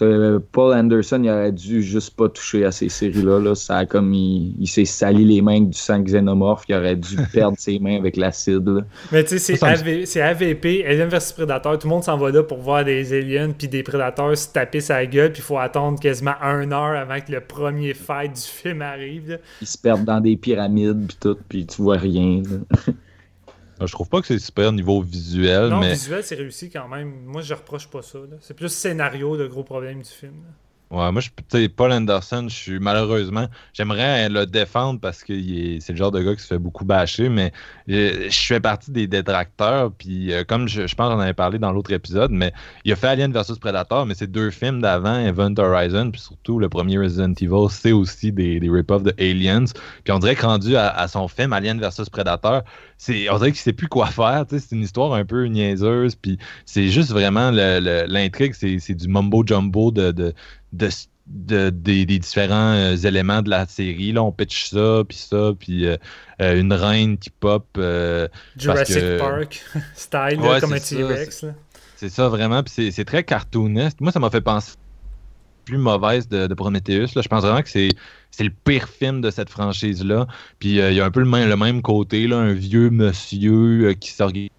[0.00, 3.40] Euh, Paul Anderson, il aurait dû juste pas toucher à ces séries-là.
[3.40, 3.54] Là.
[3.54, 6.64] Ça a comme il, il s'est sali les mains avec du sang xénomorphe.
[6.68, 8.84] Il aurait dû perdre ses mains avec l'acide.
[9.10, 11.78] Mais tu sais, c'est AV AVP, Alien vs Predator.
[11.78, 14.80] Tout le monde s'en va là pour voir des aliens puis des prédateurs se taper
[14.80, 15.32] sa gueule.
[15.32, 19.30] Puis il faut attendre quasiment un heure avant que le premier fight du film arrive.
[19.30, 19.36] là.
[19.60, 22.42] Ils se perdent dans des pyramides puis tout, puis tu vois rien.
[22.42, 22.92] là.
[23.86, 27.10] Je trouve pas que c'est super niveau visuel, Non, mais visuel, c'est réussi quand même.
[27.24, 28.18] Moi, je reproche pas ça.
[28.40, 30.34] C'est plus scénario le gros problème du film.
[30.44, 30.52] là.
[30.92, 35.32] Ouais, moi, je, Paul Anderson, je suis malheureusement, j'aimerais le défendre parce que
[35.80, 37.50] c'est le genre de gars qui se fait beaucoup bâcher, mais
[37.88, 39.90] euh, je fais partie des détracteurs.
[39.92, 42.52] Puis, euh, comme je, je pense, j'en avais parlé dans l'autre épisode, mais
[42.84, 46.58] il a fait Alien vs Predator, mais c'est deux films d'avant, Event Horizon, puis surtout
[46.58, 49.64] le premier Resident Evil, c'est aussi des, des rip-offs de Aliens.
[50.04, 52.64] Puis on dirait que rendu à, à son film Alien vs Predator,
[53.08, 54.44] on dirait qu'il sait plus quoi faire.
[54.48, 59.90] C'est une histoire un peu niaiseuse, puis c'est juste vraiment l'intrigue, c'est, du mumbo jumbo
[59.90, 60.34] de, de,
[60.72, 60.88] de,
[61.26, 64.12] de- des, des différents euh, éléments de la série.
[64.12, 65.96] Là, on pitch ça, puis ça, puis euh,
[66.40, 67.66] euh, une reine qui pop.
[67.78, 69.62] euh, Jurassic que- Park
[69.94, 71.44] style, là, comme un T-Rex.
[71.96, 74.00] c'est ça vraiment, puis c'est, très cartooniste.
[74.00, 74.72] Moi, ça m'a fait penser
[75.64, 77.14] plus mauvaise de, de Prometheus.
[77.14, 77.22] Là.
[77.22, 77.90] Je pense vraiment que c'est,
[78.32, 80.26] c'est le pire film de cette franchise-là.
[80.58, 83.92] Puis il y a un peu le même, le même côté, là, un vieux monsieur
[83.92, 84.50] qui s'organise.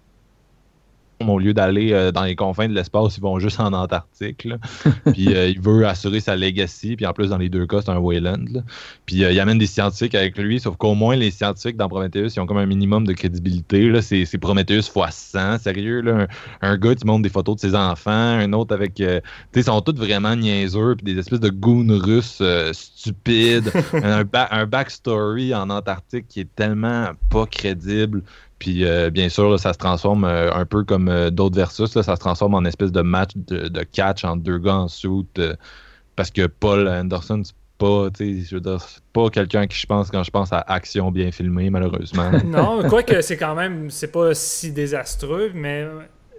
[1.20, 4.44] Au lieu d'aller euh, dans les confins de l'espace, ils vont juste en Antarctique.
[4.44, 4.56] là.
[5.12, 6.96] puis euh, il veut assurer sa legacy.
[6.96, 8.44] Puis en plus, dans les deux cas, c'est un Wayland.
[8.52, 8.60] là.
[9.06, 10.58] Puis euh, il amène des scientifiques avec lui.
[10.60, 13.88] Sauf qu'au moins, les scientifiques dans Prometheus, ils ont comme un minimum de crédibilité.
[13.90, 14.02] Là.
[14.02, 16.00] C'est, c'est Prometheus x 100, sérieux.
[16.00, 16.26] Là.
[16.62, 18.10] Un, un gars qui montre des photos de ses enfants.
[18.10, 18.94] Un autre avec.
[18.94, 19.22] tu sais,
[19.54, 20.96] ils sont tous vraiment niaiseux.
[20.96, 22.42] Puis des espèces de goons russes
[22.72, 23.70] stupides.
[23.92, 28.22] un, ba- un backstory en Antarctique qui est tellement pas crédible.
[28.64, 31.94] Puis euh, bien sûr, ça se transforme euh, un peu comme euh, d'autres versus.
[31.94, 35.26] Là, ça se transforme en espèce de match de, catch entre deux gars en suit.
[36.16, 38.78] parce que Paul Anderson, c'est pas, je veux dire,
[39.12, 42.30] pas quelqu'un qui je pense quand je pense à action bien filmée, malheureusement.
[42.46, 45.86] Non, quoique c'est quand même, c'est pas si désastreux, mais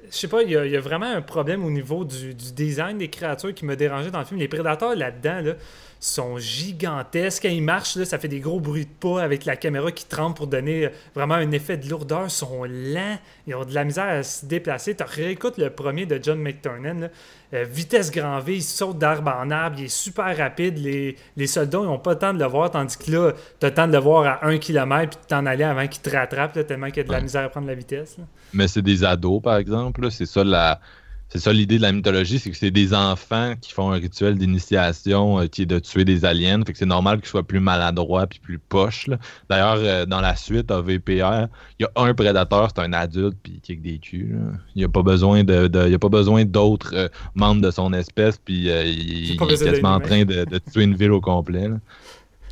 [0.09, 2.33] je sais pas, il y, a- il y a vraiment un problème au niveau du,
[2.33, 4.39] du design des créatures qui me dérangeait dans le film.
[4.39, 5.53] Les prédateurs là-dedans, là,
[5.99, 7.43] sont gigantesques.
[7.43, 10.05] Quand ils marchent, là, ça fait des gros bruits de pas avec la caméra qui
[10.05, 12.23] tremble pour donner euh, vraiment un effet de lourdeur.
[12.25, 13.17] Ils sont lents,
[13.47, 14.95] ils ont de la misère à se déplacer.
[14.95, 17.07] Tu réécoutes le premier de John McTurnan, là.
[17.53, 20.77] Euh, vitesse grand V, il saute d'arbre en arbre, il est super rapide.
[20.79, 23.69] Les, les soldats n'ont pas le temps de le voir, tandis que là, tu as
[23.69, 26.09] le temps de le voir à 1 km puis de t'en aller avant qu'il te
[26.09, 27.23] rattrape, là, tellement qu'il y a de la Ouais.
[27.23, 28.17] misère à prendre la vitesse.
[28.17, 28.25] là.
[28.51, 30.09] Mais c'est des ados, par exemple.
[30.11, 30.81] C'est ça la.
[31.29, 34.37] C'est ça l'idée de la mythologie, c'est que c'est des enfants qui font un rituel
[34.37, 36.63] d'initiation euh, qui est de tuer des aliens.
[36.65, 39.09] Fait que c'est normal qu'ils soient plus maladroits puis plus poches.
[39.49, 41.47] D'ailleurs, euh, dans la suite, à VPR,
[41.79, 44.39] il y a un prédateur, c'est un adulte puis il kick des culs.
[44.75, 47.91] Il n'y a pas besoin de, y a pas besoin d'autres euh, membres de son
[47.93, 51.67] espèce puis il, est quasiment en train de, de tuer une ville au complet.
[51.67, 51.77] là.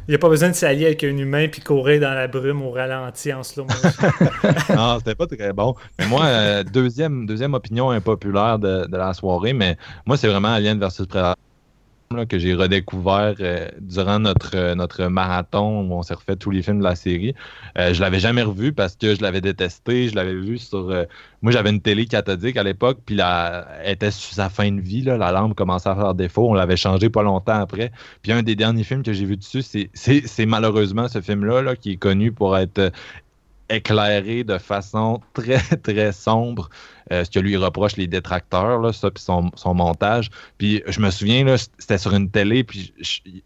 [0.08, 2.62] Il n'y a pas besoin de s'allier avec un humain puis courir dans la brume
[2.62, 3.66] au ralenti en slow
[4.76, 5.76] non, c'était pas très bon.
[5.98, 10.50] Mais moi, euh, deuxième, deuxième opinion impopulaire de, de la soirée, mais moi, c'est vraiment
[10.50, 11.36] Alien versus Predator
[12.28, 16.62] que j'ai redécouvert euh, durant notre, euh, notre marathon où on s'est refait tous les
[16.62, 17.34] films de la série.
[17.78, 20.10] Euh, je l'avais jamais revu parce que je l'avais détesté.
[20.10, 20.90] Je l'avais vu sur.
[20.90, 21.06] euh,
[21.42, 25.02] moi, j'avais une télé cathodique à l'époque, puis elle était sur sa fin de vie.
[25.02, 26.50] Là, la lampe commençait à faire défaut.
[26.50, 27.92] On l'avait changé pas longtemps après.
[28.22, 31.92] Puis un des derniers films que j'ai vu dessus, c'est- malheureusement ce film-là là, qui
[31.94, 32.92] est connu pour être
[33.70, 36.70] éclairé de façon très, très sombre.
[37.12, 40.30] Euh, ce que lui reproche les détracteurs, là, ça, puis son, son montage.
[40.58, 41.44] Puis je me souviens,
[41.78, 42.94] c'était sur une télé, puis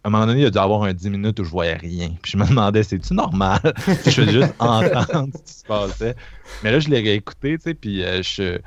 [0.03, 2.09] à un moment donné, il a dû avoir un 10 minutes où je voyais rien.
[2.21, 3.59] Puis je me demandais, c'est-tu normal?
[3.87, 6.15] je faisais juste entendre ce qui se passait.
[6.63, 8.59] Mais là, je l'ai réécouté, tu sais, puis euh, je,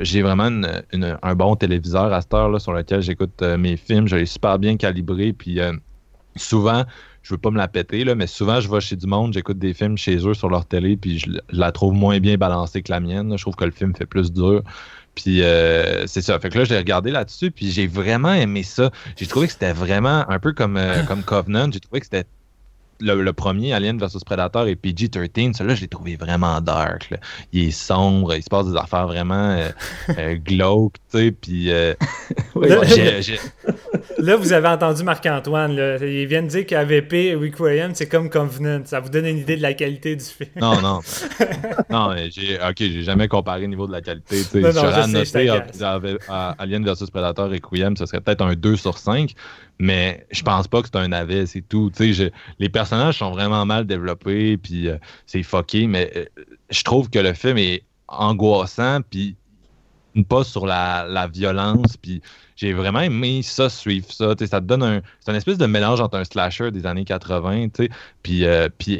[0.00, 3.76] j'ai vraiment une- un bon téléviseur à cette heure là, sur lequel j'écoute euh, mes
[3.76, 4.06] films.
[4.06, 5.58] Je l'ai super bien calibré, puis
[6.36, 6.84] souvent,
[7.22, 9.58] je veux pas me la péter, là, mais souvent, je vais chez du monde, j'écoute
[9.58, 12.90] des films chez eux sur leur télé, puis je, la trouve moins bien balancée que
[12.90, 13.36] la mienne.
[13.36, 14.62] Je trouve que le film fait plus dur.
[15.14, 16.38] Puis euh, c'est ça.
[16.38, 18.90] Fait que là, je l'ai regardé là-dessus, puis j'ai vraiment aimé ça.
[19.16, 21.70] J'ai trouvé que c'était vraiment un peu comme, euh, comme Covenant.
[21.70, 22.26] J'ai trouvé que c'était
[23.00, 25.54] le, le premier, Alien vs Predator et PG-13.
[25.54, 27.10] Celui-là, je l'ai trouvé vraiment dark.
[27.10, 27.16] là.
[27.52, 29.68] Il est sombre, il se passe des affaires vraiment euh,
[30.18, 31.70] euh, glauques, tu sais, puis...
[31.70, 31.94] euh,
[32.54, 32.68] Oui,
[34.18, 35.98] Là- vous avez entendu Marc-Antoine.
[36.02, 38.82] Il vient de dire qu'AVP Requiem, c'est comme Covenant.
[38.84, 40.50] Ça vous donne une idée de la qualité du film.
[40.56, 41.00] Non, non.
[41.90, 42.56] non, mais j'ai.
[42.56, 44.36] Ok, j'ai jamais comparé le niveau de la qualité.
[44.38, 44.60] tu sais.
[44.60, 45.48] Non, J'aurais
[46.28, 49.32] à- à Alien vs Predator et Quiem, ce serait peut-être un 2 sur 5,
[49.80, 51.90] mais je pense pas que c'est un navet, c'est tout.
[52.58, 56.24] Les personnages sont vraiment mal développés, puis euh, c'est fucké, mais euh,
[56.68, 59.36] je trouve que le film est angoissant, puis
[60.28, 61.96] pas sur la, la violence.
[61.96, 62.20] Puis
[62.56, 64.34] j'ai vraiment aimé ça, suivre ça.
[64.38, 65.00] Ça te donne un.
[65.20, 67.90] C'est un espèce de mélange entre un slasher des années 80, tu sais,
[68.22, 68.98] puis, euh, puis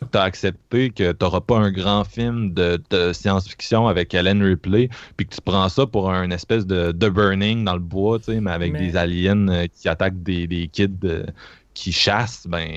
[0.00, 0.10] Alien.
[0.10, 5.26] T'as accepté que t'auras pas un grand film de, de science-fiction avec Ellen Ripley, puis
[5.26, 8.40] que tu prends ça pour un espèce de, de burning dans le bois, tu sais,
[8.40, 11.24] mais avec Mais- des aliens euh, qui attaquent des, des kids euh,
[11.74, 12.68] qui chassent, ben,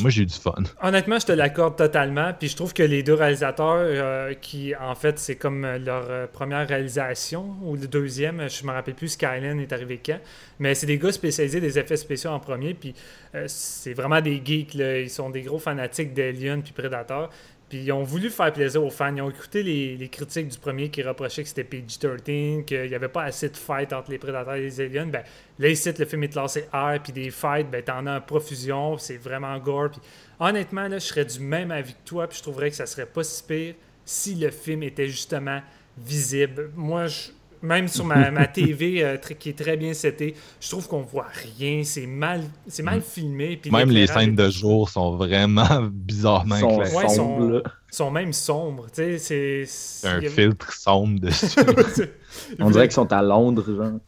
[0.00, 0.54] moi j'ai du fun.
[0.80, 2.32] Honnêtement, je te l'accorde totalement.
[2.38, 6.26] Puis je trouve que les deux réalisateurs, euh, qui en fait, c'est comme leur euh,
[6.32, 10.20] première réalisation ou le deuxième, je me rappelle plus Skyline est arrivé quand.
[10.60, 12.74] Mais c'est des gars spécialisés des effets spéciaux en premier.
[12.74, 12.94] Puis
[13.34, 14.74] euh, c'est vraiment des geeks.
[14.74, 17.30] Ils sont des gros fanatiques d'Alien puis Predator.
[17.68, 19.14] Puis ils ont voulu faire plaisir aux fans.
[19.14, 23.08] Ils ont écouté les, critiques du premier qui reprochaient que c'était PG-13, qu'il n'y avait
[23.08, 25.06] pas assez de fight entre les prédateurs et les aliens.
[25.06, 25.24] Ben,
[25.58, 28.98] là, ici, le film est classé R, puis des fights, ben, t'en as en profusion,
[28.98, 29.90] c'est vraiment gore.
[29.90, 30.00] Puis
[30.38, 33.06] honnêtement, là, je serais du même avis que toi, puis je trouverais que ça serait
[33.06, 33.74] pas si pire
[34.04, 35.60] si le film était justement
[35.98, 36.70] visible.
[36.76, 37.30] Moi, je-
[37.62, 41.02] même sur ma, ma TV euh, très- qui est très bien setée, je trouve qu'on
[41.02, 41.26] voit
[41.58, 41.82] rien.
[41.84, 43.56] C'est mal, c'est mal filmé.
[43.56, 43.76] puis Mm.
[43.76, 46.94] Même les scènes est- de jour sont vraiment bizarrement Ils sont éclairées.
[46.96, 48.86] Ouais, ils sont- sombres, sont même sombres.
[48.88, 51.46] tu sais, C'est C'est un filtre sombre dessus.
[52.60, 53.98] On dirait qu'ils sont à Londres, genre.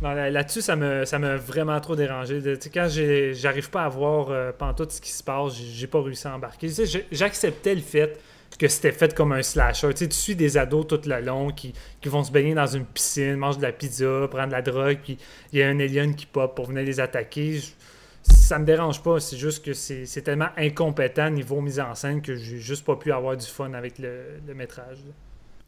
[0.00, 2.40] Non, là- là-dessus, ça me, ça m'a vraiment trop dérangé.
[2.40, 5.54] De- tu sais, quand j'ai- j'arrive pas à voir euh, pantoute ce qui se passe,
[5.56, 6.66] j'ai j'ai pas réussi à embarquer.
[6.68, 8.18] Tu sais, j'ai- J'acceptais le fait
[8.58, 9.88] que c'était fait comme un slasher.
[9.90, 12.66] Tu, sais, tu suis des ados tout le long qui, qui vont se baigner dans
[12.66, 15.18] une piscine, mangent de la pizza, prendre de la drogue, puis
[15.52, 17.58] il y a un alien qui pop pour venir les attaquer.
[17.60, 17.72] Je-
[18.22, 22.22] ça me dérange pas, c'est juste que c'est c'est tellement incompétent niveau mise en scène
[22.22, 24.98] que j'ai juste pas pu avoir du fun avec le, le métrage.
[25.06, 25.12] là.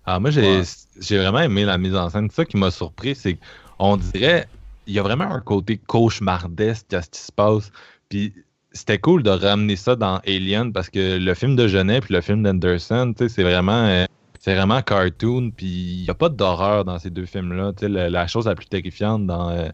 [0.06, 0.62] Alors moi, j'ai Ouais.
[1.00, 2.30] j'ai vraiment aimé la mise en scène.
[2.30, 3.38] Ça qui m'a surpris, c'est
[3.78, 4.46] qu'on dirait
[4.86, 7.70] il y a vraiment un côté cauchemardesque à ce qui se passe.
[8.08, 8.34] Puis
[8.74, 12.20] c'était cool de ramener ça dans Alien parce que le film de Genet puis le
[12.20, 14.04] film d'Anderson, c'est vraiment euh,
[14.40, 15.50] c'est vraiment cartoon.
[15.56, 17.72] Puis il n'y a pas d'horreur dans ces deux films-là.
[17.80, 19.68] Le- la chose la plus terrifiante dans euh,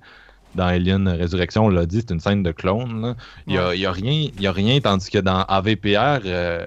[0.55, 3.14] dans Alien Résurrection, on l'a dit, c'est une scène de clone.
[3.47, 6.66] Il n'y a, y a rien, y a rien, tandis que dans AVPR, euh,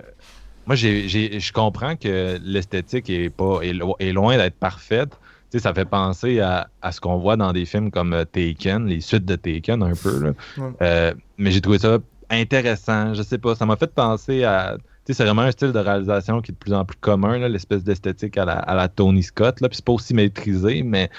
[0.65, 5.09] moi, j'ai, j'ai- je comprends que l'esthétique est, pas, est, lo- est loin d'être parfaite.
[5.55, 9.01] Ça fait penser à, à ce qu'on voit dans des films comme euh, Taken, les
[9.01, 10.17] suites de Taken un peu.
[10.23, 10.31] là.
[10.57, 10.71] Ouais.
[10.81, 11.99] Euh, mais j'ai trouvé ça
[12.33, 13.13] intéressant.
[13.13, 14.77] Je sais pas, ça m'a fait penser à.
[15.05, 18.37] C'est vraiment un style de réalisation qui est de plus en plus commun, l'espèce d'esthétique
[18.37, 19.59] à la, Tony Scott.
[19.59, 21.09] Là, puis c'est pas aussi maîtrisé, mais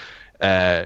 [0.43, 0.85] euh,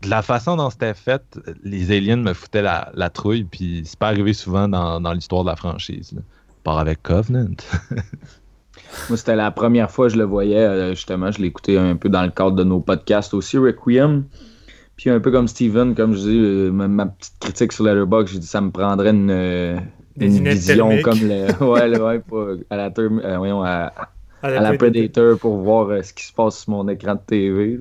[0.00, 1.22] de la façon dont c'était fait,
[1.62, 5.50] les aliens me foutaient la, trouille, puis c'est pas arrivé souvent dans, dans l'histoire de
[5.50, 6.12] la franchise.
[6.12, 6.22] Là.
[6.64, 7.50] Part avec Covenant.
[9.08, 10.56] Moi, c'était la première fois que je le voyais.
[10.56, 14.24] euh, justement, je l'écoutais un peu dans le cadre de nos podcasts aussi, Requiem.
[15.00, 18.34] Puis un peu comme Steven, comme je dis, euh, ma, ma petite critique sur Letterboxd,
[18.34, 19.30] j'ai dit ça me prendrait une,
[20.26, 21.04] une vision thermiques.
[21.04, 23.92] comme le, ouais, le- ouais, pas- à la, term- euh, voyons, à,
[24.42, 27.20] À à la Predator pour voir euh, ce qui se passe sur mon écran de
[27.26, 27.78] TV.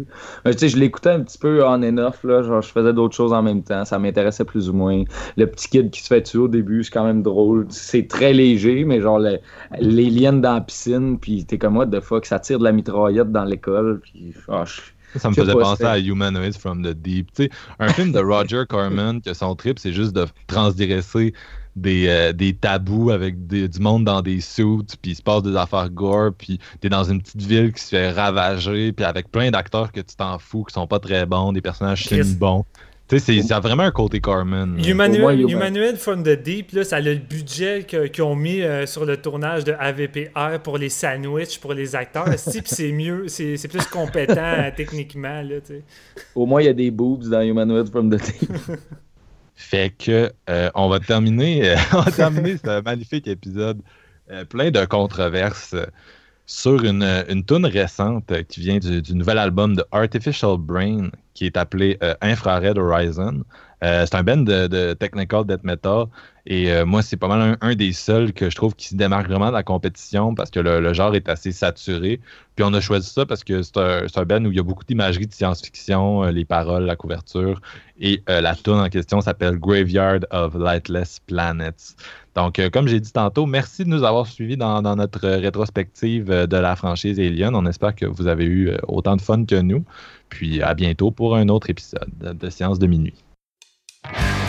[0.57, 3.33] sais, je l'écoutais un petit peu on and off, là, genre je faisais d'autres choses
[3.33, 5.03] en même temps, ça m'intéressait plus ou moins.
[5.35, 7.65] Le petit kid qui se fait tuer au début, c'est quand même drôle.
[7.69, 9.39] C'est très léger, mais genre le-
[9.81, 12.71] les liens dans la piscine, puis t'es comme what the fuck, ça tire de la
[12.71, 14.79] mitraillette dans l'école, puis ah, je-
[15.15, 17.29] Ça me faisait penser à Humanoids from the Deep.
[17.79, 21.33] Un film de Roger Corman que son trip, c'est juste de transgresser
[21.75, 25.43] des, euh, des tabous avec des- du monde dans des suits, puis il se passe
[25.43, 29.31] des affaires gore, puis t'es dans une petite ville qui se fait ravager, puis avec
[29.31, 32.17] plein d'acteurs que tu t'en fous, qui sont pas très bons, des personnages Chris.
[32.23, 32.65] chimiques bons.
[33.09, 34.77] Tu sais, c'est- ça a vraiment un côté Corman.
[34.77, 34.87] là.
[34.87, 39.17] Humanoid, from the Deep, là, ça a le budget qu'ils ont mis euh, sur le
[39.17, 42.27] tournage de AVPR pour les sandwichs, pour les acteurs.
[42.37, 45.41] Si, puis c'est mieux, c'est c'est plus compétent euh, techniquement.
[45.41, 45.83] Là, tu sais.
[46.35, 48.51] au moins il y a des boobs dans Humanoid from the Deep.
[49.55, 53.81] Fait que euh, on va terminer, euh, on va terminer ce magnifique épisode
[54.31, 55.85] euh, plein de controverses euh,
[56.45, 61.09] sur une, une tune récente qui vient du, du nouvel album de Artificial Brain
[61.39, 63.45] qui est appelé euh, Infrared Horizon.
[63.83, 66.05] Euh, c'est un band de, technical death metal
[66.45, 69.27] et euh, moi c'est pas mal un, des seuls que je trouve qui se démarque
[69.27, 72.19] vraiment de la compétition parce que le, genre est assez saturé.
[72.55, 74.63] Puis on a choisi ça parce que c'est un, un band où il y a
[74.63, 77.61] beaucoup d'imagerie de science-fiction, euh, les paroles, la couverture.
[78.01, 81.97] Et la tune en question s'appelle Graveyard of Lightless Planets.
[82.33, 86.77] Donc, comme j'ai dit tantôt, merci de nous avoir suivis dans, notre rétrospective de la
[86.77, 87.55] franchise Alien.
[87.55, 89.83] On espère que vous avez eu autant de fun que nous.
[90.29, 93.15] Puis à bientôt pour un autre épisode de, de Séance de minuit.
[94.03, 94.48] Thank you.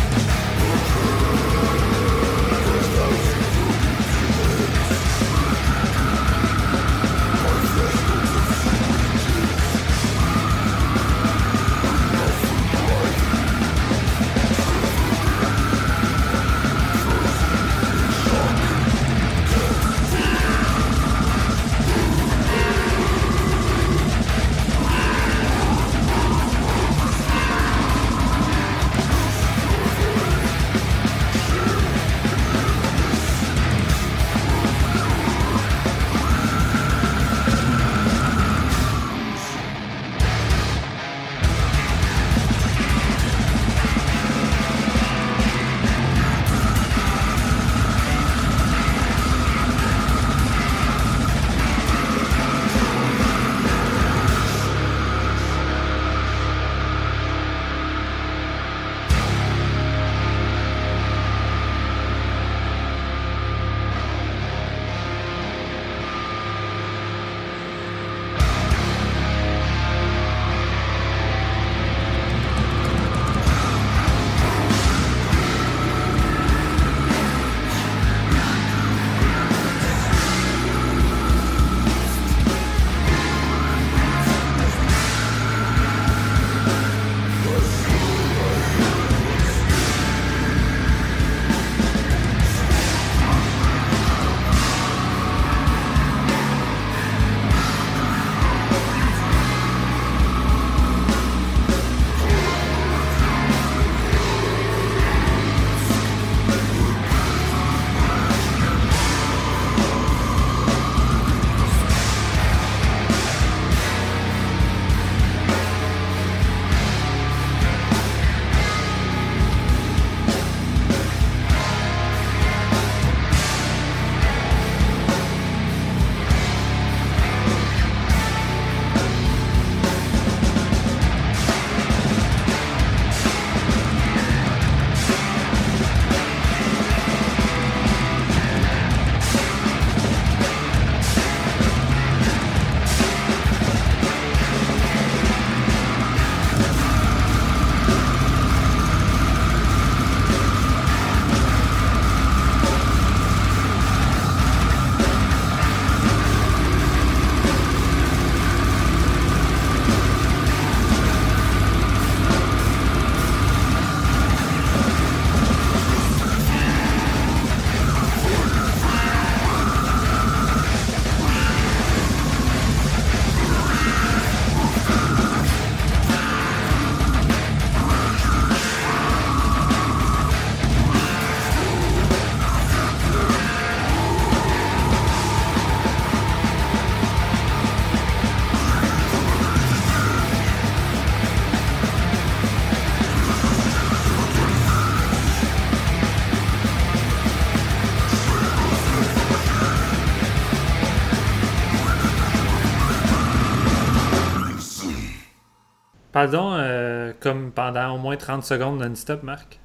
[206.23, 209.59] Euh, comme pendant au moins 30 secondes non-stop, Marc?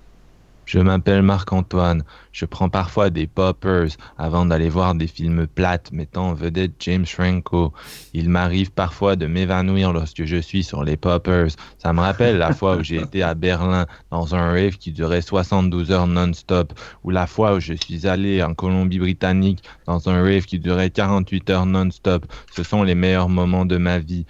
[0.66, 2.04] Je m'appelle Marc-Antoine.
[2.32, 7.06] Je prends parfois des poppers avant d'aller voir des films plates mettant en vedette James
[7.06, 7.74] Franco.
[8.14, 11.50] Il m'arrive parfois de m'évanouir lorsque je suis sur les poppers.
[11.78, 15.22] Ça me rappelle la fois où j'ai été à Berlin dans un rave qui durait
[15.22, 16.74] 72 heures non-stop,
[17.04, 21.50] ou la fois où je suis allé en Colombie-Britannique dans un rave qui durait 48
[21.52, 22.26] heures non-stop.
[22.56, 24.26] Ce sont les meilleurs moments de ma vie.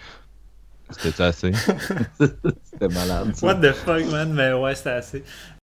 [0.91, 1.51] C'était assez?
[2.19, 3.35] C'était malade.
[3.35, 3.45] ça.
[3.45, 4.33] What the fuck, man?
[4.33, 5.23] Mais ouais, c'était assez.